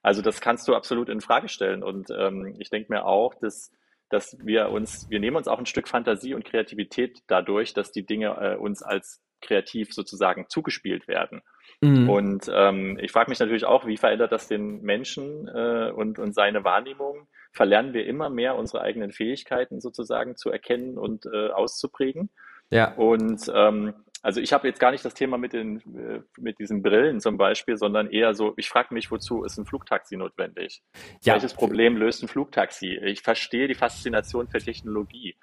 Also 0.00 0.22
das 0.22 0.40
kannst 0.40 0.68
du 0.68 0.76
absolut 0.76 1.08
in 1.08 1.20
Frage 1.20 1.48
stellen. 1.48 1.82
Und 1.82 2.08
ähm, 2.16 2.54
ich 2.60 2.70
denke 2.70 2.92
mir 2.92 3.04
auch, 3.04 3.34
dass 3.34 3.72
dass 4.08 4.36
wir 4.38 4.70
uns, 4.70 5.10
wir 5.10 5.18
nehmen 5.18 5.36
uns 5.36 5.48
auch 5.48 5.58
ein 5.58 5.66
Stück 5.66 5.88
Fantasie 5.88 6.34
und 6.34 6.44
Kreativität 6.44 7.18
dadurch, 7.26 7.74
dass 7.74 7.90
die 7.90 8.06
Dinge 8.06 8.36
äh, 8.40 8.56
uns 8.56 8.80
als 8.80 9.25
kreativ 9.46 9.92
sozusagen 9.92 10.46
zugespielt 10.48 11.08
werden. 11.08 11.42
Mhm. 11.80 12.08
Und 12.08 12.50
ähm, 12.52 12.98
ich 13.00 13.12
frage 13.12 13.30
mich 13.30 13.38
natürlich 13.38 13.64
auch, 13.64 13.86
wie 13.86 13.96
verändert 13.96 14.32
das 14.32 14.48
den 14.48 14.82
Menschen 14.82 15.48
äh, 15.48 15.90
und, 15.94 16.18
und 16.18 16.34
seine 16.34 16.64
Wahrnehmung? 16.64 17.28
Verlernen 17.52 17.94
wir 17.94 18.06
immer 18.06 18.30
mehr 18.30 18.56
unsere 18.56 18.82
eigenen 18.82 19.12
Fähigkeiten 19.12 19.80
sozusagen 19.80 20.36
zu 20.36 20.50
erkennen 20.50 20.98
und 20.98 21.26
äh, 21.26 21.50
auszuprägen? 21.50 22.30
Ja. 22.70 22.94
Und 22.94 23.50
ähm, 23.54 23.94
also 24.22 24.40
ich 24.40 24.52
habe 24.52 24.66
jetzt 24.66 24.80
gar 24.80 24.90
nicht 24.90 25.04
das 25.04 25.14
Thema 25.14 25.38
mit 25.38 25.52
den 25.52 25.78
äh, 25.96 26.20
mit 26.36 26.58
diesen 26.58 26.82
Brillen 26.82 27.20
zum 27.20 27.36
Beispiel, 27.36 27.76
sondern 27.76 28.10
eher 28.10 28.34
so, 28.34 28.54
ich 28.56 28.68
frage 28.68 28.92
mich, 28.92 29.10
wozu 29.10 29.44
ist 29.44 29.56
ein 29.56 29.66
Flugtaxi 29.66 30.16
notwendig? 30.16 30.82
Ja. 31.22 31.34
Welches 31.34 31.54
Problem 31.54 31.96
löst 31.96 32.22
ein 32.22 32.28
Flugtaxi? 32.28 32.98
Ich 33.04 33.22
verstehe 33.22 33.68
die 33.68 33.74
Faszination 33.74 34.48
für 34.48 34.58
Technologie, 34.58 35.36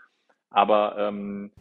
aber 0.50 0.98
ähm, 0.98 1.52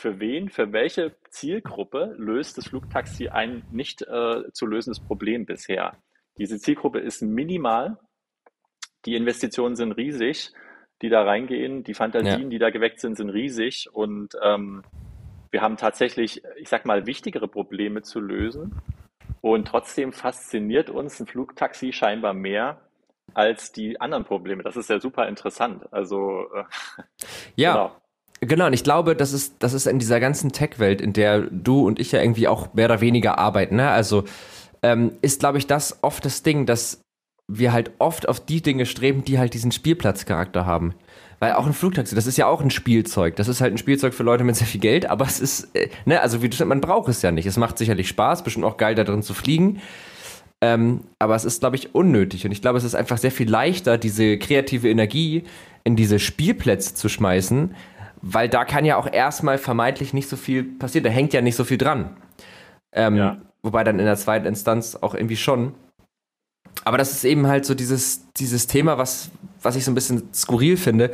für 0.00 0.18
wen, 0.18 0.48
für 0.48 0.72
welche 0.72 1.14
Zielgruppe 1.28 2.14
löst 2.18 2.58
das 2.58 2.68
Flugtaxi 2.68 3.28
ein 3.28 3.62
nicht 3.70 4.02
äh, 4.02 4.50
zu 4.52 4.66
lösendes 4.66 5.00
Problem 5.00 5.46
bisher? 5.46 5.96
Diese 6.38 6.58
Zielgruppe 6.58 7.00
ist 7.00 7.22
minimal, 7.22 7.98
die 9.04 9.14
Investitionen 9.14 9.76
sind 9.76 9.92
riesig, 9.92 10.52
die 11.02 11.08
da 11.08 11.22
reingehen, 11.22 11.84
die 11.84 11.94
Fantasien, 11.94 12.42
ja. 12.42 12.48
die 12.48 12.58
da 12.58 12.70
geweckt 12.70 13.00
sind, 13.00 13.16
sind 13.16 13.30
riesig 13.30 13.88
und 13.92 14.34
ähm, 14.42 14.82
wir 15.50 15.62
haben 15.62 15.76
tatsächlich, 15.76 16.42
ich 16.56 16.68
sag 16.68 16.86
mal, 16.86 17.06
wichtigere 17.06 17.48
Probleme 17.48 18.02
zu 18.02 18.20
lösen 18.20 18.80
und 19.40 19.68
trotzdem 19.68 20.12
fasziniert 20.12 20.90
uns 20.90 21.20
ein 21.20 21.26
Flugtaxi 21.26 21.92
scheinbar 21.92 22.34
mehr 22.34 22.80
als 23.34 23.72
die 23.72 24.00
anderen 24.00 24.24
Probleme. 24.24 24.62
Das 24.62 24.76
ist 24.76 24.90
ja 24.90 24.98
super 24.98 25.28
interessant. 25.28 25.92
Also 25.92 26.46
äh, 26.54 26.64
ja. 27.56 27.72
Genau. 27.72 27.99
Genau, 28.40 28.66
und 28.66 28.72
ich 28.72 28.84
glaube, 28.84 29.14
das 29.14 29.32
ist, 29.32 29.56
das 29.58 29.74
ist 29.74 29.86
in 29.86 29.98
dieser 29.98 30.18
ganzen 30.18 30.50
Tech-Welt, 30.50 31.00
in 31.02 31.12
der 31.12 31.42
du 31.42 31.86
und 31.86 32.00
ich 32.00 32.12
ja 32.12 32.22
irgendwie 32.22 32.48
auch 32.48 32.72
mehr 32.72 32.86
oder 32.86 33.02
weniger 33.02 33.38
arbeiten, 33.38 33.76
ne? 33.76 33.90
Also 33.90 34.24
ähm, 34.82 35.12
ist, 35.20 35.40
glaube 35.40 35.58
ich, 35.58 35.66
das 35.66 35.98
oft 36.02 36.24
das 36.24 36.42
Ding, 36.42 36.64
dass 36.64 37.02
wir 37.48 37.72
halt 37.72 37.90
oft 37.98 38.28
auf 38.28 38.40
die 38.40 38.62
Dinge 38.62 38.86
streben, 38.86 39.24
die 39.24 39.38
halt 39.38 39.52
diesen 39.52 39.72
Spielplatzcharakter 39.72 40.64
haben. 40.64 40.94
Weil 41.38 41.54
auch 41.54 41.66
ein 41.66 41.72
Flugtaxi, 41.72 42.14
das 42.14 42.26
ist 42.26 42.38
ja 42.38 42.46
auch 42.46 42.60
ein 42.60 42.70
Spielzeug. 42.70 43.36
Das 43.36 43.48
ist 43.48 43.60
halt 43.60 43.74
ein 43.74 43.78
Spielzeug 43.78 44.14
für 44.14 44.22
Leute 44.22 44.44
mit 44.44 44.56
sehr 44.56 44.66
viel 44.66 44.80
Geld, 44.80 45.06
aber 45.06 45.24
es 45.26 45.40
ist, 45.40 45.74
äh, 45.74 45.88
ne, 46.04 46.20
also 46.20 46.42
wie, 46.42 46.64
man 46.64 46.80
braucht 46.80 47.08
es 47.08 47.22
ja 47.22 47.32
nicht. 47.32 47.46
Es 47.46 47.56
macht 47.56 47.76
sicherlich 47.76 48.08
Spaß, 48.08 48.44
bestimmt 48.44 48.64
auch 48.64 48.76
geil 48.76 48.94
da 48.94 49.04
drin 49.04 49.22
zu 49.22 49.34
fliegen. 49.34 49.80
Ähm, 50.62 51.00
aber 51.18 51.34
es 51.34 51.44
ist, 51.44 51.60
glaube 51.60 51.76
ich, 51.76 51.94
unnötig. 51.94 52.44
Und 52.44 52.52
ich 52.52 52.60
glaube, 52.60 52.78
es 52.78 52.84
ist 52.84 52.94
einfach 52.94 53.18
sehr 53.18 53.32
viel 53.32 53.50
leichter, 53.50 53.98
diese 53.98 54.38
kreative 54.38 54.88
Energie 54.88 55.44
in 55.84 55.96
diese 55.96 56.18
Spielplätze 56.18 56.94
zu 56.94 57.08
schmeißen, 57.08 57.74
weil 58.22 58.48
da 58.48 58.64
kann 58.64 58.84
ja 58.84 58.96
auch 58.96 59.10
erstmal 59.10 59.58
vermeintlich 59.58 60.12
nicht 60.12 60.28
so 60.28 60.36
viel 60.36 60.64
passieren. 60.64 61.04
Da 61.04 61.10
hängt 61.10 61.32
ja 61.32 61.40
nicht 61.40 61.56
so 61.56 61.64
viel 61.64 61.78
dran. 61.78 62.16
Ähm, 62.92 63.16
ja. 63.16 63.38
Wobei 63.62 63.84
dann 63.84 63.98
in 63.98 64.04
der 64.04 64.16
zweiten 64.16 64.46
Instanz 64.46 64.96
auch 64.96 65.14
irgendwie 65.14 65.36
schon. 65.36 65.74
Aber 66.84 66.98
das 66.98 67.12
ist 67.12 67.24
eben 67.24 67.46
halt 67.46 67.64
so 67.64 67.74
dieses, 67.74 68.26
dieses 68.36 68.66
Thema, 68.66 68.98
was, 68.98 69.30
was 69.62 69.76
ich 69.76 69.84
so 69.84 69.90
ein 69.90 69.94
bisschen 69.94 70.32
skurril 70.32 70.76
finde. 70.76 71.10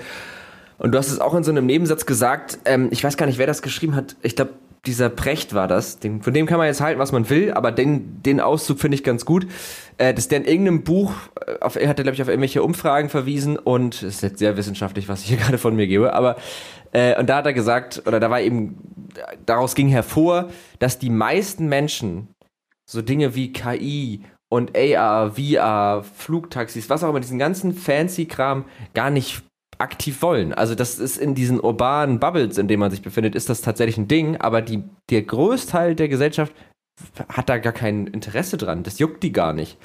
Und 0.79 0.93
du 0.93 0.99
hast 0.99 1.11
es 1.11 1.21
auch 1.21 1.35
in 1.35 1.43
so 1.43 1.51
einem 1.51 1.67
Nebensatz 1.67 2.07
gesagt, 2.07 2.59
ähm, 2.65 2.89
ich 2.91 3.03
weiß 3.03 3.17
gar 3.17 3.27
nicht, 3.27 3.39
wer 3.39 3.47
das 3.47 3.63
geschrieben 3.63 3.95
hat. 3.95 4.17
Ich 4.23 4.37
glaube, 4.37 4.53
dieser 4.85 5.09
Precht 5.09 5.55
war 5.55 5.69
das. 5.69 5.99
Den, 5.99 6.23
von 6.23 6.35
dem 6.35 6.47
kann 6.47 6.59
man 6.59 6.67
jetzt 6.67 6.81
halten, 6.81 6.99
was 6.99 7.13
man 7.13 7.29
will, 7.31 7.53
aber 7.53 7.73
den, 7.73 8.23
den 8.23 8.41
Auszug 8.41 8.79
finde 8.79 8.97
ich 8.97 9.05
ganz 9.05 9.25
gut. 9.25 9.47
Äh, 9.99 10.13
dass 10.13 10.29
der 10.29 10.39
in 10.41 10.45
irgendeinem 10.45 10.85
Buch, 10.85 11.13
äh, 11.47 11.59
auf, 11.61 11.77
er 11.77 11.89
hat, 11.89 11.97
glaube 11.97 12.13
ich, 12.13 12.23
auf 12.23 12.29
irgendwelche 12.29 12.63
Umfragen 12.63 13.09
verwiesen 13.09 13.57
und 13.59 13.95
es 13.95 14.17
ist 14.17 14.23
jetzt 14.23 14.39
sehr 14.39 14.57
wissenschaftlich, 14.57 15.09
was 15.09 15.23
ich 15.23 15.29
hier 15.29 15.37
gerade 15.39 15.59
von 15.59 15.75
mir 15.75 15.87
gebe, 15.87 16.13
aber 16.13 16.37
äh, 16.93 17.19
und 17.19 17.29
da 17.29 17.37
hat 17.37 17.47
er 17.47 17.55
gesagt, 17.55 18.03
oder 18.07 18.21
da 18.21 18.31
war 18.31 18.41
eben, 18.41 18.77
daraus 19.47 19.75
ging 19.75 19.89
hervor, 19.89 20.51
dass 20.79 20.99
die 20.99 21.11
meisten 21.11 21.69
Menschen 21.69 22.29
so 22.89 23.03
Dinge 23.03 23.35
wie 23.35 23.53
KI 23.53 24.23
und 24.49 24.77
AR, 24.77 25.33
VR, 25.33 26.05
Flugtaxis, 26.05 26.89
was 26.89 27.03
auch 27.03 27.11
immer, 27.11 27.21
diesen 27.21 27.39
ganzen 27.39 27.75
fancy 27.75 28.27
Kram 28.27 28.65
gar 28.95 29.11
nicht 29.11 29.43
aktiv 29.79 30.23
wollen. 30.23 30.53
Also 30.53 30.75
das 30.75 30.99
ist 30.99 31.17
in 31.17 31.35
diesen 31.35 31.61
urbanen 31.61 32.21
Bubbles, 32.21 32.59
in 32.59 32.69
denen 32.69 32.81
man 32.81 32.91
sich 32.91 33.03
befindet, 33.03 33.35
ist 33.35 33.49
das 33.49 33.61
tatsächlich 33.61 33.99
ein 33.99 34.09
Ding, 34.09 34.37
aber 34.37 34.63
die, 34.63 34.85
der 35.11 35.23
Großteil 35.23 35.95
der 35.95 36.09
Gesellschaft 36.09 36.55
hat 37.29 37.49
da 37.49 37.59
gar 37.59 37.73
kein 37.73 38.07
Interesse 38.07 38.57
dran. 38.57 38.83
Das 38.83 38.99
juckt 38.99 39.23
die 39.23 39.33
gar 39.33 39.53
nicht. 39.53 39.79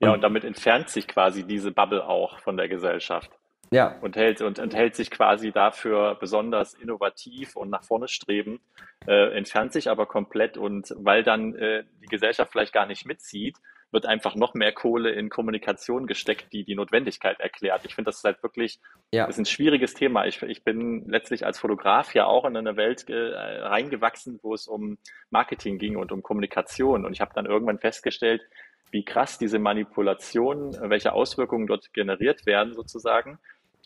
Ja, 0.00 0.12
und 0.12 0.22
damit 0.22 0.44
entfernt 0.44 0.88
sich 0.88 1.06
quasi 1.06 1.44
diese 1.44 1.70
Bubble 1.70 2.06
auch 2.06 2.40
von 2.40 2.56
der 2.56 2.68
Gesellschaft. 2.68 3.30
Ja. 3.70 3.98
Und 4.02 4.16
hält, 4.16 4.42
und 4.42 4.58
enthält 4.58 4.94
sich 4.94 5.10
quasi 5.10 5.50
dafür 5.50 6.16
besonders 6.16 6.74
innovativ 6.74 7.56
und 7.56 7.70
nach 7.70 7.82
vorne 7.82 8.08
streben, 8.08 8.60
äh, 9.06 9.36
entfernt 9.36 9.72
sich 9.72 9.88
aber 9.88 10.06
komplett 10.06 10.56
und 10.56 10.94
weil 10.96 11.22
dann 11.22 11.54
äh, 11.54 11.84
die 12.02 12.06
Gesellschaft 12.06 12.52
vielleicht 12.52 12.72
gar 12.72 12.86
nicht 12.86 13.06
mitzieht, 13.06 13.56
wird 13.94 14.04
einfach 14.04 14.34
noch 14.34 14.52
mehr 14.52 14.72
Kohle 14.72 15.12
in 15.12 15.30
Kommunikation 15.30 16.06
gesteckt, 16.06 16.52
die 16.52 16.64
die 16.64 16.74
Notwendigkeit 16.74 17.40
erklärt. 17.40 17.86
Ich 17.86 17.94
finde, 17.94 18.10
das 18.10 18.16
ist 18.18 18.24
halt 18.24 18.42
wirklich 18.42 18.80
ja. 19.12 19.24
ist 19.24 19.38
ein 19.38 19.46
schwieriges 19.46 19.94
Thema. 19.94 20.26
Ich, 20.26 20.42
ich 20.42 20.64
bin 20.64 21.08
letztlich 21.08 21.46
als 21.46 21.60
Fotograf 21.60 22.12
ja 22.12 22.26
auch 22.26 22.44
in 22.44 22.56
eine 22.56 22.76
Welt 22.76 23.08
äh, 23.08 23.14
reingewachsen, 23.14 24.40
wo 24.42 24.52
es 24.52 24.66
um 24.66 24.98
Marketing 25.30 25.78
ging 25.78 25.96
und 25.96 26.12
um 26.12 26.22
Kommunikation. 26.22 27.06
Und 27.06 27.12
ich 27.12 27.20
habe 27.20 27.32
dann 27.34 27.46
irgendwann 27.46 27.78
festgestellt, 27.78 28.42
wie 28.90 29.04
krass 29.04 29.38
diese 29.38 29.58
Manipulationen, 29.58 30.76
welche 30.90 31.12
Auswirkungen 31.12 31.66
dort 31.66 31.92
generiert 31.94 32.46
werden 32.46 32.74
sozusagen 32.74 33.38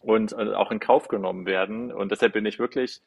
und 0.02 0.32
äh, 0.32 0.54
auch 0.54 0.72
in 0.72 0.80
Kauf 0.80 1.08
genommen 1.08 1.46
werden. 1.46 1.92
Und 1.92 2.10
deshalb 2.12 2.32
bin 2.32 2.46
ich 2.46 2.58
wirklich 2.58 3.02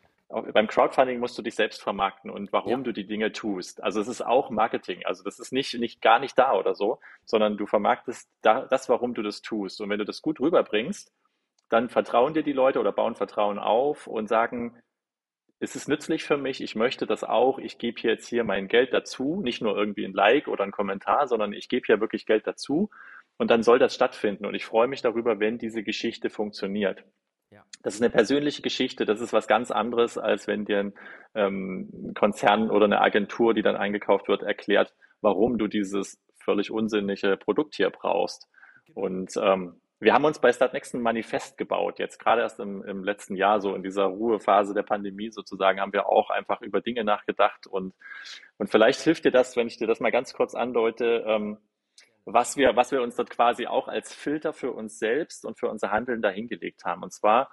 beim 0.54 0.68
Crowdfunding 0.68 1.20
musst 1.20 1.38
du 1.38 1.42
dich 1.42 1.56
selbst 1.56 1.82
vermarkten 1.82 2.30
und 2.30 2.54
warum 2.54 2.72
ja. 2.72 2.78
du 2.78 2.92
die 2.92 3.06
Dinge 3.06 3.32
tust. 3.32 3.84
Also 3.84 4.00
es 4.00 4.08
ist 4.08 4.22
auch 4.22 4.50
Marketing. 4.50 5.06
Also 5.06 5.24
das 5.24 5.40
ist 5.40 5.52
nicht, 5.52 5.74
nicht 5.76 6.02
gar 6.02 6.20
nicht 6.20 6.38
da 6.38 6.54
oder 6.54 6.76
so, 6.76 7.00
sondern 7.26 7.58
du 7.58 7.66
vermarktest 7.66 8.30
da, 8.42 8.66
das, 8.66 8.90
warum 8.90 9.14
du 9.14 9.24
das 9.24 9.42
tust. 9.42 9.82
Und 9.82 9.90
wenn 9.90 10.00
du 10.00 10.06
das 10.06 10.22
gut 10.22 10.40
rüberbringst, 10.40 11.12
dann 11.70 11.90
vertrauen 11.90 12.34
dir 12.34 12.44
die 12.44 12.54
Leute 12.54 12.80
oder 12.80 12.92
bauen 12.92 13.16
Vertrauen 13.16 13.60
auf 13.60 14.08
und 14.08 14.28
sagen, 14.28 14.82
es 15.60 15.76
ist 15.76 15.88
nützlich 15.88 16.24
für 16.24 16.38
mich, 16.38 16.62
ich 16.62 16.76
möchte 16.76 17.06
das 17.06 17.24
auch, 17.24 17.60
ich 17.60 17.78
gebe 17.78 18.02
jetzt 18.02 18.28
hier 18.28 18.44
mein 18.44 18.68
Geld 18.68 18.94
dazu, 18.94 19.42
nicht 19.44 19.62
nur 19.62 19.78
irgendwie 19.78 20.06
ein 20.06 20.14
Like 20.14 20.48
oder 20.48 20.64
ein 20.64 20.72
Kommentar, 20.72 21.28
sondern 21.28 21.54
ich 21.54 21.70
gebe 21.70 21.86
hier 21.86 22.02
wirklich 22.02 22.26
Geld 22.26 22.48
dazu 22.48 22.90
und 23.38 23.52
dann 23.52 23.64
soll 23.64 23.80
das 23.80 23.94
stattfinden. 23.94 24.46
Und 24.46 24.56
ich 24.56 24.66
freue 24.66 24.88
mich 24.88 25.02
darüber, 25.02 25.40
wenn 25.40 25.60
diese 25.60 25.84
Geschichte 25.84 26.30
funktioniert. 26.30 27.04
Das 27.84 27.95
ist 27.95 28.02
eine 28.02 28.10
persönliche 28.10 28.62
Geschichte, 28.62 29.06
das 29.06 29.22
ist 29.22 29.34
was 29.34 29.47
ganz 29.47 29.72
anderes, 29.72 30.18
als 30.18 30.47
wenn 30.47 30.66
dir 30.66 30.80
ein 30.80 30.93
ähm, 31.34 32.14
Konzern 32.18 32.70
oder 32.70 32.86
eine 32.86 33.02
Agentur, 33.02 33.54
die 33.54 33.62
dann 33.62 33.76
eingekauft 33.76 34.28
wird, 34.28 34.43
erklärt, 34.43 34.93
warum 35.22 35.58
du 35.58 35.68
dieses 35.68 36.22
völlig 36.38 36.72
unsinnige 36.72 37.38
Produkt 37.38 37.76
hier 37.76 37.89
brauchst. 37.89 38.47
Genau. 38.86 39.02
Und 39.02 39.32
ähm, 39.38 39.82
wir 39.99 40.14
haben 40.14 40.26
uns 40.26 40.39
bei 40.39 40.52
Startnext 40.52 40.95
ein 40.95 41.02
Manifest 41.02 41.58
gebaut. 41.60 41.99
Jetzt 41.99 42.18
gerade 42.18 42.41
erst 42.41 42.60
im, 42.60 42.84
im 42.84 43.04
letzten 43.04 43.36
Jahr, 43.36 43.62
so 43.62 43.76
in 43.76 43.84
dieser 43.84 44.06
Ruhephase 44.06 44.74
der 44.74 44.82
Pandemie 44.82 45.30
sozusagen, 45.30 45.80
haben 45.80 45.93
wir 45.93 46.08
auch 46.08 46.32
einfach 46.32 46.62
über 46.62 46.82
Dinge 46.82 47.04
nachgedacht. 47.04 47.68
Und, 47.68 47.93
und 48.58 48.72
vielleicht 48.72 49.02
hilft 49.02 49.26
dir 49.26 49.32
das, 49.32 49.56
wenn 49.56 49.68
ich 49.68 49.78
dir 49.78 49.86
das 49.86 49.99
mal 49.99 50.12
ganz 50.12 50.34
kurz 50.34 50.56
andeute, 50.56 51.24
ähm, 51.28 51.58
was 52.26 52.58
wir, 52.58 52.76
was 52.76 52.92
wir 52.92 53.02
uns 53.02 53.16
dort 53.16 53.30
quasi 53.30 53.68
auch 53.68 53.88
als 53.88 54.14
Filter 54.14 54.54
für 54.54 54.72
uns 54.72 55.00
selbst 55.00 55.46
und 55.46 55.60
für 55.60 55.70
unser 55.70 55.92
Handeln 55.92 56.22
dahingelegt 56.22 56.86
haben. 56.86 57.04
Und 57.04 57.14
zwar 57.14 57.50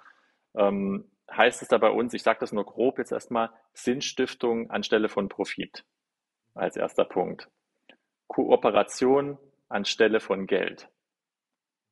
ähm, 0.55 1.09
heißt 1.31 1.61
es 1.61 1.67
da 1.67 1.77
bei 1.77 1.89
uns, 1.89 2.13
ich 2.13 2.23
sage 2.23 2.39
das 2.39 2.51
nur 2.51 2.65
grob 2.65 2.97
jetzt 2.97 3.11
erstmal, 3.11 3.49
Sinnstiftung 3.73 4.69
anstelle 4.69 5.09
von 5.09 5.29
Profit 5.29 5.85
als 6.53 6.75
erster 6.75 7.05
Punkt. 7.05 7.49
Kooperation 8.27 9.37
anstelle 9.69 10.19
von 10.19 10.47
Geld. 10.47 10.89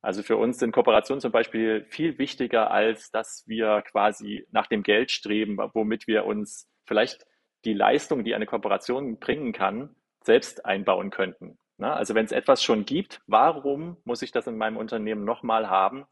Also 0.02 0.24
für 0.24 0.38
uns 0.38 0.60
sind 0.60 0.72
Kooperationen 0.72 1.22
zum 1.22 1.32
Beispiel 1.32 1.86
viel 1.90 2.18
wichtiger, 2.18 2.72
als 2.72 3.12
dass 3.12 3.44
wir 3.48 3.82
quasi 3.82 4.48
nach 4.52 4.68
dem 4.68 4.84
Geld 4.84 5.12
streben, 5.12 5.58
womit 5.74 6.08
wir 6.08 6.26
uns 6.26 6.70
vielleicht 6.86 7.26
die 7.66 7.74
Leistung, 7.74 8.24
die 8.24 8.36
eine 8.36 8.46
Kooperation 8.46 9.20
bringen 9.20 9.54
kann, 9.54 9.96
selbst 10.24 10.66
einbauen 10.66 11.10
könnten. 11.10 11.58
Also 11.86 12.16
wenn 12.16 12.26
es 12.26 12.32
etwas 12.32 12.64
schon 12.64 12.86
gibt, 12.86 13.22
warum 13.28 13.98
muss 14.04 14.22
ich 14.22 14.32
das 14.32 14.48
in 14.48 14.58
meinem 14.58 14.78
Unternehmen 14.78 15.26
nochmal 15.26 15.70
haben, 15.70 16.06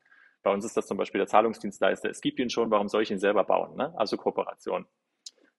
bei 0.44 0.52
uns 0.52 0.64
ist 0.64 0.78
das 0.78 0.86
zum 0.86 0.98
Beispiel 0.98 1.20
der 1.20 1.28
Zahlungsdienstleister. 1.28 2.10
Es 2.10 2.22
gibt 2.22 2.40
ihn 2.40 2.52
schon, 2.52 2.70
warum 2.70 2.88
soll 2.88 3.02
ich 3.02 3.10
ihn 3.10 3.20
selber 3.20 3.44
bauen? 3.44 3.76
Ne? 3.76 3.94
Also 3.98 4.16
Kooperation. 4.16 4.86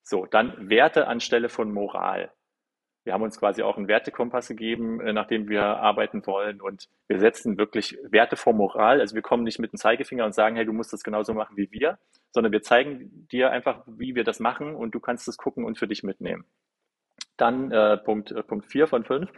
So, 0.02 0.26
dann 0.26 0.70
Werte 0.70 1.08
anstelle 1.08 1.48
von 1.48 1.72
Moral. 1.72 2.30
Wir 3.02 3.12
haben 3.12 3.22
uns 3.22 3.38
quasi 3.38 3.62
auch 3.62 3.76
einen 3.76 3.88
Wertekompass 3.88 4.48
gegeben, 4.48 5.00
äh, 5.00 5.12
nach 5.12 5.26
dem 5.26 5.48
wir 5.48 5.62
arbeiten 5.62 6.24
wollen. 6.26 6.60
Und 6.60 6.88
wir 7.08 7.18
setzen 7.18 7.58
wirklich 7.58 7.98
Werte 8.02 8.36
vor 8.36 8.52
Moral. 8.52 9.00
Also 9.00 9.16
wir 9.16 9.22
kommen 9.22 9.42
nicht 9.42 9.58
mit 9.58 9.72
dem 9.72 9.78
Zeigefinger 9.78 10.24
und 10.24 10.34
sagen, 10.34 10.54
hey, 10.54 10.64
du 10.64 10.72
musst 10.72 10.92
das 10.92 11.02
genauso 11.02 11.34
machen 11.34 11.56
wie 11.56 11.70
wir, 11.72 11.98
sondern 12.30 12.52
wir 12.52 12.62
zeigen 12.62 13.26
dir 13.32 13.50
einfach, 13.50 13.82
wie 13.86 14.14
wir 14.14 14.22
das 14.24 14.38
machen 14.38 14.76
und 14.76 14.94
du 14.94 15.00
kannst 15.00 15.26
es 15.26 15.36
gucken 15.36 15.64
und 15.64 15.78
für 15.78 15.88
dich 15.88 16.04
mitnehmen. 16.04 16.44
Dann 17.36 17.72
äh, 17.72 17.96
Punkt, 17.96 18.32
äh, 18.32 18.42
Punkt 18.42 18.66
4 18.66 18.86
von 18.86 19.04
5, 19.04 19.30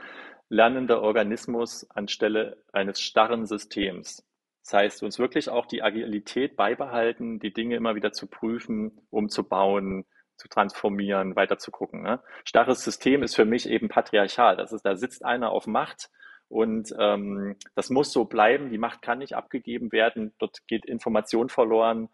lernender 0.48 1.02
Organismus 1.02 1.88
anstelle 1.90 2.62
eines 2.72 3.00
starren 3.00 3.46
Systems. 3.46 4.24
Das 4.62 4.74
heißt, 4.74 5.02
uns 5.02 5.18
wirklich 5.18 5.48
auch 5.48 5.66
die 5.66 5.82
Agilität 5.82 6.56
beibehalten, 6.56 7.38
die 7.38 7.52
Dinge 7.52 7.76
immer 7.76 7.94
wieder 7.94 8.12
zu 8.12 8.26
prüfen, 8.26 9.00
umzubauen, 9.10 10.04
zu 10.36 10.48
transformieren, 10.48 11.36
weiter 11.36 11.58
zu 11.58 11.70
gucken. 11.70 12.02
Ne? 12.02 12.20
Starres 12.44 12.84
System 12.84 13.22
ist 13.22 13.34
für 13.34 13.44
mich 13.44 13.68
eben 13.68 13.88
patriarchal. 13.88 14.56
Das 14.56 14.72
ist, 14.72 14.82
da 14.82 14.96
sitzt 14.96 15.24
einer 15.24 15.50
auf 15.50 15.66
Macht 15.66 16.10
und 16.48 16.94
ähm, 16.98 17.56
das 17.74 17.90
muss 17.90 18.12
so 18.12 18.24
bleiben. 18.24 18.70
Die 18.70 18.78
Macht 18.78 19.02
kann 19.02 19.18
nicht 19.18 19.34
abgegeben 19.34 19.92
werden. 19.92 20.34
Dort 20.38 20.66
geht 20.66 20.86
Information 20.86 21.48
verloren. 21.48 22.08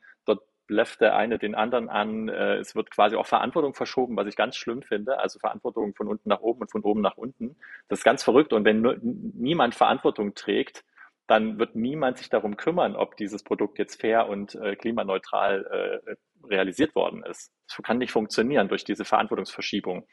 Dort 0.65 0.67
bläfft 0.67 1.01
der 1.01 1.17
eine 1.17 1.39
den 1.39 1.55
anderen 1.55 1.89
an. 1.89 2.29
Äh, 2.29 2.57
es 2.57 2.75
wird 2.75 2.91
quasi 2.91 3.17
auch 3.17 3.27
Verantwortung 3.27 3.75
verschoben, 3.75 4.17
was 4.17 4.27
ich 4.27 4.37
ganz 4.37 4.57
schlimm 4.57 4.83
finde. 4.83 5.19
Also 5.19 5.39
Verantwortung 5.39 5.95
von 5.95 6.09
unten 6.09 6.29
nach 6.29 6.41
oben 6.41 6.62
und 6.62 6.71
von 6.71 6.83
oben 6.83 7.01
nach 7.01 7.17
unten. 7.17 7.57
Das 7.89 8.01
ist 8.01 8.05
ganz 8.05 8.23
verrückt. 8.23 8.53
Und 8.53 8.65
wenn 8.65 8.81
nur, 8.81 8.97
niemand 9.01 9.75
Verantwortung 9.75 10.35
trägt, 10.35 10.85
dann 11.27 11.59
wird 11.59 11.75
niemand 11.75 12.19
sich 12.19 12.29
darum 12.29 12.57
kümmern, 12.57 12.97
ob 12.97 13.17
dieses 13.17 13.43
Produkt 13.43 13.79
jetzt 13.79 14.01
fair 14.01 14.29
und 14.29 14.55
äh, 14.57 14.77
klimaneutral 14.77 16.03
äh, 16.07 16.17
realisiert 16.47 16.95
worden 16.95 17.23
ist. 17.25 17.51
Das 17.67 17.83
kann 17.83 17.99
nicht 17.99 18.12
funktionieren 18.12 18.69
durch 18.69 18.85
diese 18.85 19.05
Verantwortungsverschiebung. 19.05 20.07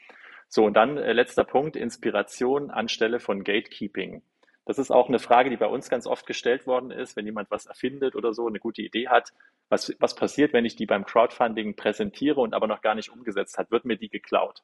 So, 0.48 0.64
und 0.64 0.74
dann 0.74 0.96
äh, 0.96 1.12
letzter 1.12 1.44
Punkt, 1.44 1.76
Inspiration 1.76 2.70
anstelle 2.70 3.20
von 3.20 3.44
Gatekeeping. 3.44 4.22
Das 4.64 4.78
ist 4.78 4.90
auch 4.92 5.08
eine 5.08 5.18
Frage, 5.18 5.50
die 5.50 5.56
bei 5.56 5.66
uns 5.66 5.88
ganz 5.88 6.06
oft 6.06 6.26
gestellt 6.26 6.66
worden 6.66 6.90
ist, 6.90 7.16
wenn 7.16 7.26
jemand 7.26 7.50
was 7.50 7.66
erfindet 7.66 8.14
oder 8.14 8.32
so, 8.32 8.46
eine 8.46 8.60
gute 8.60 8.82
Idee 8.82 9.08
hat. 9.08 9.32
Was, 9.68 9.92
was 9.98 10.14
passiert, 10.14 10.52
wenn 10.52 10.64
ich 10.64 10.76
die 10.76 10.86
beim 10.86 11.04
Crowdfunding 11.04 11.74
präsentiere 11.74 12.40
und 12.40 12.54
aber 12.54 12.68
noch 12.68 12.80
gar 12.80 12.94
nicht 12.94 13.10
umgesetzt 13.10 13.58
hat? 13.58 13.70
Wird 13.70 13.84
mir 13.84 13.96
die 13.96 14.08
geklaut? 14.08 14.62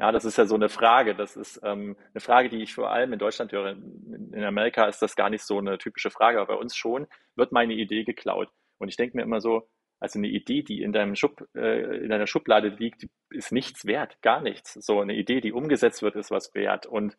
Ja, 0.00 0.10
das 0.12 0.24
ist 0.24 0.38
ja 0.38 0.46
so 0.46 0.54
eine 0.54 0.68
Frage. 0.68 1.14
Das 1.14 1.36
ist 1.36 1.60
ähm, 1.62 1.96
eine 2.14 2.20
Frage, 2.20 2.48
die 2.48 2.62
ich 2.62 2.74
vor 2.74 2.90
allem 2.90 3.12
in 3.12 3.18
Deutschland 3.18 3.52
höre. 3.52 3.72
In 3.72 4.44
Amerika 4.44 4.86
ist 4.86 5.02
das 5.02 5.14
gar 5.14 5.30
nicht 5.30 5.42
so 5.42 5.58
eine 5.58 5.78
typische 5.78 6.10
Frage, 6.10 6.40
aber 6.40 6.54
bei 6.54 6.60
uns 6.60 6.74
schon 6.74 7.06
wird 7.36 7.52
meine 7.52 7.74
Idee 7.74 8.04
geklaut. 8.04 8.48
Und 8.78 8.88
ich 8.88 8.96
denke 8.96 9.16
mir 9.16 9.22
immer 9.22 9.40
so, 9.40 9.68
also 10.00 10.18
eine 10.18 10.28
Idee, 10.28 10.62
die 10.62 10.82
in 10.82 10.92
deinem 10.92 11.14
Schub, 11.16 11.46
äh, 11.54 11.98
in 11.98 12.08
deiner 12.08 12.26
Schublade 12.26 12.68
liegt, 12.68 13.06
ist 13.30 13.52
nichts 13.52 13.86
wert, 13.86 14.20
gar 14.20 14.40
nichts. 14.40 14.74
So 14.74 15.00
eine 15.00 15.14
Idee, 15.14 15.40
die 15.40 15.52
umgesetzt 15.52 16.02
wird, 16.02 16.16
ist 16.16 16.30
was 16.30 16.54
wert. 16.54 16.86
Und 16.86 17.16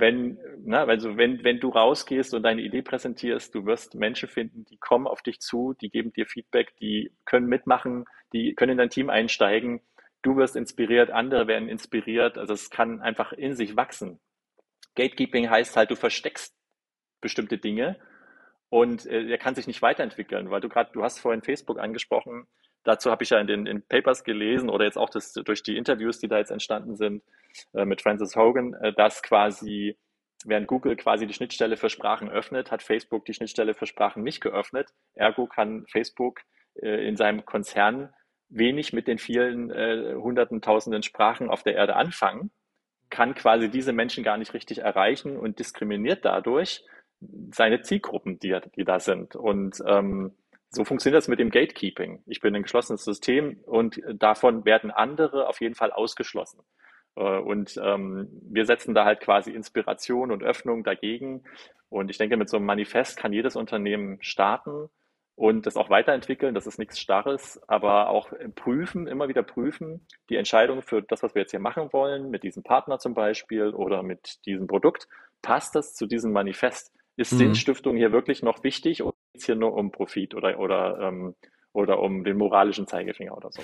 wenn, 0.00 0.38
na, 0.64 0.84
also 0.84 1.16
wenn, 1.16 1.42
wenn 1.44 1.60
du 1.60 1.70
rausgehst 1.70 2.32
und 2.34 2.42
deine 2.42 2.62
Idee 2.62 2.82
präsentierst, 2.82 3.54
du 3.54 3.66
wirst 3.66 3.94
Menschen 3.94 4.28
finden, 4.28 4.64
die 4.64 4.76
kommen 4.76 5.06
auf 5.06 5.22
dich 5.22 5.40
zu, 5.40 5.74
die 5.80 5.90
geben 5.90 6.12
dir 6.12 6.26
Feedback, 6.26 6.76
die 6.76 7.12
können 7.24 7.46
mitmachen, 7.46 8.04
die 8.32 8.54
können 8.54 8.72
in 8.72 8.78
dein 8.78 8.90
Team 8.90 9.10
einsteigen. 9.10 9.80
Du 10.22 10.36
wirst 10.36 10.56
inspiriert, 10.56 11.10
andere 11.10 11.46
werden 11.46 11.68
inspiriert. 11.68 12.38
Also 12.38 12.54
es 12.54 12.70
kann 12.70 13.00
einfach 13.00 13.32
in 13.32 13.54
sich 13.54 13.76
wachsen. 13.76 14.20
Gatekeeping 14.94 15.50
heißt 15.50 15.76
halt, 15.76 15.90
du 15.90 15.96
versteckst 15.96 16.56
bestimmte 17.20 17.58
Dinge 17.58 17.98
und 18.68 19.06
äh, 19.06 19.28
er 19.28 19.38
kann 19.38 19.54
sich 19.54 19.66
nicht 19.66 19.82
weiterentwickeln, 19.82 20.50
weil 20.50 20.60
du 20.60 20.68
gerade, 20.68 20.90
du 20.92 21.02
hast 21.02 21.18
vorhin 21.18 21.42
Facebook 21.42 21.78
angesprochen, 21.78 22.46
dazu 22.84 23.10
habe 23.10 23.24
ich 23.24 23.30
ja 23.30 23.38
in 23.38 23.46
den 23.46 23.66
in 23.66 23.82
Papers 23.82 24.22
gelesen 24.22 24.70
oder 24.70 24.84
jetzt 24.84 24.98
auch 24.98 25.10
das, 25.10 25.32
durch 25.32 25.62
die 25.62 25.76
Interviews, 25.76 26.18
die 26.18 26.28
da 26.28 26.38
jetzt 26.38 26.50
entstanden 26.50 26.96
sind 26.96 27.22
äh, 27.74 27.84
mit 27.84 28.02
Francis 28.02 28.36
Hogan, 28.36 28.74
äh, 28.74 28.92
dass 28.92 29.22
quasi, 29.22 29.96
während 30.44 30.66
Google 30.66 30.96
quasi 30.96 31.26
die 31.26 31.34
Schnittstelle 31.34 31.76
für 31.76 31.90
Sprachen 31.90 32.28
öffnet, 32.28 32.70
hat 32.70 32.82
Facebook 32.82 33.24
die 33.24 33.34
Schnittstelle 33.34 33.74
für 33.74 33.86
Sprachen 33.86 34.22
nicht 34.22 34.40
geöffnet. 34.40 34.90
Ergo 35.14 35.46
kann 35.46 35.86
Facebook 35.90 36.40
äh, 36.74 37.06
in 37.06 37.16
seinem 37.16 37.44
Konzern 37.44 38.12
wenig 38.48 38.92
mit 38.92 39.08
den 39.08 39.18
vielen 39.18 39.70
äh, 39.70 40.14
hunderten, 40.16 40.62
tausenden 40.62 41.02
Sprachen 41.02 41.50
auf 41.50 41.62
der 41.62 41.74
Erde 41.74 41.96
anfangen, 41.96 42.50
kann 43.10 43.34
quasi 43.34 43.68
diese 43.68 43.92
Menschen 43.92 44.24
gar 44.24 44.38
nicht 44.38 44.54
richtig 44.54 44.78
erreichen 44.78 45.36
und 45.36 45.58
diskriminiert 45.58 46.24
dadurch 46.24 46.84
seine 47.52 47.82
Zielgruppen, 47.82 48.38
die, 48.38 48.56
die 48.76 48.84
da 48.84 49.00
sind. 49.00 49.34
Und 49.34 49.82
ähm, 49.86 50.36
so 50.70 50.84
funktioniert 50.84 51.18
das 51.18 51.28
mit 51.28 51.38
dem 51.38 51.50
Gatekeeping. 51.50 52.22
Ich 52.26 52.40
bin 52.40 52.54
ein 52.54 52.62
geschlossenes 52.62 53.04
System 53.04 53.60
und 53.64 54.00
davon 54.12 54.64
werden 54.64 54.90
andere 54.90 55.48
auf 55.48 55.60
jeden 55.60 55.74
Fall 55.74 55.92
ausgeschlossen. 55.92 56.60
Äh, 57.16 57.38
und 57.38 57.78
ähm, 57.82 58.28
wir 58.42 58.66
setzen 58.66 58.94
da 58.94 59.04
halt 59.04 59.20
quasi 59.20 59.50
Inspiration 59.50 60.30
und 60.30 60.42
Öffnung 60.42 60.84
dagegen. 60.84 61.44
Und 61.88 62.10
ich 62.10 62.18
denke, 62.18 62.36
mit 62.36 62.48
so 62.48 62.56
einem 62.56 62.66
Manifest 62.66 63.16
kann 63.16 63.32
jedes 63.32 63.56
Unternehmen 63.56 64.18
starten 64.20 64.88
und 65.38 65.66
das 65.66 65.76
auch 65.76 65.88
weiterentwickeln. 65.88 66.54
Das 66.54 66.66
ist 66.66 66.78
nichts 66.78 66.98
Starres, 66.98 67.60
aber 67.68 68.08
auch 68.08 68.32
prüfen, 68.56 69.06
immer 69.06 69.28
wieder 69.28 69.44
prüfen, 69.44 70.04
die 70.28 70.36
Entscheidung 70.36 70.82
für 70.82 71.00
das, 71.00 71.22
was 71.22 71.34
wir 71.34 71.42
jetzt 71.42 71.52
hier 71.52 71.60
machen 71.60 71.92
wollen, 71.92 72.30
mit 72.30 72.42
diesem 72.42 72.64
Partner 72.64 72.98
zum 72.98 73.14
Beispiel 73.14 73.70
oder 73.70 74.02
mit 74.02 74.44
diesem 74.46 74.66
Produkt. 74.66 75.06
Passt 75.40 75.76
das 75.76 75.94
zu 75.94 76.06
diesem 76.06 76.32
Manifest? 76.32 76.92
Ist 77.16 77.32
mhm. 77.32 77.38
Sinnstiftung 77.38 77.96
hier 77.96 78.10
wirklich 78.10 78.42
noch 78.42 78.64
wichtig 78.64 79.02
oder 79.02 79.16
geht 79.32 79.40
es 79.40 79.46
hier 79.46 79.54
nur 79.54 79.74
um 79.74 79.92
Profit 79.92 80.34
oder, 80.34 80.58
oder, 80.58 80.98
ähm, 81.00 81.36
oder 81.72 82.00
um 82.00 82.24
den 82.24 82.36
moralischen 82.36 82.88
Zeigefinger 82.88 83.36
oder 83.36 83.52
so? 83.52 83.62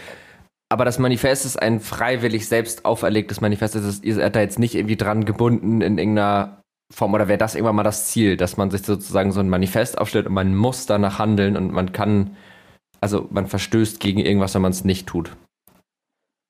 Aber 0.69 0.85
das 0.85 0.99
Manifest 0.99 1.45
ist 1.45 1.61
ein 1.61 1.81
freiwillig 1.81 2.49
selbst 2.49 2.85
auferlegtes 2.85 3.41
Manifest. 3.41 3.77
Ist, 3.77 4.05
ihr 4.05 4.15
seid 4.15 4.35
da 4.35 4.41
jetzt 4.41 4.59
nicht 4.59 4.75
irgendwie 4.75 4.97
dran 4.97 5.25
gebunden 5.25 5.81
in 5.81 5.99
irgendeiner 5.99 6.63
Form 6.93 7.15
oder 7.15 7.29
wäre 7.29 7.39
das 7.39 7.55
irgendwann 7.55 7.77
mal 7.77 7.83
das 7.83 8.09
Ziel, 8.09 8.37
dass 8.37 8.57
man 8.57 8.71
sich 8.71 8.83
sozusagen 8.83 9.33
so 9.33 9.41
ein 9.41 9.49
Manifest 9.49 9.99
aufstellt 9.99 10.27
und 10.27 10.35
man 10.35 10.55
muss 10.55 10.87
danach 10.87 11.19
handeln 11.19 11.57
und 11.57 11.73
man 11.73 11.93
kann, 11.93 12.37
also 13.01 13.27
man 13.31 13.47
verstößt 13.47 14.01
gegen 14.01 14.21
irgendwas, 14.21 14.55
wenn 14.55 14.63
man 14.63 14.73
es 14.73 14.85
nicht 14.85 15.07
tut. 15.07 15.37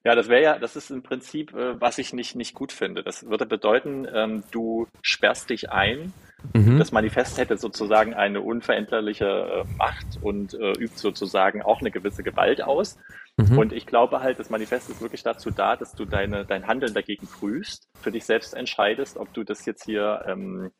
Ja, 0.04 0.14
das 0.14 0.28
wäre 0.28 0.42
ja, 0.42 0.58
das 0.58 0.76
ist 0.76 0.90
im 0.90 1.02
Prinzip, 1.02 1.54
äh, 1.54 1.80
was 1.80 1.96
ich 1.96 2.12
nicht, 2.12 2.36
nicht 2.36 2.54
gut 2.54 2.72
finde. 2.72 3.02
Das 3.02 3.26
würde 3.26 3.46
bedeuten, 3.46 4.06
ähm, 4.12 4.44
du 4.50 4.86
sperrst 5.00 5.48
dich 5.48 5.70
ein 5.70 6.12
Mhm. 6.52 6.78
Das 6.78 6.92
Manifest 6.92 7.38
hätte 7.38 7.56
sozusagen 7.56 8.14
eine 8.14 8.40
unveränderliche 8.40 9.24
äh, 9.24 9.76
Macht 9.76 10.18
und 10.22 10.54
äh, 10.54 10.72
übt 10.72 10.96
sozusagen 10.96 11.62
auch 11.62 11.80
eine 11.80 11.90
gewisse 11.90 12.22
Gewalt 12.22 12.62
aus. 12.62 12.98
Mhm. 13.36 13.58
Und 13.58 13.72
ich 13.72 13.86
glaube 13.86 14.20
halt, 14.20 14.38
das 14.38 14.50
Manifest 14.50 14.90
ist 14.90 15.00
wirklich 15.00 15.22
dazu 15.22 15.50
da, 15.50 15.76
dass 15.76 15.94
du 15.94 16.04
deine, 16.04 16.44
dein 16.44 16.66
Handeln 16.66 16.94
dagegen 16.94 17.26
prüfst, 17.26 17.88
für 18.00 18.12
dich 18.12 18.24
selbst 18.24 18.54
entscheidest, 18.54 19.16
ob 19.16 19.32
du 19.32 19.42
das 19.42 19.64
jetzt 19.66 19.84
hier 19.84 20.24
ähm, 20.26 20.70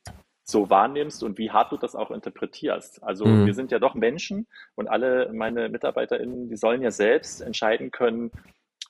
so 0.45 0.69
wahrnimmst 0.69 1.23
und 1.23 1.39
wie 1.39 1.51
hart 1.51 1.73
du 1.73 1.77
das 1.77 1.95
auch 1.95 2.11
interpretierst. 2.11 3.03
Also 3.03 3.25
mhm. 3.25 3.47
wir 3.47 3.55
sind 3.55 3.73
ja 3.73 3.79
doch 3.79 3.95
Menschen 3.95 4.47
und 4.75 4.89
alle 4.89 5.33
meine 5.33 5.69
MitarbeiterInnen, 5.69 6.49
die 6.49 6.57
sollen 6.57 6.83
ja 6.83 6.91
selbst 6.91 7.41
entscheiden 7.41 7.91
können, 7.91 8.31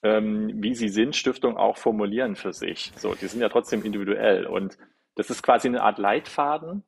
ähm, 0.03 0.51
wie 0.57 0.75
sie 0.75 0.89
Sinnstiftung 0.89 1.57
auch 1.57 1.79
formulieren 1.79 2.37
für 2.37 2.53
sich. 2.53 2.93
So, 2.97 3.14
die 3.14 3.27
sind 3.27 3.41
ja 3.41 3.49
trotzdem 3.49 3.85
individuell 3.85 4.47
und 4.47 4.77
das 5.17 5.31
ist 5.31 5.43
quasi 5.43 5.69
eine 5.69 5.83
Art 5.83 5.99
Leitfaden, 5.99 6.83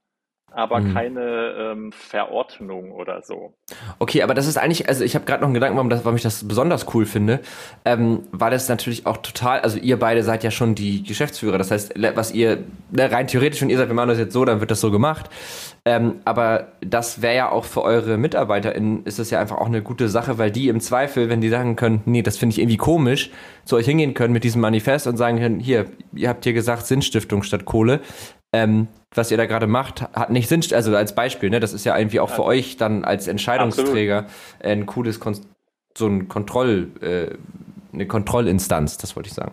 aber 0.52 0.80
mhm. 0.80 0.94
keine 0.94 1.54
ähm, 1.58 1.92
Verordnung 1.92 2.92
oder 2.92 3.22
so. 3.22 3.54
Okay, 3.98 4.22
aber 4.22 4.34
das 4.34 4.46
ist 4.46 4.56
eigentlich, 4.56 4.88
also 4.88 5.04
ich 5.04 5.14
habe 5.14 5.24
gerade 5.24 5.40
noch 5.40 5.48
einen 5.48 5.54
Gedanken, 5.54 5.76
warum, 5.76 5.90
das, 5.90 6.04
warum 6.04 6.16
ich 6.16 6.22
das 6.22 6.46
besonders 6.46 6.94
cool 6.94 7.04
finde, 7.04 7.40
ähm, 7.84 8.26
weil 8.32 8.52
es 8.52 8.68
natürlich 8.68 9.06
auch 9.06 9.18
total, 9.18 9.60
also 9.60 9.78
ihr 9.78 9.98
beide 9.98 10.22
seid 10.22 10.44
ja 10.44 10.50
schon 10.50 10.74
die 10.74 11.02
Geschäftsführer, 11.02 11.58
das 11.58 11.70
heißt, 11.70 11.94
was 12.14 12.32
ihr, 12.32 12.64
ne, 12.90 13.10
rein 13.10 13.26
theoretisch, 13.26 13.60
wenn 13.60 13.70
ihr 13.70 13.76
sagt, 13.76 13.90
wir 13.90 13.94
machen 13.94 14.08
das 14.08 14.18
jetzt 14.18 14.32
so, 14.32 14.44
dann 14.44 14.60
wird 14.60 14.70
das 14.70 14.80
so 14.80 14.90
gemacht, 14.90 15.28
ähm, 15.86 16.16
aber 16.24 16.72
das 16.80 17.22
wäre 17.22 17.36
ja 17.36 17.52
auch 17.52 17.64
für 17.64 17.80
eure 17.82 18.18
MitarbeiterInnen, 18.18 19.04
ist 19.04 19.20
das 19.20 19.30
ja 19.30 19.40
einfach 19.40 19.58
auch 19.58 19.66
eine 19.66 19.82
gute 19.82 20.08
Sache, 20.08 20.36
weil 20.36 20.50
die 20.50 20.66
im 20.66 20.80
Zweifel, 20.80 21.28
wenn 21.28 21.40
die 21.40 21.48
sagen 21.48 21.76
können, 21.76 22.02
nee, 22.06 22.22
das 22.22 22.36
finde 22.36 22.54
ich 22.54 22.58
irgendwie 22.58 22.76
komisch, 22.76 23.30
zu 23.64 23.76
euch 23.76 23.86
hingehen 23.86 24.12
können 24.12 24.32
mit 24.32 24.42
diesem 24.42 24.60
Manifest 24.60 25.06
und 25.06 25.16
sagen 25.16 25.38
können, 25.38 25.60
hier, 25.60 25.86
ihr 26.12 26.28
habt 26.28 26.42
hier 26.42 26.54
gesagt 26.54 26.86
Sinnstiftung 26.86 27.44
statt 27.44 27.66
Kohle, 27.66 28.00
ähm, 28.52 28.88
was 29.14 29.30
ihr 29.30 29.36
da 29.36 29.46
gerade 29.46 29.68
macht, 29.68 30.02
hat 30.02 30.30
nicht 30.30 30.48
Sinn, 30.48 30.64
also 30.72 30.96
als 30.96 31.14
Beispiel, 31.14 31.50
ne, 31.50 31.60
das 31.60 31.72
ist 31.72 31.84
ja 31.84 31.96
irgendwie 31.96 32.18
auch 32.18 32.30
für 32.30 32.42
euch 32.42 32.76
dann 32.76 33.04
als 33.04 33.28
Entscheidungsträger 33.28 34.24
Absolut. 34.24 34.64
ein 34.64 34.86
cooles, 34.86 35.20
Kon 35.20 35.38
so 35.96 36.08
ein 36.08 36.26
Kontroll, 36.26 36.88
äh, 37.00 37.36
eine 37.92 38.08
Kontrollinstanz, 38.08 38.98
das 38.98 39.14
wollte 39.14 39.28
ich 39.28 39.34
sagen. 39.34 39.52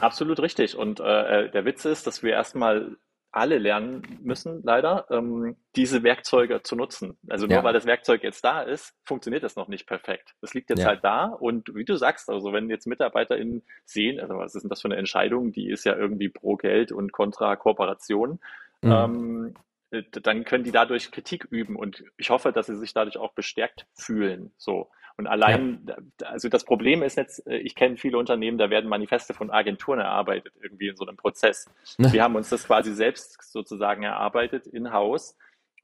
Absolut 0.00 0.40
richtig. 0.40 0.76
Und 0.76 0.98
äh, 0.98 1.48
der 1.50 1.64
Witz 1.64 1.84
ist, 1.84 2.08
dass 2.08 2.24
wir 2.24 2.32
erstmal 2.32 2.96
alle 3.32 3.58
lernen 3.58 4.18
müssen, 4.22 4.62
leider, 4.64 5.06
ähm, 5.10 5.56
diese 5.76 6.02
Werkzeuge 6.02 6.62
zu 6.62 6.74
nutzen. 6.74 7.16
Also 7.28 7.46
nur 7.46 7.58
ja. 7.58 7.64
weil 7.64 7.72
das 7.72 7.86
Werkzeug 7.86 8.24
jetzt 8.24 8.44
da 8.44 8.62
ist, 8.62 8.94
funktioniert 9.04 9.44
das 9.44 9.56
noch 9.56 9.68
nicht 9.68 9.86
perfekt. 9.86 10.34
Das 10.40 10.52
liegt 10.54 10.70
jetzt 10.70 10.80
ja. 10.80 10.88
halt 10.88 11.04
da 11.04 11.26
und 11.26 11.74
wie 11.74 11.84
du 11.84 11.96
sagst, 11.96 12.28
also 12.28 12.52
wenn 12.52 12.68
jetzt 12.70 12.86
MitarbeiterInnen 12.86 13.62
sehen, 13.84 14.18
also 14.18 14.36
was 14.36 14.54
ist 14.54 14.62
denn 14.62 14.68
das 14.68 14.80
für 14.80 14.88
eine 14.88 14.96
Entscheidung, 14.96 15.52
die 15.52 15.70
ist 15.70 15.84
ja 15.84 15.94
irgendwie 15.94 16.28
pro 16.28 16.56
Geld 16.56 16.90
und 16.90 17.12
kontra 17.12 17.54
Kooperation, 17.56 18.40
mhm. 18.82 18.92
ähm, 18.92 19.54
äh, 19.90 20.02
dann 20.22 20.44
können 20.44 20.64
die 20.64 20.72
dadurch 20.72 21.10
Kritik 21.12 21.46
üben 21.50 21.76
und 21.76 22.04
ich 22.16 22.30
hoffe, 22.30 22.52
dass 22.52 22.66
sie 22.66 22.76
sich 22.76 22.94
dadurch 22.94 23.16
auch 23.16 23.32
bestärkt 23.32 23.86
fühlen. 23.94 24.52
So. 24.56 24.90
Und 25.16 25.26
allein, 25.26 25.86
ja. 25.86 25.96
also 26.26 26.48
das 26.48 26.64
Problem 26.64 27.02
ist 27.02 27.16
jetzt, 27.16 27.46
äh, 27.46 27.58
ich 27.58 27.74
kenne 27.74 27.96
viele 27.96 28.18
Unternehmen, 28.18 28.58
da 28.58 28.70
werden 28.70 28.88
Manifeste 28.88 29.34
von 29.34 29.50
Agenturen 29.50 30.00
erarbeitet, 30.00 30.54
irgendwie 30.62 30.88
in 30.88 30.96
so 30.96 31.06
einem 31.06 31.16
Prozess. 31.16 31.70
Ne. 31.98 32.12
Wir 32.12 32.22
haben 32.22 32.36
uns 32.36 32.48
das 32.48 32.66
quasi 32.66 32.94
selbst 32.94 33.42
sozusagen 33.42 34.02
erarbeitet, 34.02 34.66
in-house. 34.66 35.36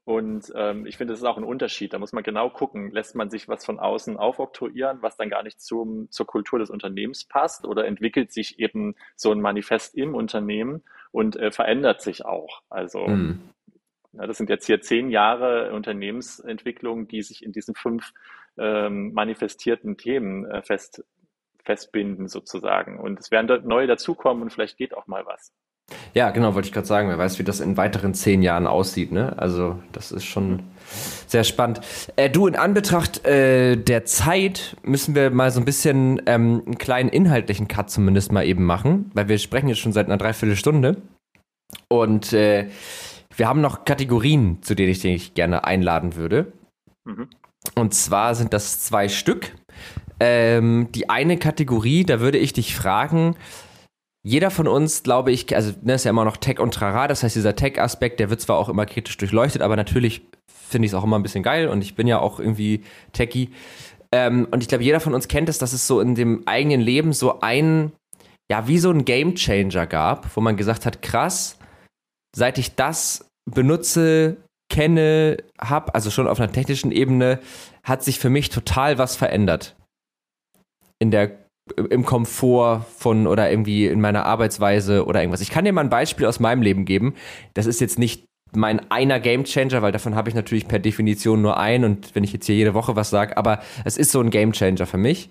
Und 0.05 0.53
ähm, 0.55 0.85
ich 0.85 0.95
finde, 0.95 1.11
das 1.11 1.19
ist 1.19 1.25
auch 1.25 1.35
ein 1.35 1.43
Unterschied. 1.43 1.91
Da 1.91 1.99
muss 1.99 2.13
man 2.13 2.23
genau 2.23 2.49
gucken, 2.49 2.91
lässt 2.91 3.13
man 3.13 3.29
sich 3.29 3.49
was 3.49 3.65
von 3.65 3.77
außen 3.77 4.15
aufoktroyieren, 4.15 5.01
was 5.01 5.17
dann 5.17 5.29
gar 5.29 5.43
nicht 5.43 5.59
zum, 5.59 6.09
zur 6.11 6.25
Kultur 6.25 6.59
des 6.59 6.69
Unternehmens 6.69 7.25
passt, 7.25 7.65
oder 7.65 7.85
entwickelt 7.85 8.31
sich 8.31 8.57
eben 8.57 8.95
so 9.17 9.33
ein 9.33 9.41
Manifest 9.41 9.95
im 9.95 10.15
Unternehmen 10.15 10.81
und 11.11 11.35
äh, 11.35 11.51
verändert 11.51 12.01
sich 12.01 12.25
auch. 12.25 12.61
Also 12.69 13.05
mhm. 13.05 13.49
ja, 14.13 14.25
das 14.25 14.37
sind 14.37 14.49
jetzt 14.49 14.65
hier 14.65 14.79
zehn 14.79 15.09
Jahre 15.09 15.73
Unternehmensentwicklung, 15.73 17.09
die 17.09 17.21
sich 17.21 17.43
in 17.43 17.51
diesen 17.51 17.75
fünf 17.75 18.13
ähm, 18.59 19.13
manifestierten 19.13 19.97
Themen 19.97 20.45
äh, 20.45 20.61
fest, 20.61 21.03
festbinden 21.63 22.27
sozusagen. 22.27 22.99
Und 22.99 23.19
es 23.19 23.31
werden 23.31 23.47
dort 23.47 23.65
neue 23.65 23.87
dazukommen 23.87 24.43
und 24.43 24.51
vielleicht 24.51 24.77
geht 24.77 24.95
auch 24.95 25.07
mal 25.07 25.25
was. 25.25 25.53
Ja, 26.13 26.31
genau, 26.31 26.53
wollte 26.53 26.67
ich 26.67 26.73
gerade 26.73 26.87
sagen. 26.87 27.09
Wer 27.09 27.17
weiß, 27.17 27.39
wie 27.39 27.43
das 27.43 27.59
in 27.59 27.77
weiteren 27.77 28.13
zehn 28.13 28.41
Jahren 28.41 28.67
aussieht. 28.67 29.11
Ne? 29.11 29.37
Also 29.37 29.79
das 29.91 30.11
ist 30.11 30.25
schon 30.25 30.63
sehr 31.27 31.43
spannend. 31.43 31.81
Äh, 32.15 32.29
du, 32.29 32.47
in 32.47 32.55
Anbetracht 32.55 33.25
äh, 33.25 33.77
der 33.77 34.05
Zeit 34.05 34.75
müssen 34.83 35.15
wir 35.15 35.29
mal 35.29 35.51
so 35.51 35.59
ein 35.61 35.65
bisschen 35.65 36.21
ähm, 36.25 36.63
einen 36.65 36.77
kleinen 36.77 37.09
inhaltlichen 37.09 37.67
Cut 37.67 37.89
zumindest 37.89 38.31
mal 38.31 38.45
eben 38.45 38.65
machen, 38.65 39.11
weil 39.13 39.29
wir 39.29 39.37
sprechen 39.37 39.69
jetzt 39.69 39.79
schon 39.79 39.93
seit 39.93 40.07
einer 40.07 40.17
Dreiviertelstunde. 40.17 40.97
Und 41.89 42.33
äh, 42.33 42.69
wir 43.35 43.47
haben 43.47 43.61
noch 43.61 43.85
Kategorien, 43.85 44.61
zu 44.61 44.75
denen 44.75 44.89
ich 44.89 45.01
dich 45.01 45.33
gerne 45.35 45.63
einladen 45.63 46.15
würde. 46.15 46.51
Mhm. 47.05 47.29
Und 47.75 47.93
zwar 47.93 48.35
sind 48.35 48.53
das 48.53 48.81
zwei 48.81 49.09
Stück. 49.09 49.53
Ähm, 50.19 50.89
die 50.93 51.09
eine 51.09 51.37
Kategorie, 51.37 52.03
da 52.03 52.19
würde 52.19 52.37
ich 52.37 52.53
dich 52.53 52.75
fragen, 52.75 53.35
jeder 54.23 54.51
von 54.51 54.67
uns, 54.67 55.03
glaube 55.03 55.31
ich, 55.31 55.55
also 55.55 55.73
ne, 55.83 55.93
ist 55.93 56.03
ja 56.03 56.09
immer 56.09 56.25
noch 56.25 56.37
Tech 56.37 56.59
und 56.59 56.73
Trara, 56.73 57.07
das 57.07 57.23
heißt, 57.23 57.35
dieser 57.35 57.55
Tech-Aspekt, 57.55 58.19
der 58.19 58.29
wird 58.29 58.41
zwar 58.41 58.57
auch 58.57 58.67
immer 58.67 58.85
kritisch 58.85 59.15
durchleuchtet, 59.15 59.61
aber 59.61 59.75
natürlich 59.75 60.21
finde 60.51 60.85
ich 60.85 60.91
es 60.91 60.95
auch 60.95 61.03
immer 61.03 61.17
ein 61.17 61.23
bisschen 61.23 61.43
geil 61.43 61.69
und 61.69 61.81
ich 61.81 61.95
bin 61.95 62.07
ja 62.07 62.19
auch 62.19 62.39
irgendwie 62.39 62.83
Techie. 63.13 63.51
Ähm, 64.11 64.47
und 64.51 64.61
ich 64.61 64.67
glaube, 64.67 64.83
jeder 64.83 64.99
von 64.99 65.13
uns 65.13 65.27
kennt 65.27 65.49
es, 65.49 65.59
dass 65.59 65.71
es 65.71 65.87
so 65.87 66.01
in 66.01 66.15
dem 66.15 66.43
eigenen 66.45 66.81
Leben 66.81 67.13
so 67.13 67.39
ein, 67.39 67.91
ja, 68.51 68.67
wie 68.67 68.79
so 68.79 68.89
ein 68.89 69.05
Game 69.05 69.35
Changer 69.35 69.87
gab, 69.87 70.35
wo 70.35 70.41
man 70.41 70.57
gesagt 70.57 70.85
hat, 70.85 71.01
krass, 71.01 71.57
seit 72.35 72.57
ich 72.57 72.75
das 72.75 73.29
benutze, 73.49 74.37
kenne, 74.69 75.37
habe, 75.59 75.93
also 75.95 76.09
schon 76.09 76.27
auf 76.27 76.39
einer 76.39 76.51
technischen 76.51 76.91
Ebene, 76.91 77.39
hat 77.83 78.03
sich 78.03 78.19
für 78.19 78.29
mich 78.29 78.49
total 78.49 78.97
was 78.97 79.15
verändert. 79.15 79.75
In 80.99 81.11
der 81.11 81.47
im 81.75 82.05
Komfort 82.05 82.85
von 82.97 83.27
oder 83.27 83.49
irgendwie 83.49 83.87
in 83.87 83.99
meiner 83.99 84.25
Arbeitsweise 84.25 85.05
oder 85.05 85.21
irgendwas. 85.21 85.41
Ich 85.41 85.49
kann 85.49 85.65
dir 85.65 85.73
mal 85.73 85.81
ein 85.81 85.89
Beispiel 85.89 86.25
aus 86.25 86.39
meinem 86.39 86.61
Leben 86.61 86.85
geben. 86.85 87.15
Das 87.53 87.65
ist 87.65 87.81
jetzt 87.81 87.99
nicht 87.99 88.25
mein 88.55 88.89
einer 88.89 89.19
Gamechanger, 89.19 89.81
weil 89.81 89.91
davon 89.91 90.15
habe 90.15 90.29
ich 90.29 90.35
natürlich 90.35 90.67
per 90.67 90.79
Definition 90.79 91.41
nur 91.41 91.57
einen 91.57 91.83
und 91.83 92.15
wenn 92.15 92.23
ich 92.23 92.31
jetzt 92.31 92.45
hier 92.45 92.55
jede 92.55 92.73
Woche 92.73 92.95
was 92.95 93.09
sage, 93.09 93.35
aber 93.35 93.59
es 93.83 93.97
ist 93.97 94.11
so 94.11 94.21
ein 94.21 94.29
Gamechanger 94.29 94.85
für 94.85 94.97
mich. 94.97 95.29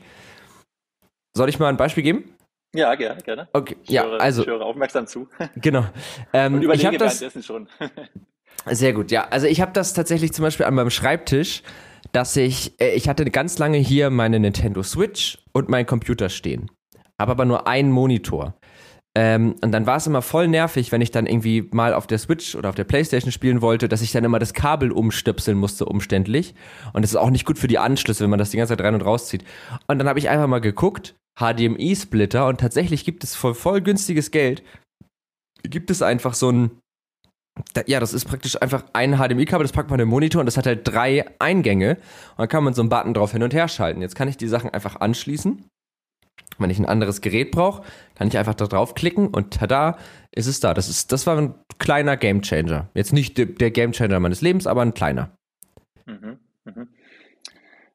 Soll 1.34 1.49
ich 1.49 1.59
mal 1.59 1.68
ein 1.68 1.76
Beispiel 1.76 2.03
geben? 2.03 2.37
Ja, 2.74 2.95
gerne, 2.95 3.22
gerne. 3.22 3.49
Okay, 3.53 3.76
ich 3.82 3.91
ja, 3.91 4.05
höre, 4.05 4.20
also 4.20 4.43
ich 4.43 4.49
höre 4.49 4.62
aufmerksam 4.62 5.07
zu. 5.07 5.28
Genau. 5.57 5.87
Ähm, 6.32 6.55
und 6.55 6.62
überlege 6.62 6.80
ich 6.80 6.87
habe 6.87 6.99
das 6.99 7.45
schon. 7.45 7.68
sehr 8.65 8.93
gut, 8.93 9.11
ja. 9.11 9.29
Also 9.29 9.47
ich 9.47 9.61
habe 9.61 9.73
das 9.73 9.95
tatsächlich 9.95 10.33
zum 10.33 10.43
Beispiel 10.43 10.67
an 10.67 10.75
meinem 10.75 10.91
Schreibtisch 10.91 11.63
dass 12.13 12.37
ich, 12.37 12.81
äh, 12.81 12.95
ich 12.95 13.09
hatte 13.09 13.31
ganz 13.31 13.59
lange 13.59 13.79
hier 13.79 14.11
meine 14.11 14.41
Nintendo 14.41 14.83
Switch 14.83 15.39
und 15.53 15.69
meinen 15.69 15.87
Computer 15.87 16.29
stehen. 16.29 16.71
Habe 17.21 17.33
aber 17.33 17.45
nur 17.45 17.67
einen 17.67 17.91
Monitor. 17.91 18.55
Ähm, 19.15 19.55
und 19.63 19.73
dann 19.73 19.87
war 19.87 19.97
es 19.97 20.07
immer 20.07 20.21
voll 20.21 20.49
nervig, 20.49 20.93
wenn 20.93 21.01
ich 21.01 21.11
dann 21.11 21.27
irgendwie 21.27 21.69
mal 21.73 21.95
auf 21.95 22.07
der 22.07 22.19
Switch 22.19 22.55
oder 22.55 22.69
auf 22.69 22.75
der 22.75 22.85
Playstation 22.85 23.33
spielen 23.33 23.63
wollte, 23.63 23.89
dass 23.89 24.03
ich 24.03 24.13
dann 24.13 24.25
immer 24.25 24.39
das 24.39 24.53
Kabel 24.53 24.93
umstöpseln 24.93 25.57
musste, 25.57 25.87
umständlich. 25.87 26.55
Und 26.93 27.03
das 27.03 27.13
ist 27.13 27.17
auch 27.17 27.31
nicht 27.31 27.47
gut 27.47 27.59
für 27.59 27.69
die 27.69 27.79
Anschlüsse, 27.79 28.25
wenn 28.25 28.31
man 28.31 28.39
das 28.39 28.51
die 28.51 28.59
ganze 28.59 28.77
Zeit 28.77 28.85
rein 28.85 28.95
und 28.95 29.03
rauszieht. 29.03 29.45
Und 29.87 29.99
dann 29.99 30.09
habe 30.09 30.19
ich 30.19 30.29
einfach 30.29 30.47
mal 30.47 30.61
geguckt, 30.61 31.17
HDMI-Splitter, 31.39 32.47
und 32.47 32.61
tatsächlich 32.61 33.05
gibt 33.05 33.25
es 33.25 33.35
voll, 33.35 33.55
voll 33.55 33.81
günstiges 33.81 34.31
Geld, 34.31 34.63
gibt 35.63 35.91
es 35.91 36.03
einfach 36.03 36.35
so 36.35 36.51
ein 36.51 36.71
da, 37.75 37.83
ja, 37.87 38.01
das 38.01 38.13
ist 38.13 38.27
praktisch 38.27 38.61
einfach 38.61 38.85
ein 38.93 39.17
HDMI-Kabel, 39.17 39.65
das 39.65 39.73
packt 39.73 39.91
man 39.91 39.99
in 39.99 40.07
den 40.07 40.11
Monitor 40.11 40.41
und 40.41 40.47
das 40.47 40.57
hat 40.57 40.67
halt 40.67 40.87
drei 40.87 41.25
Eingänge. 41.39 41.93
Und 41.93 42.39
dann 42.39 42.49
kann 42.49 42.65
man 42.65 42.75
so 42.75 42.83
einen 42.83 42.89
Button 42.89 43.15
drauf 43.15 43.33
hin 43.33 43.43
und 43.43 43.55
her 43.55 43.69
schalten. 43.69 44.03
Jetzt 44.03 44.15
kann 44.15 44.29
ich 44.29 44.37
die 44.37 44.49
Sachen 44.49 44.71
einfach 44.71 45.01
anschließen. 45.01 45.65
Wenn 46.59 46.71
ich 46.71 46.79
ein 46.79 46.87
anderes 46.87 47.21
Gerät 47.21 47.51
brauche, 47.51 47.83
kann 48.15 48.29
ich 48.29 48.39
einfach 48.39 48.55
da 48.55 48.67
draufklicken 48.67 49.29
und 49.29 49.55
tada, 49.55 49.99
ist 50.33 50.47
es 50.47 50.61
da. 50.61 50.75
Das, 50.75 50.89
ist, 50.89 51.13
das 51.13 51.27
war 51.27 51.37
ein 51.37 51.55
kleiner 51.79 52.17
Gamechanger. 52.17 52.89
Jetzt 52.95 53.13
nicht 53.13 53.37
de, 53.37 53.47
der 53.47 53.71
Gamechanger 53.71 54.21
meines 54.21 54.41
Lebens, 54.41 54.67
aber 54.67 54.83
ein 54.83 54.95
kleiner. 54.95 55.37
Mhm, 56.07 56.39
mhm. 56.65 56.89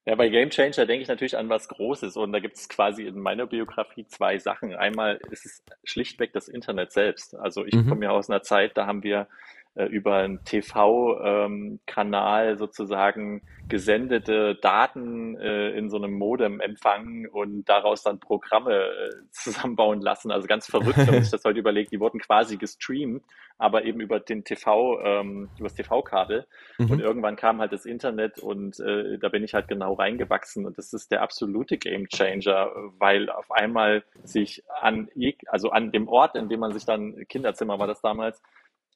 Ja, 0.06 0.16
bei 0.16 0.30
Gamechanger 0.30 0.88
denke 0.88 1.04
ich 1.04 1.08
natürlich 1.08 1.38
an 1.38 1.50
was 1.50 1.68
Großes 1.68 2.18
und 2.18 2.32
da 2.32 2.40
gibt 2.40 2.58
es 2.58 2.68
quasi 2.68 3.06
in 3.06 3.20
meiner 3.20 3.46
Biografie 3.46 4.08
zwei 4.08 4.40
Sachen. 4.40 4.74
Einmal 4.74 5.20
ist 5.30 5.46
es 5.46 5.64
schlichtweg 5.84 6.34
das 6.34 6.48
Internet 6.48 6.92
selbst. 6.92 7.36
Also 7.36 7.66
ich 7.66 7.76
mhm. 7.76 7.88
komme 7.88 8.06
ja 8.06 8.12
aus 8.12 8.30
einer 8.30 8.42
Zeit, 8.42 8.78
da 8.78 8.88
haben 8.88 9.04
wir 9.04 9.28
über 9.76 10.18
einen 10.18 10.44
TV-Kanal 10.44 12.50
ähm, 12.50 12.58
sozusagen 12.58 13.42
gesendete 13.70 14.56
Daten 14.56 15.38
äh, 15.38 15.70
in 15.70 15.90
so 15.90 15.96
einem 15.96 16.14
Modem 16.14 16.60
empfangen 16.60 17.26
und 17.26 17.70
daraus 17.70 18.04
dann 18.04 18.20
Programme 18.20 18.74
äh, 18.74 19.12
zusammenbauen 19.32 20.02
lassen. 20.02 20.30
Also 20.30 20.46
ganz 20.46 20.68
verrückt, 20.68 20.98
wenn 20.98 21.14
man 21.14 21.24
sich 21.24 21.32
das 21.32 21.46
heute 21.46 21.60
überlegt. 21.60 21.94
Die 21.94 22.02
wurden 22.02 22.20
quasi 22.20 22.58
gestreamt, 22.58 23.24
aber 23.58 23.86
eben 23.86 24.02
über 24.02 24.20
den 24.20 24.44
TV, 24.44 25.00
ähm, 25.06 25.48
über 25.58 25.70
das 25.70 25.76
TV-Kabel. 25.76 26.46
Mhm. 26.80 26.92
Und 26.92 27.00
irgendwann 27.00 27.38
kam 27.38 27.62
halt 27.62 27.72
das 27.72 27.86
Internet 27.86 28.40
und 28.40 28.78
äh, 28.82 29.18
da 29.20 29.30
bin 29.30 29.44
ich 29.44 29.54
halt 29.54 29.70
genau 29.70 29.94
reingewachsen. 29.94 30.66
Und 30.66 30.78
das 30.78 30.92
ist 30.92 31.10
der 31.10 31.22
absolute 31.22 31.78
Game 31.78 32.10
Changer, 32.10 32.72
weil 33.00 33.30
auf 33.30 33.50
einmal 33.52 34.04
sich 34.24 34.66
an, 34.82 35.08
also 35.48 35.70
an 35.70 35.94
dem 35.94 36.10
Ort, 36.10 36.36
in 36.36 36.50
dem 36.50 36.60
man 36.60 36.74
sich 36.74 36.84
dann, 36.84 37.26
Kinderzimmer 37.30 37.80
war 37.80 37.88
das 37.88 38.02
damals, 38.02 38.42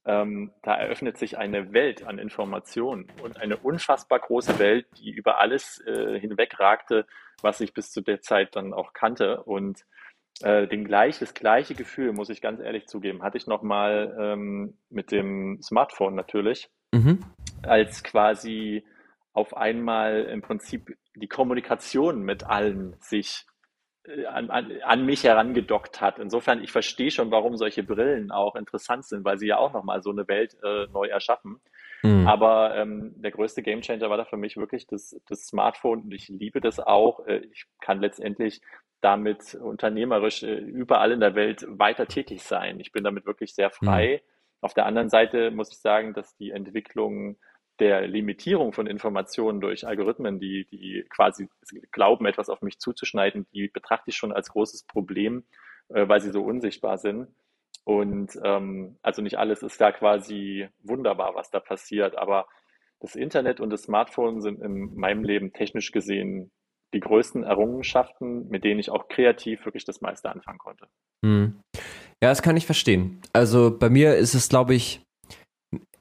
ähm, 0.06 0.51
da 0.62 0.76
eröffnet 0.76 1.18
sich 1.18 1.38
eine 1.38 1.74
Welt 1.74 2.06
an 2.06 2.20
Informationen 2.20 3.08
und 3.24 3.41
eine 3.41 3.58
unfassbar 3.58 4.20
große 4.20 4.60
Welt, 4.60 4.86
die 4.99 5.12
über 5.12 5.39
alles 5.39 5.82
äh, 5.86 6.20
hinwegragte, 6.20 7.08
was 7.41 7.60
ich 7.60 7.74
bis 7.74 7.91
zu 7.91 8.01
der 8.01 8.22
Zeit 8.22 8.56
dann 8.56 8.74
auch 8.74 8.93
kannte. 8.93 9.43
Und 9.43 9.84
äh, 10.41 10.68
den 10.68 10.86
gleich, 10.86 11.20
das 11.20 11.34
gleiche 11.34 11.74
Gefühl, 11.74 12.14
muss 12.14 12.30
ich 12.30 12.41
ganz 12.41 12.60
ehrlich 12.60 12.88
zugeben, 12.88 13.24
hatte 13.24 13.38
ich 13.38 13.47
nochmal 13.47 14.16
ähm, 14.20 14.78
mit 14.89 15.12
dem 15.12 15.60
Smartphone 15.62 16.14
natürlich, 16.14 16.70
mhm. 16.93 17.20
als 17.64 18.03
quasi 18.03 18.86
auf 19.34 19.58
einmal 19.58 20.24
im 20.26 20.41
Prinzip 20.41 20.95
die 21.16 21.28
Kommunikation 21.28 22.22
mit 22.22 22.43
allen 22.43 22.95
sich 22.99 23.45
an, 24.28 24.49
an, 24.49 24.72
an 24.84 25.06
mich 25.06 25.24
herangedockt 25.24 26.01
hat. 26.01 26.20
Insofern, 26.20 26.64
ich 26.64 26.72
verstehe 26.72 27.12
schon, 27.12 27.32
warum 27.32 27.58
solche 27.58 27.84
Brillen 27.84 28.32
auch 28.32 28.56
interessant 28.56 29.06
sind, 29.06 29.26
weil 29.26 29.38
sie 29.38 29.47
ja 29.47 29.58
auch 29.58 29.74
nochmal 29.74 30.01
so 30.01 30.12
eine 30.12 30.28
Welt 30.28 30.58
äh, 30.64 30.88
neu 30.91 31.08
erschaffen. 31.08 31.60
Mhm. 32.03 32.28
Aber 32.28 32.76
ähm, 32.76 33.14
der 33.18 33.32
größte 33.32 33.64
Gamechanger 33.64 34.10
war 34.10 34.18
da 34.18 34.26
für 34.26 34.38
mich 34.38 34.58
wirklich 34.58 34.88
das, 34.88 35.20
das 35.28 35.47
Smartphone 35.47 36.03
und 36.03 36.14
ich 36.14 36.28
liebe 36.30 36.62
das 36.62 36.80
auch. 36.80 37.26
Äh, 37.26 37.41
ich 37.51 37.66
kann 37.82 37.99
letztendlich 37.99 38.62
damit 39.01 39.56
unternehmerisch 39.56 40.43
äh, 40.43 40.56
überall 40.56 41.12
in 41.12 41.20
der 41.20 41.36
Welt 41.36 41.66
weiter 41.68 42.08
tätig 42.08 42.43
sein. 42.43 42.80
Ich 42.80 42.91
bin 42.91 43.03
damit 43.03 43.26
wirklich 43.26 43.53
sehr 43.53 43.72
frei. 43.72 44.22
Mhm. 44.24 44.30
Auf 44.62 44.74
der 44.74 44.86
anderen 44.86 45.10
Seite 45.10 45.51
muss 45.51 45.72
ich 45.72 45.80
sagen, 45.80 46.14
dass 46.14 46.36
die 46.38 46.51
Entwicklung 46.51 47.38
der 47.80 48.07
Limitierung 48.07 48.73
von 48.73 48.88
Informationen 48.88 49.59
durch 49.59 49.86
Algorithmen, 49.86 50.39
die, 50.39 50.65
die 50.71 51.05
quasi 51.09 51.49
glauben, 51.91 52.26
etwas 52.26 52.49
auf 52.49 52.61
mich 52.61 52.80
zuzuschneiden, 52.80 53.47
die 53.53 53.67
betrachte 53.67 54.09
ich 54.09 54.15
schon 54.15 54.32
als 54.32 54.49
großes 54.49 54.84
Problem, 54.84 55.43
äh, 55.89 56.07
weil 56.07 56.21
sie 56.21 56.32
so 56.32 56.41
unsichtbar 56.43 56.97
sind. 56.97 57.28
Und 57.84 58.39
ähm, 58.43 58.97
also 59.01 59.21
nicht 59.21 59.38
alles 59.38 59.61
ist 59.61 59.80
da 59.80 59.91
quasi 59.91 60.67
wunderbar, 60.82 61.36
was 61.36 61.51
da 61.51 61.59
passiert, 61.59 62.17
aber 62.17 62.47
das 62.99 63.15
Internet 63.15 63.59
und 63.59 63.69
das 63.69 63.84
Smartphone 63.84 64.41
sind 64.41 64.61
in 64.61 64.95
meinem 64.95 65.23
Leben 65.23 65.53
technisch 65.53 65.91
gesehen 65.91 66.51
die 66.93 66.99
größten 67.01 67.43
Errungenschaften, 67.43 68.47
mit 68.49 68.63
denen 68.63 68.80
ich 68.80 68.89
auch 68.89 69.09
kreativ 69.09 69.65
wirklich 69.65 69.86
das 69.86 70.01
meiste 70.01 70.30
anfangen 70.30 70.59
konnte. 70.59 70.88
Hm. 71.23 71.59
Ja, 72.23 72.30
das 72.30 72.41
kann 72.41 72.57
ich 72.57 72.65
verstehen. 72.65 73.21
Also 73.34 73.78
bei 73.78 73.89
mir 73.89 74.15
ist 74.15 74.34
es, 74.34 74.47
glaube 74.49 74.73
ich, 74.73 75.01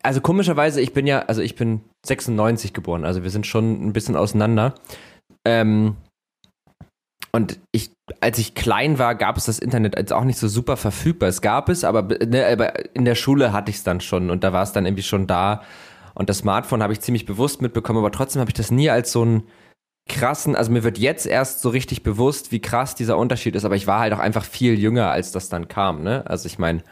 also 0.04 0.20
komischerweise, 0.20 0.80
ich 0.80 0.92
bin 0.92 1.06
ja, 1.06 1.20
also 1.20 1.40
ich 1.40 1.56
bin 1.56 1.80
96 2.06 2.72
geboren, 2.74 3.04
also 3.04 3.22
wir 3.22 3.30
sind 3.30 3.46
schon 3.46 3.86
ein 3.86 3.92
bisschen 3.92 4.16
auseinander. 4.16 4.74
Ähm, 5.46 5.96
und 7.32 7.58
ich, 7.72 7.90
als 8.20 8.38
ich 8.38 8.54
klein 8.54 8.98
war, 8.98 9.14
gab 9.14 9.36
es 9.36 9.46
das 9.46 9.58
Internet 9.58 9.96
als 9.96 10.12
auch 10.12 10.24
nicht 10.24 10.38
so 10.38 10.46
super 10.46 10.76
verfügbar. 10.76 11.28
Es 11.28 11.40
gab 11.40 11.68
es, 11.68 11.82
aber, 11.82 12.02
ne, 12.02 12.46
aber 12.46 12.94
in 12.94 13.04
der 13.04 13.14
Schule 13.14 13.52
hatte 13.52 13.70
ich 13.70 13.78
es 13.78 13.82
dann 13.82 14.00
schon 14.00 14.30
und 14.30 14.44
da 14.44 14.52
war 14.52 14.62
es 14.62 14.72
dann 14.72 14.86
irgendwie 14.86 15.02
schon 15.02 15.26
da. 15.26 15.62
Und 16.14 16.28
das 16.28 16.38
Smartphone 16.38 16.82
habe 16.82 16.92
ich 16.92 17.00
ziemlich 17.00 17.24
bewusst 17.24 17.62
mitbekommen, 17.62 17.98
aber 17.98 18.12
trotzdem 18.12 18.40
habe 18.40 18.50
ich 18.50 18.54
das 18.54 18.70
nie 18.70 18.90
als 18.90 19.10
so 19.10 19.22
einen 19.22 19.44
krassen, 20.08 20.54
also 20.54 20.70
mir 20.70 20.84
wird 20.84 20.98
jetzt 20.98 21.26
erst 21.26 21.60
so 21.60 21.70
richtig 21.70 22.02
bewusst, 22.02 22.52
wie 22.52 22.60
krass 22.60 22.94
dieser 22.94 23.16
Unterschied 23.16 23.56
ist, 23.56 23.64
aber 23.64 23.74
ich 23.74 23.86
war 23.86 24.00
halt 24.00 24.12
auch 24.12 24.18
einfach 24.18 24.44
viel 24.44 24.78
jünger, 24.78 25.10
als 25.10 25.32
das 25.32 25.48
dann 25.48 25.66
kam, 25.66 26.02
ne? 26.02 26.24
Also 26.26 26.46
ich 26.46 26.58
meine, 26.58 26.82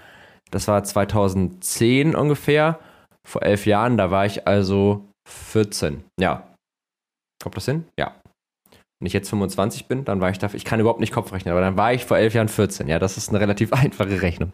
das 0.50 0.66
war 0.66 0.82
2010 0.82 2.16
ungefähr 2.16 2.80
vor 3.26 3.42
elf 3.42 3.66
Jahren, 3.66 3.96
da 3.96 4.10
war 4.10 4.26
ich 4.26 4.46
also 4.46 5.08
14. 5.28 6.04
Ja. 6.20 6.46
Kommt 7.42 7.56
das 7.56 7.64
hin? 7.64 7.84
Ja. 7.98 8.14
Wenn 9.00 9.06
ich 9.06 9.12
jetzt 9.12 9.30
25 9.30 9.86
bin, 9.86 10.04
dann 10.04 10.20
war 10.20 10.30
ich 10.30 10.38
dafür, 10.38 10.56
ich 10.56 10.64
kann 10.64 10.78
überhaupt 10.78 11.00
nicht 11.00 11.12
Kopf 11.12 11.32
rechnen, 11.32 11.52
aber 11.52 11.60
dann 11.60 11.76
war 11.76 11.92
ich 11.92 12.04
vor 12.04 12.18
elf 12.18 12.34
Jahren 12.34 12.48
14. 12.48 12.86
Ja, 12.88 12.98
das 12.98 13.16
ist 13.16 13.30
eine 13.30 13.40
relativ 13.40 13.72
einfache 13.72 14.22
Rechnung. 14.22 14.52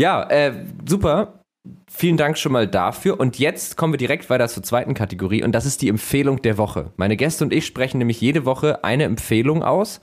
Ja, 0.00 0.28
äh, 0.28 0.64
super. 0.86 1.34
Vielen 1.90 2.16
Dank 2.16 2.38
schon 2.38 2.52
mal 2.52 2.66
dafür. 2.66 3.20
Und 3.20 3.38
jetzt 3.38 3.76
kommen 3.76 3.92
wir 3.92 3.98
direkt 3.98 4.30
weiter 4.30 4.48
zur 4.48 4.62
zweiten 4.62 4.94
Kategorie 4.94 5.42
und 5.42 5.52
das 5.52 5.66
ist 5.66 5.82
die 5.82 5.88
Empfehlung 5.88 6.40
der 6.42 6.56
Woche. 6.56 6.92
Meine 6.96 7.16
Gäste 7.16 7.44
und 7.44 7.52
ich 7.52 7.66
sprechen 7.66 7.98
nämlich 7.98 8.20
jede 8.20 8.44
Woche 8.44 8.84
eine 8.84 9.04
Empfehlung 9.04 9.62
aus 9.62 10.00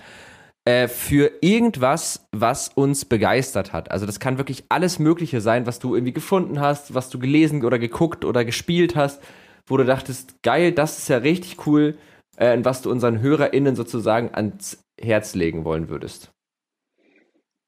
äh, 0.66 0.88
für 0.88 1.32
irgendwas, 1.42 2.28
was 2.32 2.70
uns 2.70 3.06
begeistert 3.06 3.72
hat. 3.72 3.92
Also 3.92 4.08
das 4.08 4.20
kann 4.20 4.40
wirklich 4.40 4.64
alles 4.70 4.98
Mögliche 4.98 5.40
sein, 5.40 5.68
was 5.68 5.78
du 5.78 5.94
irgendwie 5.94 6.14
gefunden 6.14 6.60
hast, 6.60 6.96
was 6.96 7.10
du 7.10 7.20
gelesen 7.20 7.64
oder 7.64 7.78
geguckt 7.78 8.26
oder 8.26 8.44
gespielt 8.44 8.96
hast, 8.96 9.22
wo 9.68 9.78
du 9.78 9.86
dachtest, 9.86 10.42
geil, 10.42 10.72
das 10.72 10.98
ist 10.98 11.08
ja 11.08 11.18
richtig 11.18 11.68
cool, 11.68 11.98
äh, 12.38 12.58
was 12.64 12.82
du 12.82 12.90
unseren 12.90 13.22
HörerInnen 13.22 13.76
sozusagen 13.76 14.34
ans 14.34 14.84
Herz 15.00 15.36
legen 15.36 15.66
wollen 15.66 15.90
würdest. 15.90 16.32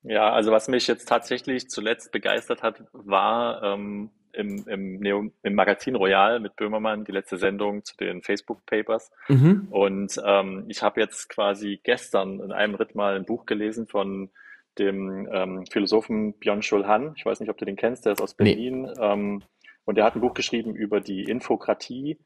Ja, 0.02 0.32
also 0.32 0.52
was 0.52 0.68
mich 0.68 0.88
jetzt 0.88 1.08
tatsächlich 1.08 1.70
zuletzt 1.70 2.12
begeistert 2.12 2.64
hat, 2.64 2.84
war 2.93 3.62
ähm, 3.62 4.10
im, 4.34 4.68
im, 4.68 5.00
Neo, 5.00 5.32
im 5.44 5.54
Magazin 5.56 5.96
Royal 5.96 6.40
mit 6.40 6.56
Böhmermann 6.56 7.06
die 7.06 7.12
letzte 7.12 7.38
Sendung 7.38 7.84
zu 7.84 7.96
den 7.98 8.22
Facebook 8.22 8.66
Papers. 8.66 9.12
Mhm. 9.28 9.68
Und 9.70 10.22
ähm, 10.26 10.66
ich 10.68 10.82
habe 10.82 11.02
jetzt 11.02 11.30
quasi 11.30 11.80
gestern 11.84 12.40
in 12.40 12.52
einem 12.52 12.76
Ritt 12.76 12.96
mal 12.96 13.16
ein 13.16 13.26
Buch 13.26 13.46
gelesen 13.46 13.88
von 13.88 14.30
dem 14.78 15.28
ähm, 15.32 15.66
Philosophen 15.66 16.34
Byung-Chul 16.34 16.88
Han. 16.88 17.14
Ich 17.18 17.26
weiß 17.26 17.40
nicht, 17.40 17.50
ob 17.50 17.58
du 17.58 17.66
den 17.66 17.76
kennst, 17.76 18.06
der 18.06 18.14
ist 18.14 18.22
aus 18.22 18.34
Berlin. 18.34 18.84
Nee. 18.84 18.94
Ähm, 19.00 19.44
und 19.86 19.96
der 19.96 20.06
hat 20.06 20.16
ein 20.16 20.22
Buch 20.22 20.34
geschrieben 20.34 20.76
über 20.76 21.00
die 21.00 21.24
Infokratie, 21.24 22.18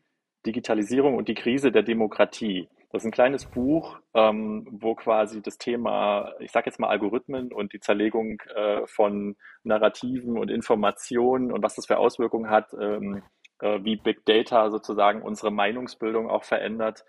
Digitalisierung 0.46 1.16
und 1.16 1.28
die 1.28 1.36
Krise 1.36 1.72
der 1.72 1.84
Demokratie. 1.84 2.68
Das 2.92 3.04
ist 3.04 3.06
ein 3.08 3.12
kleines 3.12 3.46
Buch, 3.46 4.00
ähm, 4.14 4.68
wo 4.72 4.96
quasi 4.96 5.42
das 5.42 5.58
Thema, 5.58 6.34
ich 6.40 6.52
sage 6.52 6.68
jetzt 6.70 6.80
mal 6.80 6.90
Algorithmen 6.90 7.54
und 7.54 7.74
die 7.74 7.80
Zerlegung 7.80 8.42
äh, 8.56 8.86
von 8.88 9.38
Narrativen 9.64 10.38
und 10.38 10.50
Informationen 10.52 11.52
und 11.52 11.64
was 11.64 11.76
das 11.76 11.86
für 11.88 11.98
Auswirkungen 11.98 12.50
hat, 12.50 12.74
ähm, 12.74 13.24
äh, 13.60 13.80
wie 13.84 13.96
Big 13.96 14.26
Data 14.26 14.70
sozusagen 14.72 15.22
unsere 15.22 15.52
Meinungsbildung 15.52 16.30
auch 16.30 16.44
verändert, 16.44 17.06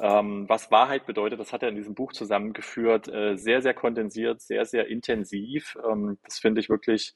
Ähm, 0.00 0.48
was 0.48 0.70
Wahrheit 0.70 1.06
bedeutet, 1.06 1.38
das 1.38 1.52
hat 1.52 1.62
er 1.62 1.68
in 1.68 1.76
diesem 1.76 1.94
Buch 1.94 2.12
zusammengeführt, 2.12 3.08
äh, 3.08 3.36
sehr, 3.36 3.60
sehr 3.62 3.74
kondensiert, 3.74 4.40
sehr, 4.40 4.64
sehr 4.64 4.88
intensiv. 4.88 5.76
Ähm, 5.86 6.18
das 6.24 6.38
finde 6.38 6.60
ich 6.60 6.70
wirklich 6.70 7.14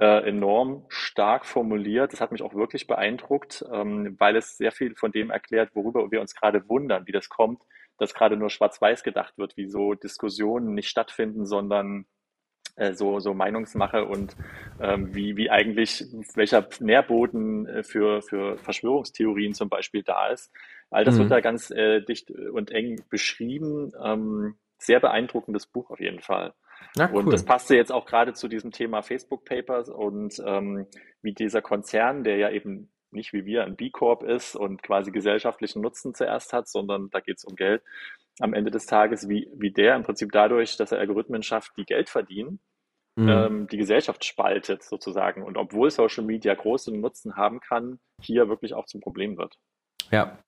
äh, 0.00 0.26
enorm 0.26 0.86
stark 0.88 1.44
formuliert. 1.44 2.12
Das 2.12 2.20
hat 2.20 2.32
mich 2.32 2.42
auch 2.42 2.54
wirklich 2.54 2.86
beeindruckt, 2.86 3.64
ähm, 3.70 4.16
weil 4.18 4.34
es 4.36 4.56
sehr 4.56 4.72
viel 4.72 4.94
von 4.96 5.12
dem 5.12 5.30
erklärt, 5.30 5.70
worüber 5.74 6.10
wir 6.10 6.22
uns 6.22 6.34
gerade 6.34 6.66
wundern, 6.68 7.06
wie 7.06 7.12
das 7.12 7.28
kommt, 7.28 7.62
dass 7.98 8.14
gerade 8.14 8.36
nur 8.36 8.48
schwarz-weiß 8.48 9.02
gedacht 9.02 9.36
wird, 9.36 9.56
wie 9.58 9.68
so 9.68 9.92
Diskussionen 9.92 10.74
nicht 10.74 10.88
stattfinden, 10.88 11.44
sondern 11.44 12.06
äh, 12.76 12.94
so, 12.94 13.20
so 13.20 13.34
Meinungsmache 13.34 14.06
und 14.06 14.36
ähm, 14.80 15.14
wie, 15.14 15.36
wie 15.36 15.50
eigentlich, 15.50 16.06
welcher 16.34 16.66
Nährboden 16.80 17.66
äh, 17.66 17.82
für, 17.82 18.22
für 18.22 18.56
Verschwörungstheorien 18.56 19.52
zum 19.52 19.68
Beispiel 19.68 20.02
da 20.02 20.28
ist. 20.28 20.50
All 20.88 21.04
das 21.04 21.16
mhm. 21.16 21.20
wird 21.20 21.30
da 21.30 21.40
ganz 21.40 21.70
äh, 21.70 22.00
dicht 22.00 22.30
und 22.30 22.70
eng 22.70 23.02
beschrieben. 23.10 23.92
Ähm, 24.02 24.54
sehr 24.82 25.00
beeindruckendes 25.00 25.66
Buch 25.66 25.90
auf 25.90 26.00
jeden 26.00 26.20
Fall. 26.20 26.54
Na, 26.96 27.10
cool. 27.12 27.24
Und 27.24 27.32
das 27.32 27.44
passte 27.44 27.76
jetzt 27.76 27.92
auch 27.92 28.06
gerade 28.06 28.32
zu 28.32 28.48
diesem 28.48 28.70
Thema 28.70 29.02
Facebook 29.02 29.44
Papers 29.44 29.88
und 29.88 30.42
ähm, 30.44 30.86
wie 31.22 31.32
dieser 31.32 31.62
Konzern, 31.62 32.24
der 32.24 32.36
ja 32.36 32.50
eben 32.50 32.90
nicht 33.12 33.32
wie 33.32 33.44
wir 33.44 33.64
ein 33.64 33.76
B 33.76 33.90
Corp 33.90 34.22
ist 34.22 34.54
und 34.54 34.82
quasi 34.82 35.10
gesellschaftlichen 35.10 35.82
Nutzen 35.82 36.14
zuerst 36.14 36.52
hat, 36.52 36.68
sondern 36.68 37.10
da 37.10 37.20
geht 37.20 37.38
es 37.38 37.44
um 37.44 37.56
Geld 37.56 37.82
am 38.40 38.54
Ende 38.54 38.70
des 38.70 38.86
Tages, 38.86 39.28
wie, 39.28 39.50
wie 39.54 39.72
der 39.72 39.96
im 39.96 40.02
Prinzip 40.02 40.30
dadurch, 40.32 40.76
dass 40.76 40.92
er 40.92 40.98
Algorithmen 40.98 41.42
schafft, 41.42 41.76
die 41.76 41.84
Geld 41.84 42.08
verdienen, 42.08 42.60
mhm. 43.16 43.28
ähm, 43.28 43.66
die 43.66 43.76
Gesellschaft 43.76 44.24
spaltet 44.24 44.82
sozusagen. 44.82 45.42
Und 45.42 45.56
obwohl 45.56 45.90
Social 45.90 46.24
Media 46.24 46.54
großen 46.54 46.98
Nutzen 46.98 47.36
haben 47.36 47.60
kann, 47.60 47.98
hier 48.20 48.48
wirklich 48.48 48.74
auch 48.74 48.86
zum 48.86 49.00
Problem 49.00 49.36
wird. 49.36 49.58
Ja. 50.10 50.38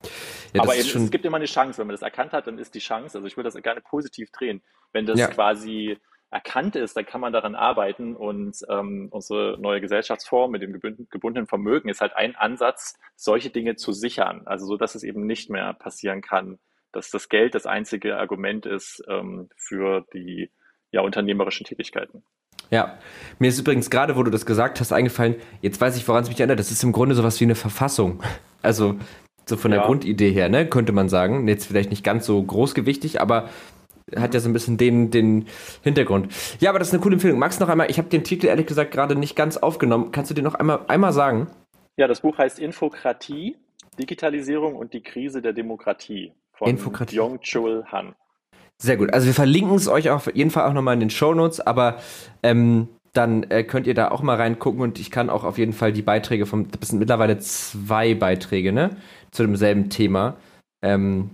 Ja 0.53 0.61
Aber 0.61 0.75
eben, 0.75 0.87
schon... 0.87 1.03
es 1.05 1.11
gibt 1.11 1.25
immer 1.25 1.37
eine 1.37 1.45
Chance, 1.45 1.79
wenn 1.79 1.87
man 1.87 1.93
das 1.93 2.01
erkannt 2.01 2.31
hat, 2.31 2.47
dann 2.47 2.57
ist 2.57 2.75
die 2.75 2.79
Chance, 2.79 3.17
also 3.17 3.27
ich 3.27 3.37
würde 3.37 3.49
das 3.49 3.61
gerne 3.61 3.81
positiv 3.81 4.31
drehen, 4.31 4.61
wenn 4.91 5.05
das 5.05 5.19
ja. 5.19 5.27
quasi 5.27 5.97
erkannt 6.33 6.75
ist, 6.75 6.97
dann 6.97 7.05
kann 7.05 7.21
man 7.21 7.31
daran 7.31 7.55
arbeiten. 7.55 8.15
Und 8.15 8.57
ähm, 8.67 9.07
unsere 9.11 9.57
neue 9.59 9.81
Gesellschaftsform 9.81 10.51
mit 10.51 10.61
dem 10.61 10.73
gebundenen 11.09 11.47
Vermögen 11.47 11.89
ist 11.89 12.01
halt 12.01 12.15
ein 12.15 12.35
Ansatz, 12.35 12.97
solche 13.15 13.51
Dinge 13.51 13.75
zu 13.75 13.91
sichern, 13.91 14.41
also 14.45 14.65
so, 14.65 14.75
dass 14.75 14.95
es 14.95 15.03
eben 15.03 15.25
nicht 15.25 15.49
mehr 15.49 15.73
passieren 15.73 16.21
kann, 16.21 16.59
dass 16.91 17.09
das 17.09 17.29
Geld 17.29 17.55
das 17.55 17.65
einzige 17.65 18.17
Argument 18.17 18.65
ist 18.65 19.03
ähm, 19.07 19.49
für 19.55 20.05
die 20.13 20.51
ja, 20.91 21.01
unternehmerischen 21.01 21.65
Tätigkeiten. 21.65 22.23
Ja, 22.69 22.97
mir 23.39 23.49
ist 23.49 23.59
übrigens 23.59 23.89
gerade, 23.89 24.15
wo 24.15 24.23
du 24.23 24.31
das 24.31 24.45
gesagt 24.45 24.79
hast, 24.79 24.91
eingefallen, 24.91 25.35
jetzt 25.61 25.79
weiß 25.79 25.97
ich, 25.97 26.07
woran 26.07 26.23
es 26.23 26.29
mich 26.29 26.39
erinnert, 26.39 26.59
das 26.59 26.71
ist 26.71 26.83
im 26.83 26.91
Grunde 26.91 27.13
sowas 27.13 27.39
wie 27.39 27.45
eine 27.45 27.55
Verfassung. 27.55 28.23
Also 28.61 28.97
so 29.45 29.57
von 29.57 29.71
der 29.71 29.81
ja. 29.81 29.85
Grundidee 29.85 30.31
her, 30.31 30.49
ne, 30.49 30.67
könnte 30.67 30.93
man 30.93 31.09
sagen. 31.09 31.47
Jetzt 31.47 31.65
vielleicht 31.65 31.89
nicht 31.89 32.03
ganz 32.03 32.25
so 32.25 32.41
großgewichtig, 32.41 33.21
aber 33.21 33.49
hat 34.15 34.33
ja 34.33 34.39
so 34.39 34.49
ein 34.49 34.53
bisschen 34.53 34.77
den, 34.77 35.11
den 35.11 35.45
Hintergrund. 35.81 36.33
Ja, 36.59 36.69
aber 36.69 36.79
das 36.79 36.89
ist 36.89 36.93
eine 36.93 37.01
coole 37.01 37.15
Empfehlung. 37.15 37.39
Du 37.39 37.59
noch 37.59 37.69
einmal, 37.69 37.89
ich 37.89 37.97
habe 37.97 38.09
den 38.09 38.23
Titel 38.23 38.47
ehrlich 38.47 38.67
gesagt 38.67 38.91
gerade 38.91 39.15
nicht 39.15 39.35
ganz 39.35 39.57
aufgenommen. 39.57 40.11
Kannst 40.11 40.29
du 40.31 40.35
den 40.35 40.43
noch 40.43 40.55
einmal, 40.55 40.81
einmal 40.87 41.13
sagen? 41.13 41.47
Ja, 41.97 42.07
das 42.07 42.21
Buch 42.21 42.37
heißt 42.37 42.59
Infokratie, 42.59 43.57
Digitalisierung 43.99 44.75
und 44.75 44.93
die 44.93 45.01
Krise 45.01 45.41
der 45.41 45.53
Demokratie 45.53 46.33
von 46.51 46.67
Infokratie. 46.69 47.15
Yong-Chul 47.15 47.85
Han. 47.91 48.15
Sehr 48.77 48.97
gut. 48.97 49.13
Also 49.13 49.27
wir 49.27 49.33
verlinken 49.33 49.75
es 49.75 49.87
euch 49.87 50.09
auf 50.09 50.33
jeden 50.35 50.49
Fall 50.49 50.67
auch 50.67 50.73
nochmal 50.73 50.95
in 50.95 50.99
den 50.99 51.09
Show 51.09 51.33
Notes, 51.33 51.59
aber 51.59 51.97
ähm, 52.41 52.89
dann 53.13 53.43
äh, 53.43 53.63
könnt 53.63 53.87
ihr 53.87 53.93
da 53.93 54.09
auch 54.09 54.23
mal 54.23 54.35
reingucken 54.35 54.81
und 54.81 54.99
ich 54.99 55.11
kann 55.11 55.29
auch 55.29 55.43
auf 55.43 55.57
jeden 55.57 55.73
Fall 55.73 55.93
die 55.93 56.01
Beiträge 56.01 56.45
vom, 56.45 56.69
das 56.71 56.89
sind 56.89 56.99
mittlerweile 56.99 57.37
zwei 57.37 58.15
Beiträge, 58.15 58.73
ne? 58.73 58.97
Zu 59.33 59.43
demselben 59.43 59.89
Thema. 59.89 60.37
Ähm, 60.81 61.31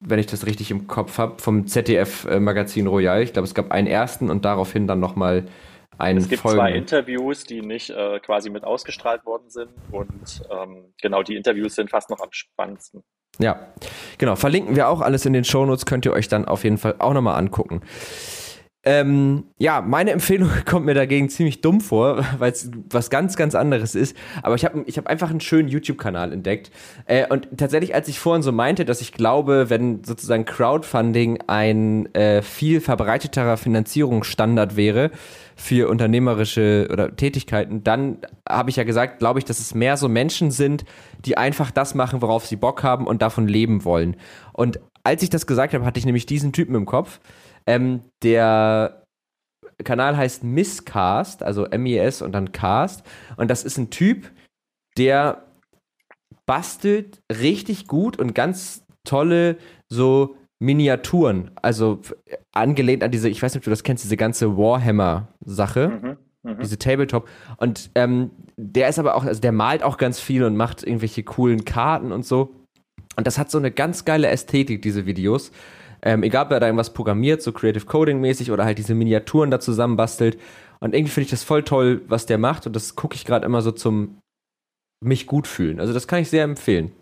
wenn 0.00 0.18
ich 0.18 0.26
das 0.26 0.46
richtig 0.46 0.70
im 0.70 0.86
Kopf 0.86 1.18
habe, 1.18 1.40
vom 1.42 1.66
ZDF-Magazin 1.66 2.86
äh, 2.86 2.88
Royal. 2.88 3.22
Ich 3.22 3.34
glaube, 3.34 3.46
es 3.46 3.54
gab 3.54 3.70
einen 3.70 3.86
ersten 3.86 4.30
und 4.30 4.46
daraufhin 4.46 4.86
dann 4.86 4.98
nochmal 4.98 5.46
einen 5.98 6.18
Es 6.18 6.28
gibt 6.28 6.40
folgenden. 6.40 6.66
zwei 6.66 6.78
Interviews, 6.78 7.44
die 7.44 7.60
nicht 7.60 7.90
äh, 7.90 8.18
quasi 8.20 8.48
mit 8.48 8.64
ausgestrahlt 8.64 9.26
worden 9.26 9.50
sind 9.50 9.70
und 9.90 10.42
ähm, 10.50 10.94
genau, 11.02 11.22
die 11.22 11.36
Interviews 11.36 11.74
sind 11.74 11.90
fast 11.90 12.08
noch 12.08 12.20
am 12.20 12.30
spannendsten. 12.30 13.02
Ja, 13.38 13.68
genau. 14.18 14.36
Verlinken 14.36 14.76
wir 14.76 14.88
auch 14.88 15.02
alles 15.02 15.26
in 15.26 15.32
den 15.32 15.44
Shownotes, 15.44 15.86
könnt 15.86 16.06
ihr 16.06 16.12
euch 16.12 16.28
dann 16.28 16.46
auf 16.46 16.64
jeden 16.64 16.78
Fall 16.78 16.96
auch 16.98 17.12
nochmal 17.12 17.36
angucken. 17.36 17.82
Ähm, 18.82 19.44
ja, 19.58 19.82
meine 19.82 20.10
Empfehlung 20.12 20.48
kommt 20.64 20.86
mir 20.86 20.94
dagegen 20.94 21.28
ziemlich 21.28 21.60
dumm 21.60 21.82
vor, 21.82 22.24
weil 22.38 22.52
es 22.52 22.70
was 22.88 23.10
ganz, 23.10 23.36
ganz 23.36 23.54
anderes 23.54 23.94
ist. 23.94 24.16
Aber 24.42 24.54
ich 24.54 24.64
habe 24.64 24.84
ich 24.86 24.96
hab 24.96 25.06
einfach 25.06 25.28
einen 25.28 25.40
schönen 25.40 25.68
YouTube-Kanal 25.68 26.32
entdeckt. 26.32 26.70
Äh, 27.04 27.26
und 27.28 27.48
tatsächlich, 27.58 27.94
als 27.94 28.08
ich 28.08 28.18
vorhin 28.18 28.42
so 28.42 28.52
meinte, 28.52 28.86
dass 28.86 29.02
ich 29.02 29.12
glaube, 29.12 29.68
wenn 29.68 30.02
sozusagen 30.02 30.46
Crowdfunding 30.46 31.40
ein 31.46 32.12
äh, 32.14 32.40
viel 32.40 32.80
verbreiteterer 32.80 33.58
Finanzierungsstandard 33.58 34.76
wäre 34.76 35.10
für 35.56 35.90
unternehmerische 35.90 36.88
oder 36.90 37.14
Tätigkeiten, 37.14 37.84
dann 37.84 38.16
habe 38.48 38.70
ich 38.70 38.76
ja 38.76 38.84
gesagt, 38.84 39.18
glaube 39.18 39.40
ich, 39.40 39.44
dass 39.44 39.58
es 39.58 39.74
mehr 39.74 39.98
so 39.98 40.08
Menschen 40.08 40.50
sind, 40.50 40.86
die 41.26 41.36
einfach 41.36 41.70
das 41.70 41.94
machen, 41.94 42.22
worauf 42.22 42.46
sie 42.46 42.56
Bock 42.56 42.82
haben 42.82 43.06
und 43.06 43.20
davon 43.20 43.46
leben 43.46 43.84
wollen. 43.84 44.16
Und 44.54 44.80
als 45.04 45.22
ich 45.22 45.28
das 45.28 45.46
gesagt 45.46 45.74
habe, 45.74 45.84
hatte 45.84 45.98
ich 45.98 46.06
nämlich 46.06 46.24
diesen 46.24 46.52
Typen 46.52 46.74
im 46.74 46.86
Kopf 46.86 47.20
ähm, 47.66 48.02
der 48.22 49.04
Kanal 49.84 50.16
heißt 50.16 50.44
Misscast, 50.44 51.42
also 51.42 51.64
M-I-S 51.66 52.22
und 52.22 52.32
dann 52.32 52.52
Cast. 52.52 53.04
Und 53.36 53.50
das 53.50 53.64
ist 53.64 53.78
ein 53.78 53.90
Typ, 53.90 54.30
der 54.98 55.44
bastelt 56.46 57.20
richtig 57.30 57.86
gut 57.86 58.18
und 58.18 58.34
ganz 58.34 58.84
tolle 59.04 59.56
so 59.88 60.36
Miniaturen. 60.58 61.52
Also 61.62 62.00
angelehnt 62.52 63.02
an 63.02 63.10
diese, 63.10 63.28
ich 63.28 63.42
weiß 63.42 63.54
nicht, 63.54 63.60
ob 63.62 63.64
du 63.64 63.70
das 63.70 63.82
kennst, 63.82 64.04
diese 64.04 64.16
ganze 64.16 64.56
Warhammer-Sache. 64.56 65.88
Mhm. 65.88 66.16
Mhm. 66.42 66.60
Diese 66.60 66.78
Tabletop. 66.78 67.28
Und 67.58 67.90
ähm, 67.94 68.30
der 68.56 68.88
ist 68.88 68.98
aber 68.98 69.14
auch, 69.14 69.24
also 69.24 69.40
der 69.40 69.52
malt 69.52 69.82
auch 69.82 69.96
ganz 69.96 70.20
viel 70.20 70.44
und 70.44 70.56
macht 70.56 70.82
irgendwelche 70.82 71.22
coolen 71.22 71.64
Karten 71.64 72.12
und 72.12 72.24
so. 72.24 72.54
Und 73.16 73.26
das 73.26 73.38
hat 73.38 73.50
so 73.50 73.58
eine 73.58 73.70
ganz 73.70 74.04
geile 74.04 74.28
Ästhetik, 74.28 74.82
diese 74.82 75.06
Videos. 75.06 75.52
Ähm, 76.02 76.22
egal, 76.22 76.46
ob 76.46 76.52
er 76.52 76.60
da 76.60 76.66
irgendwas 76.66 76.92
programmiert, 76.92 77.42
so 77.42 77.52
Creative 77.52 77.84
Coding 77.84 78.20
mäßig 78.20 78.50
oder 78.50 78.64
halt 78.64 78.78
diese 78.78 78.94
Miniaturen 78.94 79.50
da 79.50 79.60
zusammenbastelt. 79.60 80.38
Und 80.80 80.94
irgendwie 80.94 81.12
finde 81.12 81.24
ich 81.26 81.30
das 81.30 81.44
voll 81.44 81.62
toll, 81.62 82.02
was 82.08 82.26
der 82.26 82.38
macht. 82.38 82.66
Und 82.66 82.74
das 82.74 82.96
gucke 82.96 83.14
ich 83.14 83.24
gerade 83.24 83.44
immer 83.44 83.60
so 83.60 83.70
zum 83.70 84.18
mich 85.02 85.26
gut 85.26 85.46
fühlen. 85.46 85.80
Also 85.80 85.92
das 85.92 86.06
kann 86.06 86.20
ich 86.20 86.30
sehr 86.30 86.44
empfehlen. 86.44 86.92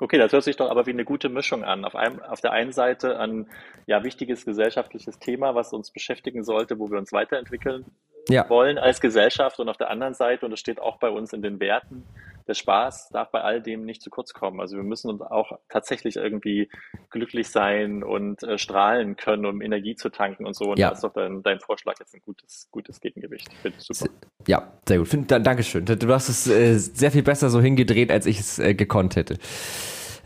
Okay, 0.00 0.18
das 0.18 0.32
hört 0.32 0.44
sich 0.44 0.56
doch 0.56 0.70
aber 0.70 0.86
wie 0.86 0.92
eine 0.92 1.04
gute 1.04 1.28
Mischung 1.28 1.64
an. 1.64 1.84
Auf, 1.84 1.96
einem, 1.96 2.20
auf 2.22 2.40
der 2.40 2.52
einen 2.52 2.72
Seite 2.72 3.18
ein 3.18 3.46
ja, 3.86 4.04
wichtiges 4.04 4.44
gesellschaftliches 4.44 5.18
Thema, 5.18 5.56
was 5.56 5.72
uns 5.72 5.90
beschäftigen 5.90 6.44
sollte, 6.44 6.78
wo 6.78 6.88
wir 6.90 6.98
uns 6.98 7.12
weiterentwickeln 7.12 7.84
ja. 8.28 8.48
wollen 8.48 8.78
als 8.78 9.00
Gesellschaft. 9.00 9.58
Und 9.58 9.68
auf 9.68 9.76
der 9.76 9.90
anderen 9.90 10.14
Seite, 10.14 10.44
und 10.44 10.52
das 10.52 10.60
steht 10.60 10.80
auch 10.80 10.98
bei 10.98 11.10
uns 11.10 11.32
in 11.32 11.42
den 11.42 11.58
Werten, 11.58 12.04
der 12.48 12.54
Spaß 12.54 13.10
darf 13.10 13.30
bei 13.30 13.42
all 13.42 13.62
dem 13.62 13.84
nicht 13.84 14.02
zu 14.02 14.10
kurz 14.10 14.32
kommen. 14.32 14.60
Also 14.60 14.76
wir 14.76 14.82
müssen 14.82 15.10
uns 15.10 15.20
auch 15.20 15.52
tatsächlich 15.68 16.16
irgendwie 16.16 16.70
glücklich 17.10 17.48
sein 17.48 18.02
und 18.02 18.42
äh, 18.42 18.58
strahlen 18.58 19.16
können, 19.16 19.46
um 19.46 19.60
Energie 19.60 19.94
zu 19.94 20.08
tanken 20.08 20.46
und 20.46 20.54
so. 20.54 20.70
Und 20.70 20.78
ja. 20.78 20.88
da 20.88 20.94
ist 20.94 21.04
doch 21.04 21.12
dein, 21.12 21.42
dein 21.42 21.60
Vorschlag 21.60 21.94
jetzt 21.98 22.14
ein 22.14 22.22
gutes, 22.24 22.68
gutes 22.70 23.00
Gegengewicht. 23.00 23.52
Finde 23.62 23.78
ich 23.78 23.84
super. 23.86 24.12
Ja, 24.46 24.72
sehr 24.88 24.98
gut. 24.98 25.08
Find, 25.08 25.30
da, 25.30 25.38
Dankeschön. 25.38 25.84
Du 25.84 26.08
hast 26.12 26.28
es 26.28 26.46
äh, 26.48 26.78
sehr 26.78 27.10
viel 27.10 27.22
besser 27.22 27.50
so 27.50 27.60
hingedreht, 27.60 28.10
als 28.10 28.26
ich 28.26 28.40
es 28.40 28.58
äh, 28.58 28.74
gekonnt 28.74 29.16
hätte. 29.16 29.38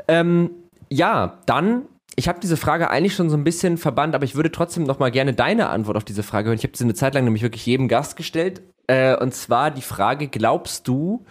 Ähm, 0.08 0.50
ja, 0.88 1.40
dann 1.46 1.88
ich 2.14 2.28
habe 2.28 2.40
diese 2.40 2.56
Frage 2.56 2.90
eigentlich 2.90 3.14
schon 3.14 3.30
so 3.30 3.36
ein 3.36 3.44
bisschen 3.44 3.78
verbannt, 3.78 4.14
aber 4.14 4.24
ich 4.24 4.34
würde 4.34 4.52
trotzdem 4.52 4.84
noch 4.84 4.98
mal 4.98 5.10
gerne 5.10 5.32
deine 5.32 5.70
Antwort 5.70 5.96
auf 5.96 6.04
diese 6.04 6.22
Frage 6.22 6.48
hören. 6.48 6.58
Ich 6.58 6.64
habe 6.64 6.76
sie 6.76 6.84
eine 6.84 6.94
Zeit 6.94 7.14
lang 7.14 7.24
nämlich 7.24 7.42
wirklich 7.42 7.64
jedem 7.64 7.88
Gast 7.88 8.16
gestellt. 8.16 8.62
Äh, 8.86 9.16
und 9.16 9.34
zwar 9.34 9.70
die 9.70 9.82
Frage: 9.82 10.28
Glaubst 10.28 10.86
du, 10.88 11.24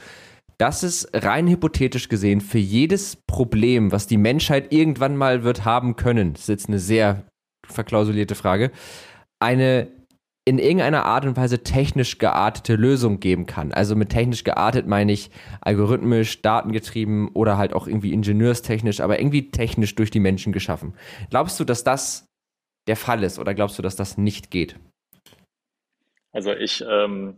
dass 0.61 0.83
es 0.83 1.09
rein 1.11 1.47
hypothetisch 1.47 2.07
gesehen 2.07 2.39
für 2.39 2.59
jedes 2.59 3.15
Problem, 3.15 3.91
was 3.91 4.05
die 4.05 4.17
Menschheit 4.17 4.71
irgendwann 4.71 5.17
mal 5.17 5.43
wird 5.43 5.65
haben 5.65 5.95
können, 5.95 6.33
das 6.33 6.43
ist 6.43 6.49
jetzt 6.49 6.67
eine 6.67 6.77
sehr 6.77 7.25
verklausulierte 7.65 8.35
Frage, 8.35 8.71
eine 9.39 9.87
in 10.45 10.59
irgendeiner 10.59 11.05
Art 11.05 11.25
und 11.25 11.35
Weise 11.35 11.63
technisch 11.63 12.19
geartete 12.19 12.75
Lösung 12.75 13.19
geben 13.19 13.47
kann. 13.47 13.71
Also 13.71 13.95
mit 13.95 14.09
technisch 14.09 14.43
geartet 14.43 14.85
meine 14.85 15.11
ich 15.11 15.31
algorithmisch, 15.61 16.43
datengetrieben 16.43 17.29
oder 17.29 17.57
halt 17.57 17.73
auch 17.73 17.87
irgendwie 17.87 18.13
ingenieurstechnisch, 18.13 19.01
aber 19.01 19.19
irgendwie 19.19 19.49
technisch 19.49 19.95
durch 19.95 20.11
die 20.11 20.19
Menschen 20.19 20.53
geschaffen. 20.53 20.93
Glaubst 21.31 21.59
du, 21.59 21.63
dass 21.63 21.83
das 21.83 22.27
der 22.87 22.97
Fall 22.97 23.23
ist 23.23 23.39
oder 23.39 23.55
glaubst 23.55 23.79
du, 23.79 23.81
dass 23.81 23.95
das 23.95 24.19
nicht 24.19 24.51
geht? 24.51 24.75
Also 26.31 26.53
ich 26.53 26.83
ähm, 26.87 27.37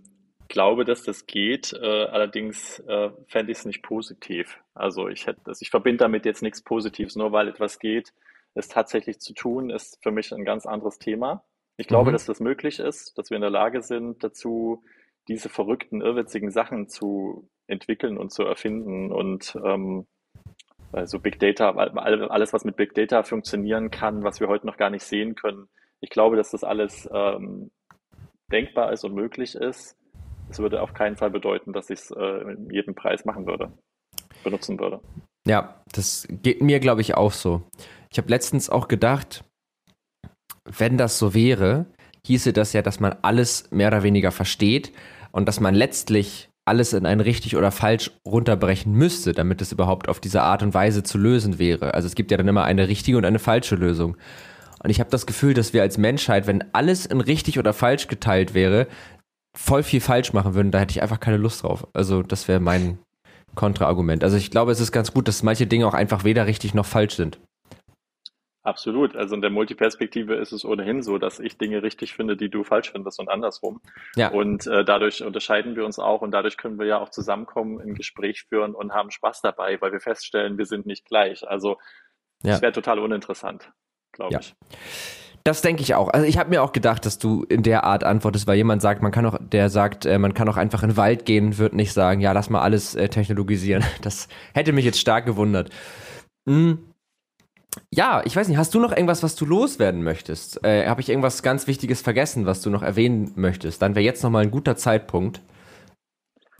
glaube, 0.54 0.86
dass 0.86 1.04
das 1.04 1.26
geht. 1.26 1.74
Äh, 1.74 2.06
allerdings 2.06 2.80
äh, 2.88 3.10
fände 3.28 3.52
ich 3.52 3.58
es 3.58 3.66
nicht 3.66 3.84
positiv. 3.84 4.58
Also 4.74 5.10
ich 5.10 5.28
hätte, 5.28 5.42
also 5.46 5.62
ich 5.62 5.70
verbinde 5.70 6.06
damit 6.06 6.26
jetzt 6.26 6.42
nichts 6.42 6.62
Positives. 6.62 7.18
Nur 7.18 7.34
weil 7.34 7.50
etwas 7.50 7.80
geht, 7.80 8.14
es 8.54 8.70
tatsächlich 8.70 9.20
zu 9.20 9.34
tun, 9.34 9.70
ist 9.70 10.00
für 10.02 10.12
mich 10.12 10.32
ein 10.32 10.46
ganz 10.46 10.66
anderes 10.66 10.98
Thema. 11.00 11.44
Ich 11.76 11.88
glaube, 11.88 12.12
mhm. 12.12 12.14
dass 12.14 12.26
das 12.26 12.40
möglich 12.40 12.80
ist, 12.80 13.18
dass 13.18 13.30
wir 13.32 13.36
in 13.36 13.42
der 13.42 13.50
Lage 13.50 13.82
sind, 13.82 14.24
dazu 14.24 14.84
diese 15.28 15.50
verrückten, 15.50 16.02
irrwitzigen 16.02 16.52
Sachen 16.52 16.88
zu 16.88 17.50
entwickeln 17.68 18.18
und 18.18 18.32
zu 18.32 18.44
erfinden. 18.44 19.12
Und 19.12 19.58
ähm, 19.66 20.06
Also 20.94 21.20
Big 21.20 21.40
Data, 21.40 21.72
alles, 21.72 22.54
was 22.54 22.66
mit 22.66 22.76
Big 22.76 22.94
Data 22.94 23.24
funktionieren 23.24 23.90
kann, 23.90 24.24
was 24.24 24.40
wir 24.40 24.48
heute 24.48 24.68
noch 24.68 24.78
gar 24.78 24.92
nicht 24.92 25.04
sehen 25.04 25.34
können. 25.34 25.68
Ich 26.00 26.12
glaube, 26.12 26.36
dass 26.36 26.52
das 26.52 26.64
alles 26.64 27.10
ähm, 27.12 27.72
denkbar 28.52 28.94
ist 28.94 29.04
und 29.04 29.16
möglich 29.16 29.56
ist. 29.56 29.98
Es 30.50 30.60
würde 30.60 30.82
auf 30.82 30.94
keinen 30.94 31.16
Fall 31.16 31.32
bedeuten, 31.32 31.74
dass 31.74 31.90
ich 31.90 32.00
es 32.00 32.12
äh, 32.12 32.44
mit 32.44 32.72
jedem 32.72 32.96
Preis 32.96 33.26
machen 33.26 33.46
würde, 33.48 33.72
benutzen 34.44 34.80
würde. 34.80 35.02
Ja, 35.46 35.82
das 35.92 36.28
geht 36.30 36.62
mir, 36.62 36.80
glaube 36.80 37.02
ich, 37.02 37.16
auch 37.16 37.32
so. 37.32 37.64
Ich 38.12 38.18
habe 38.18 38.30
letztens 38.30 38.70
auch 38.70 38.88
gedacht, 38.88 39.44
wenn 40.66 40.98
das 40.98 41.20
so 41.20 41.34
wäre, 41.34 41.88
hieße 42.26 42.54
das 42.54 42.74
ja, 42.74 42.82
dass 42.82 43.00
man 43.00 43.16
alles 43.22 43.70
mehr 43.72 43.90
oder 43.90 44.04
weniger 44.04 44.32
versteht 44.32 44.94
und 45.32 45.48
dass 45.48 45.60
man 45.60 45.76
letztlich 45.76 46.50
alles 46.66 46.94
in 46.94 47.06
ein 47.06 47.20
richtig 47.20 47.58
oder 47.58 47.72
falsch 47.72 48.12
runterbrechen 48.26 48.94
müsste, 48.94 49.34
damit 49.34 49.62
es 49.62 49.74
überhaupt 49.74 50.08
auf 50.08 50.22
diese 50.22 50.44
Art 50.44 50.64
und 50.64 50.74
Weise 50.74 51.04
zu 51.04 51.18
lösen 51.18 51.60
wäre. 51.60 51.94
Also 51.94 52.06
es 52.06 52.16
gibt 52.16 52.32
ja 52.32 52.38
dann 52.38 52.48
immer 52.48 52.64
eine 52.64 52.88
richtige 52.88 53.18
und 53.18 53.26
eine 53.26 53.40
falsche 53.40 53.76
Lösung. 53.76 54.16
Und 54.82 54.90
ich 54.90 55.00
habe 55.00 55.10
das 55.10 55.26
Gefühl, 55.26 55.54
dass 55.54 55.74
wir 55.74 55.82
als 55.82 55.98
Menschheit, 55.98 56.48
wenn 56.48 56.64
alles 56.74 57.06
in 57.06 57.22
richtig 57.22 57.60
oder 57.60 57.74
falsch 57.74 58.08
geteilt 58.08 58.54
wäre, 58.54 58.88
voll 59.56 59.84
viel 59.84 60.02
falsch 60.02 60.34
machen 60.34 60.56
würden. 60.56 60.72
Da 60.72 60.80
hätte 60.80 60.92
ich 60.92 61.02
einfach 61.02 61.20
keine 61.20 61.38
Lust 61.38 61.64
drauf. 61.64 61.88
Also 61.94 62.24
das 62.24 62.48
wäre 62.48 62.60
mein 62.60 63.00
Kontraargument. 63.56 64.24
Also 64.24 64.38
ich 64.38 64.52
glaube, 64.52 64.72
es 64.72 64.80
ist 64.80 64.92
ganz 64.92 65.14
gut, 65.14 65.28
dass 65.28 65.44
manche 65.44 65.68
Dinge 65.68 65.88
auch 65.88 65.94
einfach 65.94 66.24
weder 66.24 66.48
richtig 66.48 66.74
noch 66.74 66.86
falsch 66.86 67.16
sind. 67.16 67.40
Absolut. 68.64 69.16
Also 69.18 69.36
in 69.36 69.42
der 69.42 69.50
Multiperspektive 69.50 70.36
ist 70.36 70.54
es 70.54 70.64
ohnehin 70.64 71.04
so, 71.04 71.18
dass 71.18 71.42
ich 71.42 71.58
Dinge 71.58 71.84
richtig 71.84 72.14
finde, 72.14 72.38
die 72.38 72.50
du 72.50 72.64
falsch 72.64 72.92
findest 72.92 73.20
und 73.20 73.30
andersrum. 73.30 73.82
Ja. 74.16 74.30
Und 74.30 74.66
äh, 74.68 74.86
dadurch 74.86 75.22
unterscheiden 75.22 75.76
wir 75.76 75.86
uns 75.86 76.00
auch 76.00 76.22
und 76.22 76.32
dadurch 76.32 76.56
können 76.56 76.80
wir 76.80 76.86
ja 76.86 77.00
auch 77.00 77.10
zusammenkommen, 77.10 77.82
ein 77.82 77.94
Gespräch 77.94 78.46
führen 78.48 78.74
und 78.74 78.94
haben 78.94 79.12
Spaß 79.12 79.42
dabei, 79.42 79.82
weil 79.82 79.92
wir 79.92 80.00
feststellen, 80.00 80.58
wir 80.58 80.66
sind 80.66 80.86
nicht 80.86 81.06
gleich. 81.06 81.46
Also 81.46 81.78
das 82.42 82.58
ja. 82.58 82.62
wäre 82.62 82.72
total 82.72 83.00
uninteressant, 83.00 83.70
glaube 84.14 84.34
ja. 84.34 84.40
ich. 84.40 84.56
Das 85.46 85.62
denke 85.62 85.82
ich 85.82 85.94
auch. 85.94 86.08
Also 86.10 86.26
ich 86.26 86.38
habe 86.38 86.50
mir 86.50 86.64
auch 86.64 86.72
gedacht, 86.72 87.06
dass 87.06 87.18
du 87.18 87.44
in 87.44 87.64
der 87.64 87.84
Art 87.84 88.06
antwortest, 88.06 88.48
weil 88.48 88.56
jemand 88.56 88.82
sagt, 88.82 89.02
man 89.02 89.12
kann 89.12 89.26
auch, 89.26 89.38
der 89.42 89.70
sagt, 89.70 90.06
äh, 90.06 90.18
man 90.18 90.34
kann 90.34 90.48
auch 90.48 90.56
einfach 90.56 90.84
in 90.84 90.92
den 90.92 90.98
Wald 90.98 91.26
gehen, 91.26 91.58
wird 91.58 91.74
nicht 91.74 91.92
sagen, 91.92 92.22
ja, 92.22 92.32
lass 92.32 92.50
mal 92.50 92.62
alles 92.62 92.96
äh, 92.96 93.10
technologisieren. 93.10 93.84
Das 94.02 94.28
hätte 94.54 94.72
mich 94.72 94.86
jetzt 94.86 95.00
stark 95.00 95.26
gewundert. 95.26 95.70
Hm. 96.48 96.80
Ja, 97.92 98.22
ich 98.24 98.36
weiß 98.36 98.48
nicht, 98.48 98.58
hast 98.58 98.74
du 98.74 98.80
noch 98.80 98.92
irgendwas, 98.92 99.24
was 99.24 99.36
du 99.36 99.46
loswerden 99.46 100.04
möchtest? 100.04 100.64
Äh, 100.64 100.88
Habe 100.88 101.02
ich 101.02 101.10
irgendwas 101.10 101.42
ganz 101.44 101.68
Wichtiges 101.68 102.02
vergessen, 102.02 102.46
was 102.46 102.62
du 102.62 102.70
noch 102.70 102.84
erwähnen 102.84 103.32
möchtest? 103.36 103.82
Dann 103.82 103.96
wäre 103.96 104.06
jetzt 104.06 104.24
nochmal 104.24 104.44
ein 104.44 104.52
guter 104.52 104.76
Zeitpunkt. 104.76 105.42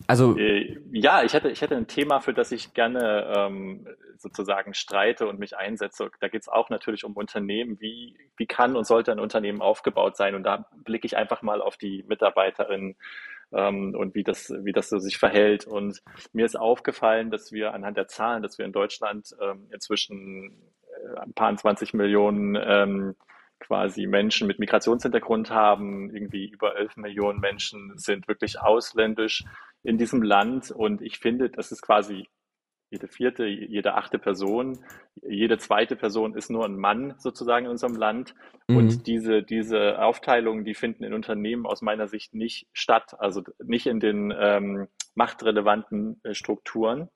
Also 0.08 0.38
äh, 0.38 0.78
ja, 0.92 1.24
ich 1.24 1.34
hätte, 1.34 1.50
ich 1.50 1.62
hätte 1.62 1.76
ein 1.76 1.88
Thema, 1.88 2.20
für 2.20 2.34
das 2.34 2.52
ich 2.52 2.74
gerne 2.74 3.34
ähm, 3.36 3.88
sozusagen 4.18 4.74
streite 4.74 5.28
und 5.28 5.40
mich 5.40 5.58
einsetze. 5.58 6.10
Da 6.20 6.28
geht 6.28 6.42
es 6.42 6.50
auch 6.50 6.70
natürlich 6.70 7.04
um 7.04 7.14
Unternehmen. 7.14 7.80
Wie, 7.80 8.18
wie 8.38 8.46
kann 8.46 8.76
und 8.76 8.86
sollte 8.86 9.12
ein 9.12 9.20
Unternehmen 9.20 9.62
aufgebaut 9.62 10.18
sein? 10.18 10.36
Und 10.36 10.44
da 10.44 10.68
blicke 10.84 11.06
ich 11.06 11.18
einfach 11.18 11.42
mal 11.42 11.62
auf 11.62 11.78
die 11.78 12.04
Mitarbeiterinnen 12.08 12.96
ähm, 13.54 13.96
und 13.96 14.16
wie 14.16 14.24
das, 14.24 14.52
wie 14.64 14.72
das 14.72 14.90
so 14.90 15.00
sich 15.00 15.18
verhält. 15.18 15.66
Und 15.68 16.02
mir 16.32 16.46
ist 16.46 16.60
aufgefallen, 16.60 17.32
dass 17.32 17.52
wir 17.52 17.74
anhand 17.74 17.98
der 17.98 18.08
Zahlen, 18.08 18.42
dass 18.44 18.58
wir 18.58 18.66
in 18.66 18.74
Deutschland 18.74 19.36
ähm, 19.42 19.68
inzwischen 19.72 20.58
äh, 20.88 21.20
ein 21.20 21.34
paar 21.34 21.56
20 21.56 21.94
Millionen 21.94 22.58
ähm, 22.62 23.16
quasi 23.60 24.08
Menschen 24.08 24.48
mit 24.48 24.60
Migrationshintergrund 24.60 25.50
haben. 25.50 26.14
Irgendwie 26.14 26.48
über 26.48 26.76
11 26.78 26.98
Millionen 26.98 27.40
Menschen 27.40 27.98
sind 27.98 28.28
wirklich 28.28 28.60
ausländisch 28.60 29.44
in 29.84 29.98
diesem 29.98 30.22
Land. 30.22 30.72
Und 30.72 31.02
ich 31.02 31.20
finde, 31.20 31.50
das 31.50 31.72
ist 31.72 31.82
quasi 31.82 32.28
jede 32.94 33.08
vierte, 33.08 33.46
jede 33.46 33.96
achte 33.96 34.20
Person, 34.20 34.78
jede 35.28 35.58
zweite 35.58 35.96
Person 35.96 36.36
ist 36.36 36.52
nur 36.52 36.66
ein 36.66 36.78
Mann 36.78 37.16
sozusagen 37.18 37.66
in 37.66 37.72
unserem 37.72 37.96
Land. 37.96 38.36
Mhm. 38.68 38.78
Und 38.78 39.08
diese, 39.08 39.42
diese 39.42 40.00
Aufteilungen, 40.00 40.64
die 40.64 40.76
finden 40.76 41.04
in 41.04 41.14
Unternehmen 41.14 41.66
aus 41.66 41.82
meiner 41.82 42.08
Sicht 42.08 42.36
nicht 42.36 42.68
statt, 42.72 43.16
also 43.18 43.42
nicht 43.64 43.88
in 43.88 44.00
den 44.00 44.32
ähm, 44.38 44.88
machtrelevanten 45.16 46.22
äh, 46.24 46.36
Strukturen. 46.36 47.10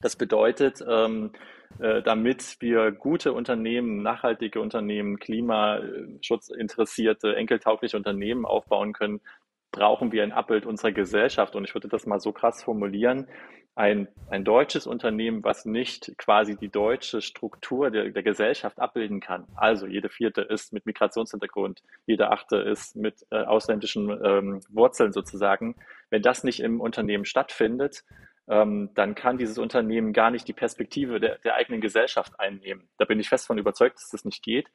Das 0.00 0.14
bedeutet, 0.14 0.84
ähm, 0.86 1.32
äh, 1.80 2.02
damit 2.02 2.58
wir 2.60 2.92
gute 2.92 3.32
Unternehmen, 3.32 4.02
nachhaltige 4.02 4.60
Unternehmen, 4.60 5.18
klimaschutzinteressierte, 5.18 7.34
enkeltaugliche 7.34 7.96
Unternehmen 7.96 8.44
aufbauen 8.44 8.92
können, 8.92 9.22
brauchen 9.70 10.12
wir 10.12 10.22
ein 10.22 10.32
Abbild 10.32 10.66
unserer 10.66 10.92
Gesellschaft. 10.92 11.54
Und 11.54 11.64
ich 11.64 11.74
würde 11.74 11.88
das 11.88 12.06
mal 12.06 12.20
so 12.20 12.32
krass 12.32 12.62
formulieren. 12.62 13.28
Ein, 13.74 14.08
ein 14.28 14.44
deutsches 14.44 14.88
Unternehmen, 14.88 15.44
was 15.44 15.64
nicht 15.64 16.12
quasi 16.18 16.56
die 16.56 16.68
deutsche 16.68 17.20
Struktur 17.20 17.90
der, 17.90 18.10
der 18.10 18.22
Gesellschaft 18.24 18.80
abbilden 18.80 19.20
kann. 19.20 19.46
Also 19.54 19.86
jede 19.86 20.08
vierte 20.08 20.42
ist 20.42 20.72
mit 20.72 20.84
Migrationshintergrund, 20.84 21.82
jede 22.04 22.32
achte 22.32 22.56
ist 22.56 22.96
mit 22.96 23.24
äh, 23.30 23.36
ausländischen 23.36 24.10
ähm, 24.24 24.60
Wurzeln 24.68 25.12
sozusagen. 25.12 25.76
Wenn 26.10 26.22
das 26.22 26.42
nicht 26.42 26.58
im 26.58 26.80
Unternehmen 26.80 27.24
stattfindet, 27.24 28.02
ähm, 28.50 28.90
dann 28.94 29.14
kann 29.14 29.36
dieses 29.36 29.58
Unternehmen 29.58 30.12
gar 30.12 30.30
nicht 30.30 30.48
die 30.48 30.52
Perspektive 30.52 31.20
der, 31.20 31.38
der, 31.38 31.54
eigenen 31.54 31.80
Gesellschaft 31.80 32.38
einnehmen. 32.40 32.88
Da 32.96 33.04
bin 33.04 33.20
ich 33.20 33.28
fest 33.28 33.46
von 33.46 33.58
überzeugt, 33.58 33.96
dass 33.96 34.10
das 34.10 34.24
nicht 34.24 34.42
geht. 34.42 34.68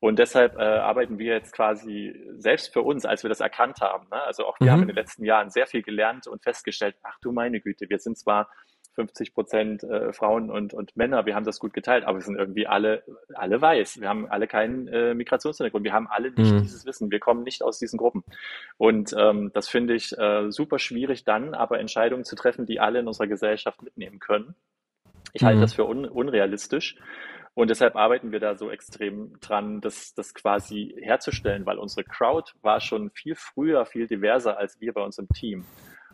Und 0.00 0.18
deshalb 0.18 0.56
äh, 0.56 0.62
arbeiten 0.62 1.18
wir 1.18 1.34
jetzt 1.34 1.52
quasi 1.52 2.14
selbst 2.38 2.72
für 2.72 2.82
uns, 2.82 3.04
als 3.04 3.22
wir 3.22 3.28
das 3.28 3.40
erkannt 3.40 3.80
haben. 3.80 4.06
Ne? 4.10 4.22
Also 4.22 4.46
auch 4.46 4.58
wir 4.60 4.68
mhm. 4.68 4.70
haben 4.70 4.82
in 4.82 4.88
den 4.88 4.96
letzten 4.96 5.24
Jahren 5.24 5.50
sehr 5.50 5.66
viel 5.66 5.82
gelernt 5.82 6.26
und 6.26 6.42
festgestellt, 6.42 6.96
ach 7.02 7.18
du 7.20 7.32
meine 7.32 7.60
Güte, 7.60 7.88
wir 7.88 7.98
sind 7.98 8.18
zwar 8.18 8.48
50 8.98 9.32
Prozent 9.32 9.84
äh, 9.84 10.12
Frauen 10.12 10.50
und, 10.50 10.74
und 10.74 10.96
Männer, 10.96 11.24
wir 11.24 11.36
haben 11.36 11.44
das 11.44 11.60
gut 11.60 11.72
geteilt, 11.72 12.04
aber 12.04 12.18
wir 12.18 12.24
sind 12.24 12.36
irgendwie 12.36 12.66
alle, 12.66 13.04
alle 13.32 13.62
weiß. 13.62 14.00
Wir 14.00 14.08
haben 14.08 14.26
alle 14.26 14.48
keinen 14.48 14.88
äh, 14.88 15.14
Migrationshintergrund. 15.14 15.84
Wir 15.84 15.92
haben 15.92 16.08
alle 16.08 16.32
nicht 16.32 16.52
mhm. 16.52 16.62
dieses 16.62 16.84
Wissen. 16.84 17.12
Wir 17.12 17.20
kommen 17.20 17.44
nicht 17.44 17.62
aus 17.62 17.78
diesen 17.78 17.96
Gruppen. 17.96 18.24
Und 18.76 19.14
ähm, 19.16 19.52
das 19.54 19.68
finde 19.68 19.94
ich 19.94 20.18
äh, 20.18 20.50
super 20.50 20.80
schwierig, 20.80 21.24
dann 21.24 21.54
aber 21.54 21.78
Entscheidungen 21.78 22.24
zu 22.24 22.34
treffen, 22.34 22.66
die 22.66 22.80
alle 22.80 22.98
in 22.98 23.06
unserer 23.06 23.28
Gesellschaft 23.28 23.82
mitnehmen 23.82 24.18
können. 24.18 24.56
Ich 25.32 25.42
mhm. 25.42 25.46
halte 25.46 25.60
das 25.60 25.74
für 25.74 25.86
un 25.86 26.04
unrealistisch. 26.04 26.96
Und 27.54 27.70
deshalb 27.70 27.94
arbeiten 27.94 28.32
wir 28.32 28.40
da 28.40 28.56
so 28.56 28.68
extrem 28.68 29.38
dran, 29.40 29.80
das, 29.80 30.12
das 30.14 30.34
quasi 30.34 30.94
herzustellen, 31.00 31.66
weil 31.66 31.78
unsere 31.78 32.02
Crowd 32.02 32.50
war 32.62 32.80
schon 32.80 33.10
viel 33.10 33.36
früher, 33.36 33.86
viel 33.86 34.08
diverser 34.08 34.58
als 34.58 34.80
wir 34.80 34.92
bei 34.92 35.02
uns 35.02 35.18
im 35.18 35.28
Team. 35.28 35.64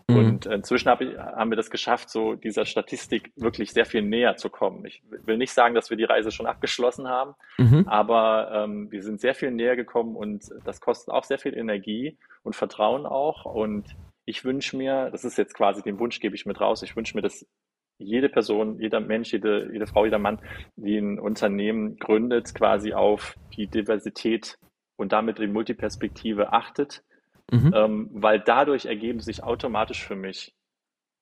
Mhm. 0.07 0.17
Und 0.17 0.47
inzwischen 0.47 0.91
hab 0.91 1.01
ich, 1.01 1.17
haben 1.17 1.51
wir 1.51 1.57
das 1.57 1.71
geschafft, 1.71 2.11
so 2.11 2.35
dieser 2.35 2.67
Statistik 2.67 3.33
wirklich 3.37 3.73
sehr 3.73 3.87
viel 3.87 4.03
näher 4.03 4.37
zu 4.37 4.51
kommen. 4.51 4.85
Ich 4.85 5.03
will 5.09 5.39
nicht 5.39 5.53
sagen, 5.53 5.75
dass 5.75 5.91
wir 5.91 5.97
die 5.97 6.05
Reise 6.05 6.31
schon 6.31 6.47
abgeschlossen 6.47 7.09
haben, 7.09 7.35
mhm. 7.59 7.89
aber 7.89 8.51
ähm, 8.53 8.91
wir 8.91 9.03
sind 9.03 9.21
sehr 9.21 9.35
viel 9.35 9.51
näher 9.51 9.77
gekommen 9.77 10.15
und 10.15 10.45
das 10.65 10.81
kostet 10.81 11.15
auch 11.15 11.25
sehr 11.25 11.39
viel 11.39 11.57
Energie 11.57 12.19
und 12.43 12.55
Vertrauen 12.55 13.07
auch. 13.07 13.47
Und 13.47 13.97
ich 14.27 14.45
wünsche 14.45 14.77
mir, 14.77 15.11
das 15.11 15.25
ist 15.25 15.39
jetzt 15.39 15.55
quasi 15.55 15.83
den 15.83 15.99
Wunsch, 15.99 16.21
gebe 16.21 16.35
ich 16.35 16.47
mit 16.47 16.61
raus, 16.61 16.83
ich 16.83 16.97
wünsche 16.97 17.17
mir, 17.17 17.23
dass 17.23 17.47
jede 17.99 18.29
Person, 18.29 18.81
jeder 18.81 19.01
Mensch, 19.01 19.33
jede, 19.33 19.71
jede 19.73 19.87
Frau, 19.87 20.05
jeder 20.05 20.19
Mann, 20.19 20.41
die 20.77 20.99
ein 20.99 21.19
Unternehmen 21.19 21.97
gründet, 21.97 22.55
quasi 22.55 22.93
auf 22.93 23.37
die 23.57 23.69
Diversität 23.69 24.59
und 24.97 25.13
damit 25.13 25.39
die 25.39 25.47
Multiperspektive 25.47 26.53
achtet 26.53 27.03
mhm. 27.53 27.73
ähm, 27.75 28.09
weil 28.13 28.41
dadurch 28.41 28.87
ergeben 28.87 29.21
sich 29.21 29.43
automatisch 29.43 30.05
für 30.05 30.17
mich 30.17 30.55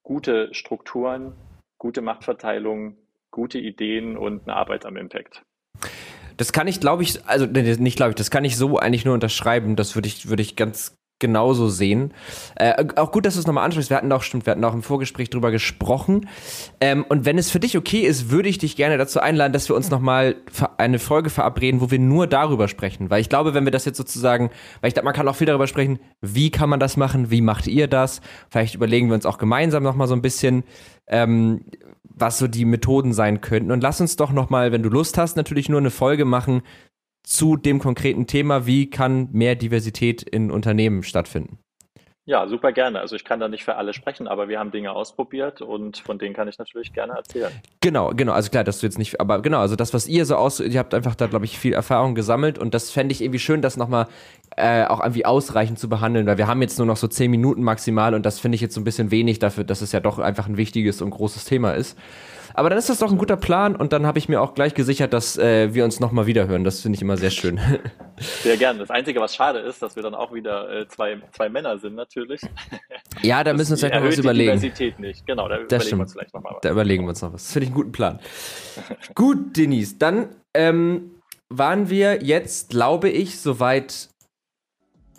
gute 0.03 0.53
Strukturen, 0.53 1.35
gute 1.79 2.01
Machtverteilung, 2.01 2.97
gute 3.31 3.59
Ideen 3.59 4.17
und 4.17 4.43
eine 4.43 4.57
Arbeit 4.57 4.87
am 4.87 4.97
Impact. 4.97 5.43
Das 6.37 6.53
kann 6.53 6.67
ich, 6.67 6.81
glaube 6.81 7.03
ich, 7.03 7.25
also 7.27 7.47
nicht 7.47 7.97
glaube 7.97 8.11
ich, 8.11 8.17
das 8.17 8.31
kann 8.31 8.45
ich 8.45 8.57
so 8.57 8.79
eigentlich 8.79 9.05
nur 9.05 9.15
unterschreiben. 9.15 9.77
Das 9.77 9.95
würde 9.95 10.09
ich, 10.09 10.29
würde 10.29 10.43
ich 10.43 10.57
ganz 10.57 10.97
genauso 11.23 11.71
sehen. 11.71 12.13
Äh, 12.57 12.85
auch 12.97 13.13
gut, 13.13 13.25
dass 13.25 13.35
du 13.35 13.41
es 13.41 13.47
nochmal 13.47 13.65
ansprichst. 13.65 13.89
Wir 13.89 13.97
hatten 13.97 14.13
auch, 14.13 14.23
stimmt, 14.23 14.45
wir 14.45 14.51
hatten 14.51 14.65
auch 14.65 14.75
im 14.75 14.83
Vorgespräch 14.83 15.31
drüber 15.31 15.51
gesprochen. 15.51 16.29
Ähm, 16.83 17.07
und 17.09 17.25
wenn 17.25 17.39
es 17.39 17.51
für 17.51 17.61
dich 17.61 17.79
okay 17.79 18.01
ist, 18.01 18.31
würde 18.31 18.51
ich 18.51 18.59
dich 18.59 18.77
gerne 18.77 18.99
dazu 18.99 19.21
einladen, 19.21 19.55
dass 19.55 19.71
wir 19.71 19.77
uns 19.77 19.89
nochmal 19.89 20.37
eine 20.77 20.99
Folge 20.99 21.31
verabreden, 21.31 21.81
wo 21.81 21.91
wir 21.91 21.99
nur 21.99 22.27
darüber 22.27 22.69
sprechen. 22.69 23.09
Weil 23.09 23.23
ich 23.23 23.31
glaube, 23.31 23.55
wenn 23.55 23.65
wir 23.65 23.71
das 23.71 23.87
jetzt 23.87 23.97
sozusagen, 23.97 24.51
weil 24.83 24.89
ich 24.89 24.95
glaube, 24.95 25.07
man 25.07 25.15
kann 25.15 25.27
auch 25.29 25.37
viel 25.37 25.47
darüber 25.47 25.67
sprechen, 25.67 25.99
wie 26.21 26.51
kann 26.51 26.69
man 26.69 26.81
das 26.81 26.99
machen, 26.99 27.31
wie 27.31 27.41
macht 27.41 27.67
ihr 27.67 27.87
das? 27.87 28.21
Vielleicht 28.51 28.75
überlegen 28.75 29.09
wir 29.09 29.15
uns 29.15 29.25
auch 29.25 29.39
gemeinsam 29.39 29.83
nochmal 29.83 30.09
so 30.09 30.15
ein 30.15 30.23
bisschen, 30.23 30.65
ähm, 31.07 31.65
was 32.03 32.39
so 32.39 32.49
die 32.49 32.65
Methoden 32.65 33.15
sein 33.15 33.41
könnten. 33.41 33.71
Und 33.71 33.83
lass 33.83 34.01
uns 34.01 34.17
doch 34.17 34.33
nochmal, 34.33 34.73
wenn 34.73 34.83
du 34.83 34.91
Lust 34.91 35.17
hast, 35.17 35.37
natürlich 35.37 35.69
nur 35.69 35.81
eine 35.81 35.91
Folge 35.91 36.25
machen 36.25 36.63
zu 37.23 37.57
dem 37.57 37.79
konkreten 37.79 38.27
Thema, 38.27 38.67
wie 38.67 38.91
kann 38.91 39.29
mehr 39.33 39.55
Diversität 39.55 40.23
in 40.23 40.51
Unternehmen 40.51 41.03
stattfinden? 41.03 41.59
Ja, 42.25 42.47
super 42.47 42.71
gerne. 42.71 43.01
Also 43.01 43.17
ich 43.17 43.25
kann 43.25 43.41
da 43.41 43.49
nicht 43.49 43.65
für 43.65 43.75
alle 43.75 43.93
sprechen, 43.93 44.29
aber 44.29 44.49
wir 44.49 44.61
haben 44.61 44.71
Dinge 44.71 44.93
ausprobiert 44.93 45.61
und 45.61 45.99
von 45.99 46.19
denen 46.19 46.35
kann 46.35 46.47
ich 46.47 46.57
natürlich 46.57 46.93
gerne 46.93 47.15
erzählen. 47.15 47.51
Genau, 47.81 48.11
genau. 48.11 48.33
Also 48.33 48.49
klar, 48.49 48.63
dass 48.63 48.79
du 48.79 48.87
jetzt 48.87 48.97
nicht, 48.97 49.21
aber 49.21 49.43
genau, 49.43 49.59
also 49.59 49.75
das, 49.75 49.93
was 49.93 50.07
ihr 50.07 50.25
so 50.25 50.37
aus, 50.37 50.61
ihr 50.61 50.79
habt 50.79 50.95
einfach 50.95 51.17
da, 51.17 51.27
glaube 51.27 51.47
ich, 51.47 51.59
viel 51.59 51.73
Erfahrung 51.73 52.15
gesammelt 52.15 52.59
und 52.61 52.75
das 52.75 52.93
fände 52.93 53.13
ich 53.13 53.23
irgendwie 53.23 53.41
schön, 53.41 53.61
das 53.61 53.77
nochmal 53.77 54.07
äh, 54.57 54.85
auch 54.85 55.01
irgendwie 55.01 55.27
ausreichend 55.27 55.81
zu 55.81 55.89
behandeln, 55.89 56.27
weil 56.27 56.39
wir 56.39 56.47
haben 56.47 56.63
jetzt 56.63 56.79
nur 56.79 56.87
noch 56.87 56.97
so 56.97 57.09
zehn 57.09 57.29
Minuten 57.29 57.65
maximal 57.65 58.15
und 58.15 58.25
das 58.25 58.39
finde 58.39 58.55
ich 58.55 58.61
jetzt 58.61 58.75
so 58.75 58.81
ein 58.81 58.85
bisschen 58.85 59.11
wenig 59.11 59.41
dafür, 59.41 59.65
dass 59.65 59.83
es 59.83 59.91
ja 59.91 59.99
doch 59.99 60.21
einfach 60.21 60.47
ein 60.47 60.57
wichtiges 60.57 61.03
und 61.03 61.11
großes 61.11 61.45
Thema 61.45 61.73
ist. 61.73 61.99
Aber 62.55 62.71
dann 62.71 62.79
ist 62.79 62.89
das 62.89 62.99
doch 62.99 63.11
ein 63.11 63.19
guter 63.19 63.37
Plan 63.37 63.77
und 63.77 63.93
dann 63.93 64.07
habe 64.07 64.19
ich 64.19 64.29
mir 64.29 64.41
auch 64.41 64.55
gleich 64.55 64.75
gesichert, 64.75 65.13
dass 65.13 65.39
äh, 65.39 65.75
wir 65.75 65.85
uns 65.85 66.01
nochmal 66.01 66.27
wiederhören. 66.27 66.65
Das 66.65 66.81
finde 66.81 66.97
ich 66.97 67.03
immer 67.03 67.17
sehr 67.17 67.31
schön. 67.31 67.61
Sehr 68.43 68.57
gerne. 68.57 68.79
Das 68.79 68.91
Einzige, 68.91 69.21
was 69.21 69.35
schade 69.35 69.59
ist, 69.59 69.83
dass 69.83 69.97
wir 69.97 70.03
dann 70.03 70.15
auch 70.15 70.33
wieder 70.33 70.71
äh, 70.71 70.87
zwei, 70.87 71.17
zwei 71.33 71.49
Männer 71.49 71.79
sind, 71.79 71.95
natürlich. 71.95 72.41
Ja, 73.23 73.45
da 73.45 73.53
müssen 73.53 73.71
wir 73.71 73.73
uns 73.73 73.81
vielleicht 73.81 73.95
noch 73.95 74.09
was 74.09 74.19
überlegen. 74.19 74.53
Die 74.53 74.69
Diversität 74.69 74.99
nicht. 74.99 75.27
Genau, 75.27 75.49
da 75.49 75.57
Das 75.57 75.65
überlegen 75.65 75.83
stimmt. 75.83 75.99
wir 75.99 76.03
uns 76.03 76.13
vielleicht 76.13 76.35
nochmal 76.35 76.53
was. 76.55 76.61
Da 76.63 76.71
überlegen 76.71 77.05
wir 77.05 77.11
uns 77.11 77.23
noch 77.23 77.33
was. 77.33 77.43
Das 77.45 77.53
finde 77.53 77.65
ich 77.65 77.71
einen 77.71 77.75
guten 77.77 77.93
Plan. 77.93 78.21
Gut, 79.15 79.57
Denise, 79.57 79.97
dann 79.99 80.29
ähm, 80.55 81.11
waren 81.49 81.91
wir 81.91 82.23
jetzt, 82.23 82.71
glaube 82.71 83.11
ich, 83.11 83.39
soweit 83.41 84.09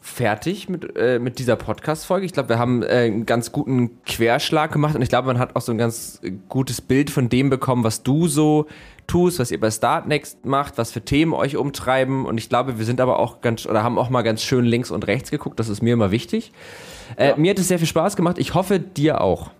fertig 0.03 0.67
mit, 0.67 0.97
äh, 0.97 1.17
mit 1.17 1.39
dieser 1.39 1.55
Podcast-Folge. 1.55 2.25
Ich 2.25 2.33
glaube, 2.33 2.49
wir 2.49 2.59
haben 2.59 2.83
äh, 2.83 2.87
einen 2.87 3.25
ganz 3.25 3.53
guten 3.53 4.03
Querschlag 4.03 4.73
gemacht 4.73 4.95
und 4.95 5.01
ich 5.01 5.07
glaube, 5.07 5.27
man 5.27 5.39
hat 5.39 5.55
auch 5.55 5.61
so 5.61 5.71
ein 5.71 5.77
ganz 5.77 6.19
äh, 6.23 6.31
gutes 6.49 6.81
Bild 6.81 7.09
von 7.09 7.29
dem 7.29 7.49
bekommen, 7.49 7.85
was 7.85 8.03
du 8.03 8.27
so 8.27 8.67
tust, 9.07 9.39
was 9.39 9.49
ihr 9.49 9.61
bei 9.61 9.71
Startnext 9.71 10.45
macht, 10.45 10.77
was 10.77 10.91
für 10.91 11.01
Themen 11.01 11.33
euch 11.33 11.55
umtreiben 11.55 12.25
und 12.25 12.37
ich 12.37 12.49
glaube, 12.49 12.77
wir 12.77 12.85
sind 12.85 12.99
aber 12.99 13.17
auch 13.17 13.39
ganz, 13.39 13.65
oder 13.65 13.81
haben 13.81 13.97
auch 13.97 14.09
mal 14.09 14.23
ganz 14.23 14.43
schön 14.43 14.65
links 14.65 14.91
und 14.91 15.07
rechts 15.07 15.31
geguckt, 15.31 15.57
das 15.57 15.69
ist 15.69 15.81
mir 15.81 15.93
immer 15.93 16.11
wichtig. 16.11 16.51
Äh, 17.15 17.29
Ja. 17.29 17.35
Mir 17.37 17.51
hat 17.51 17.59
es 17.59 17.69
sehr 17.69 17.79
viel 17.79 17.87
Spaß 17.87 18.17
gemacht, 18.17 18.37
ich 18.39 18.53
hoffe, 18.53 18.79
dir 18.79 19.21
auch. 19.21 19.51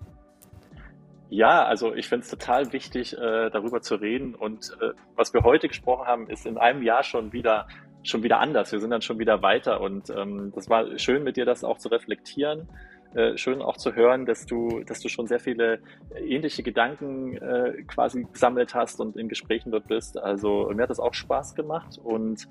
Ja, 1.30 1.64
also 1.64 1.94
ich 1.94 2.06
finde 2.06 2.24
es 2.24 2.30
total 2.30 2.72
wichtig, 2.72 3.14
äh, 3.14 3.50
darüber 3.50 3.80
zu 3.80 3.96
reden. 3.96 4.36
Und 4.36 4.76
äh, 4.80 4.90
was 5.16 5.34
wir 5.34 5.42
heute 5.42 5.66
gesprochen 5.66 6.06
haben, 6.06 6.28
ist 6.28 6.46
in 6.46 6.58
einem 6.58 6.82
Jahr 6.82 7.02
schon 7.02 7.32
wieder 7.32 7.66
schon 8.04 8.22
wieder 8.22 8.38
anders. 8.38 8.70
Wir 8.70 8.80
sind 8.80 8.90
dann 8.90 9.02
schon 9.02 9.18
wieder 9.18 9.42
weiter. 9.42 9.80
Und 9.80 10.10
ähm, 10.10 10.52
das 10.54 10.68
war 10.70 10.98
schön 10.98 11.24
mit 11.24 11.36
dir, 11.36 11.44
das 11.44 11.64
auch 11.64 11.78
zu 11.78 11.88
reflektieren. 11.88 12.68
Äh, 13.14 13.36
schön 13.38 13.62
auch 13.62 13.76
zu 13.76 13.94
hören, 13.94 14.26
dass 14.26 14.44
du, 14.44 14.82
dass 14.84 15.00
du 15.00 15.08
schon 15.08 15.26
sehr 15.26 15.40
viele 15.40 15.78
ähnliche 16.16 16.62
Gedanken 16.62 17.36
äh, 17.36 17.82
quasi 17.86 18.26
gesammelt 18.32 18.74
hast 18.74 19.00
und 19.00 19.16
in 19.16 19.28
Gesprächen 19.28 19.70
dort 19.70 19.86
bist. 19.88 20.18
Also 20.18 20.70
mir 20.74 20.82
hat 20.82 20.90
das 20.90 20.98
auch 21.00 21.14
Spaß 21.14 21.54
gemacht 21.54 21.98
und 22.02 22.48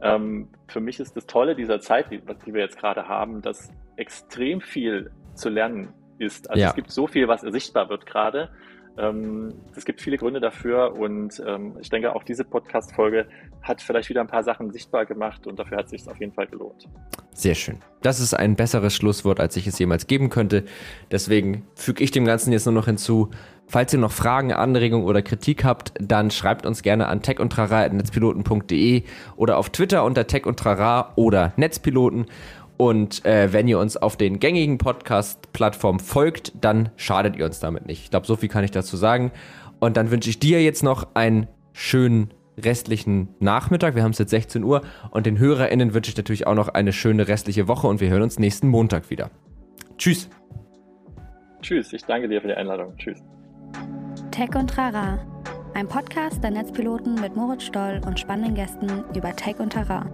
ähm, 0.00 0.48
für 0.66 0.80
mich 0.80 0.98
ist 0.98 1.16
das 1.16 1.26
Tolle 1.26 1.54
dieser 1.54 1.78
Zeit, 1.80 2.10
die, 2.10 2.20
die 2.44 2.52
wir 2.52 2.62
jetzt 2.62 2.78
gerade 2.78 3.06
haben, 3.08 3.42
dass 3.42 3.70
extrem 3.96 4.60
viel 4.60 5.12
zu 5.34 5.48
lernen 5.48 5.92
ist. 6.18 6.50
Also 6.50 6.60
Ja. 6.60 6.68
es 6.70 6.74
gibt 6.74 6.90
so 6.90 7.06
viel, 7.06 7.28
was 7.28 7.42
sichtbar 7.42 7.88
wird 7.88 8.04
gerade. 8.04 8.48
Ähm, 8.98 9.54
es 9.74 9.84
gibt 9.84 10.00
viele 10.00 10.18
Gründe 10.18 10.40
dafür 10.40 10.94
und 10.94 11.42
ähm, 11.46 11.76
ich 11.80 11.88
denke, 11.88 12.14
auch 12.14 12.24
diese 12.24 12.44
Podcast-Folge 12.44 13.26
hat 13.62 13.80
vielleicht 13.80 14.08
wieder 14.08 14.20
ein 14.20 14.26
paar 14.26 14.42
Sachen 14.42 14.70
sichtbar 14.70 15.06
gemacht 15.06 15.46
und 15.46 15.58
dafür 15.58 15.78
hat 15.78 15.86
es 15.86 15.90
sich 15.92 16.08
auf 16.08 16.18
jeden 16.20 16.32
Fall 16.32 16.46
gelohnt. 16.46 16.88
Sehr 17.32 17.54
schön. 17.54 17.78
Das 18.02 18.20
ist 18.20 18.34
ein 18.34 18.56
besseres 18.56 18.94
Schlusswort, 18.94 19.40
als 19.40 19.56
ich 19.56 19.66
es 19.66 19.78
jemals 19.78 20.06
geben 20.06 20.28
könnte. 20.28 20.64
Deswegen 21.10 21.66
füge 21.74 22.04
ich 22.04 22.10
dem 22.10 22.24
Ganzen 22.26 22.52
jetzt 22.52 22.66
nur 22.66 22.74
noch 22.74 22.86
hinzu. 22.86 23.30
Falls 23.66 23.92
ihr 23.94 23.98
noch 23.98 24.12
Fragen, 24.12 24.52
Anregungen 24.52 25.06
oder 25.06 25.22
Kritik 25.22 25.64
habt, 25.64 25.94
dann 25.98 26.30
schreibt 26.30 26.66
uns 26.66 26.82
gerne 26.82 27.08
an 27.08 27.22
techundtrara.netzpiloten.de 27.22 29.04
oder 29.36 29.56
auf 29.56 29.70
Twitter 29.70 30.04
unter 30.04 30.26
tech 30.26 30.44
und 30.44 30.58
trara 30.58 31.12
oder 31.16 31.54
Netzpiloten. 31.56 32.26
Und 32.76 33.24
äh, 33.24 33.52
wenn 33.52 33.68
ihr 33.68 33.78
uns 33.78 33.96
auf 33.96 34.16
den 34.16 34.40
gängigen 34.40 34.78
Podcast-Plattformen 34.78 36.00
folgt, 36.00 36.52
dann 36.60 36.90
schadet 36.96 37.36
ihr 37.36 37.44
uns 37.44 37.60
damit 37.60 37.86
nicht. 37.86 38.04
Ich 38.04 38.10
glaube, 38.10 38.26
so 38.26 38.36
viel 38.36 38.48
kann 38.48 38.64
ich 38.64 38.70
dazu 38.70 38.96
sagen. 38.96 39.30
Und 39.78 39.96
dann 39.96 40.10
wünsche 40.10 40.30
ich 40.30 40.38
dir 40.38 40.62
jetzt 40.62 40.82
noch 40.82 41.14
einen 41.14 41.46
schönen 41.72 42.32
restlichen 42.58 43.28
Nachmittag. 43.40 43.94
Wir 43.94 44.02
haben 44.02 44.12
es 44.12 44.18
jetzt 44.18 44.30
16 44.30 44.64
Uhr. 44.64 44.82
Und 45.10 45.26
den 45.26 45.38
HörerInnen 45.38 45.94
wünsche 45.94 46.10
ich 46.10 46.16
natürlich 46.16 46.46
auch 46.46 46.54
noch 46.54 46.68
eine 46.68 46.92
schöne 46.92 47.28
restliche 47.28 47.68
Woche 47.68 47.86
und 47.86 48.00
wir 48.00 48.10
hören 48.10 48.22
uns 48.22 48.38
nächsten 48.38 48.68
Montag 48.68 49.10
wieder. 49.10 49.30
Tschüss. 49.98 50.28
Tschüss, 51.62 51.92
ich 51.92 52.04
danke 52.04 52.28
dir 52.28 52.40
für 52.40 52.48
die 52.48 52.54
Einladung. 52.54 52.96
Tschüss. 52.96 53.22
Tech 54.30 54.54
und 54.54 54.68
Trara. 54.68 55.18
Ein 55.74 55.88
Podcast 55.88 56.42
der 56.42 56.50
Netzpiloten 56.50 57.14
mit 57.20 57.34
Moritz 57.34 57.64
Stoll 57.64 58.00
und 58.04 58.18
spannenden 58.18 58.54
Gästen 58.54 59.04
über 59.14 59.34
Tech 59.34 59.58
und 59.58 59.72
Trara. 59.72 60.04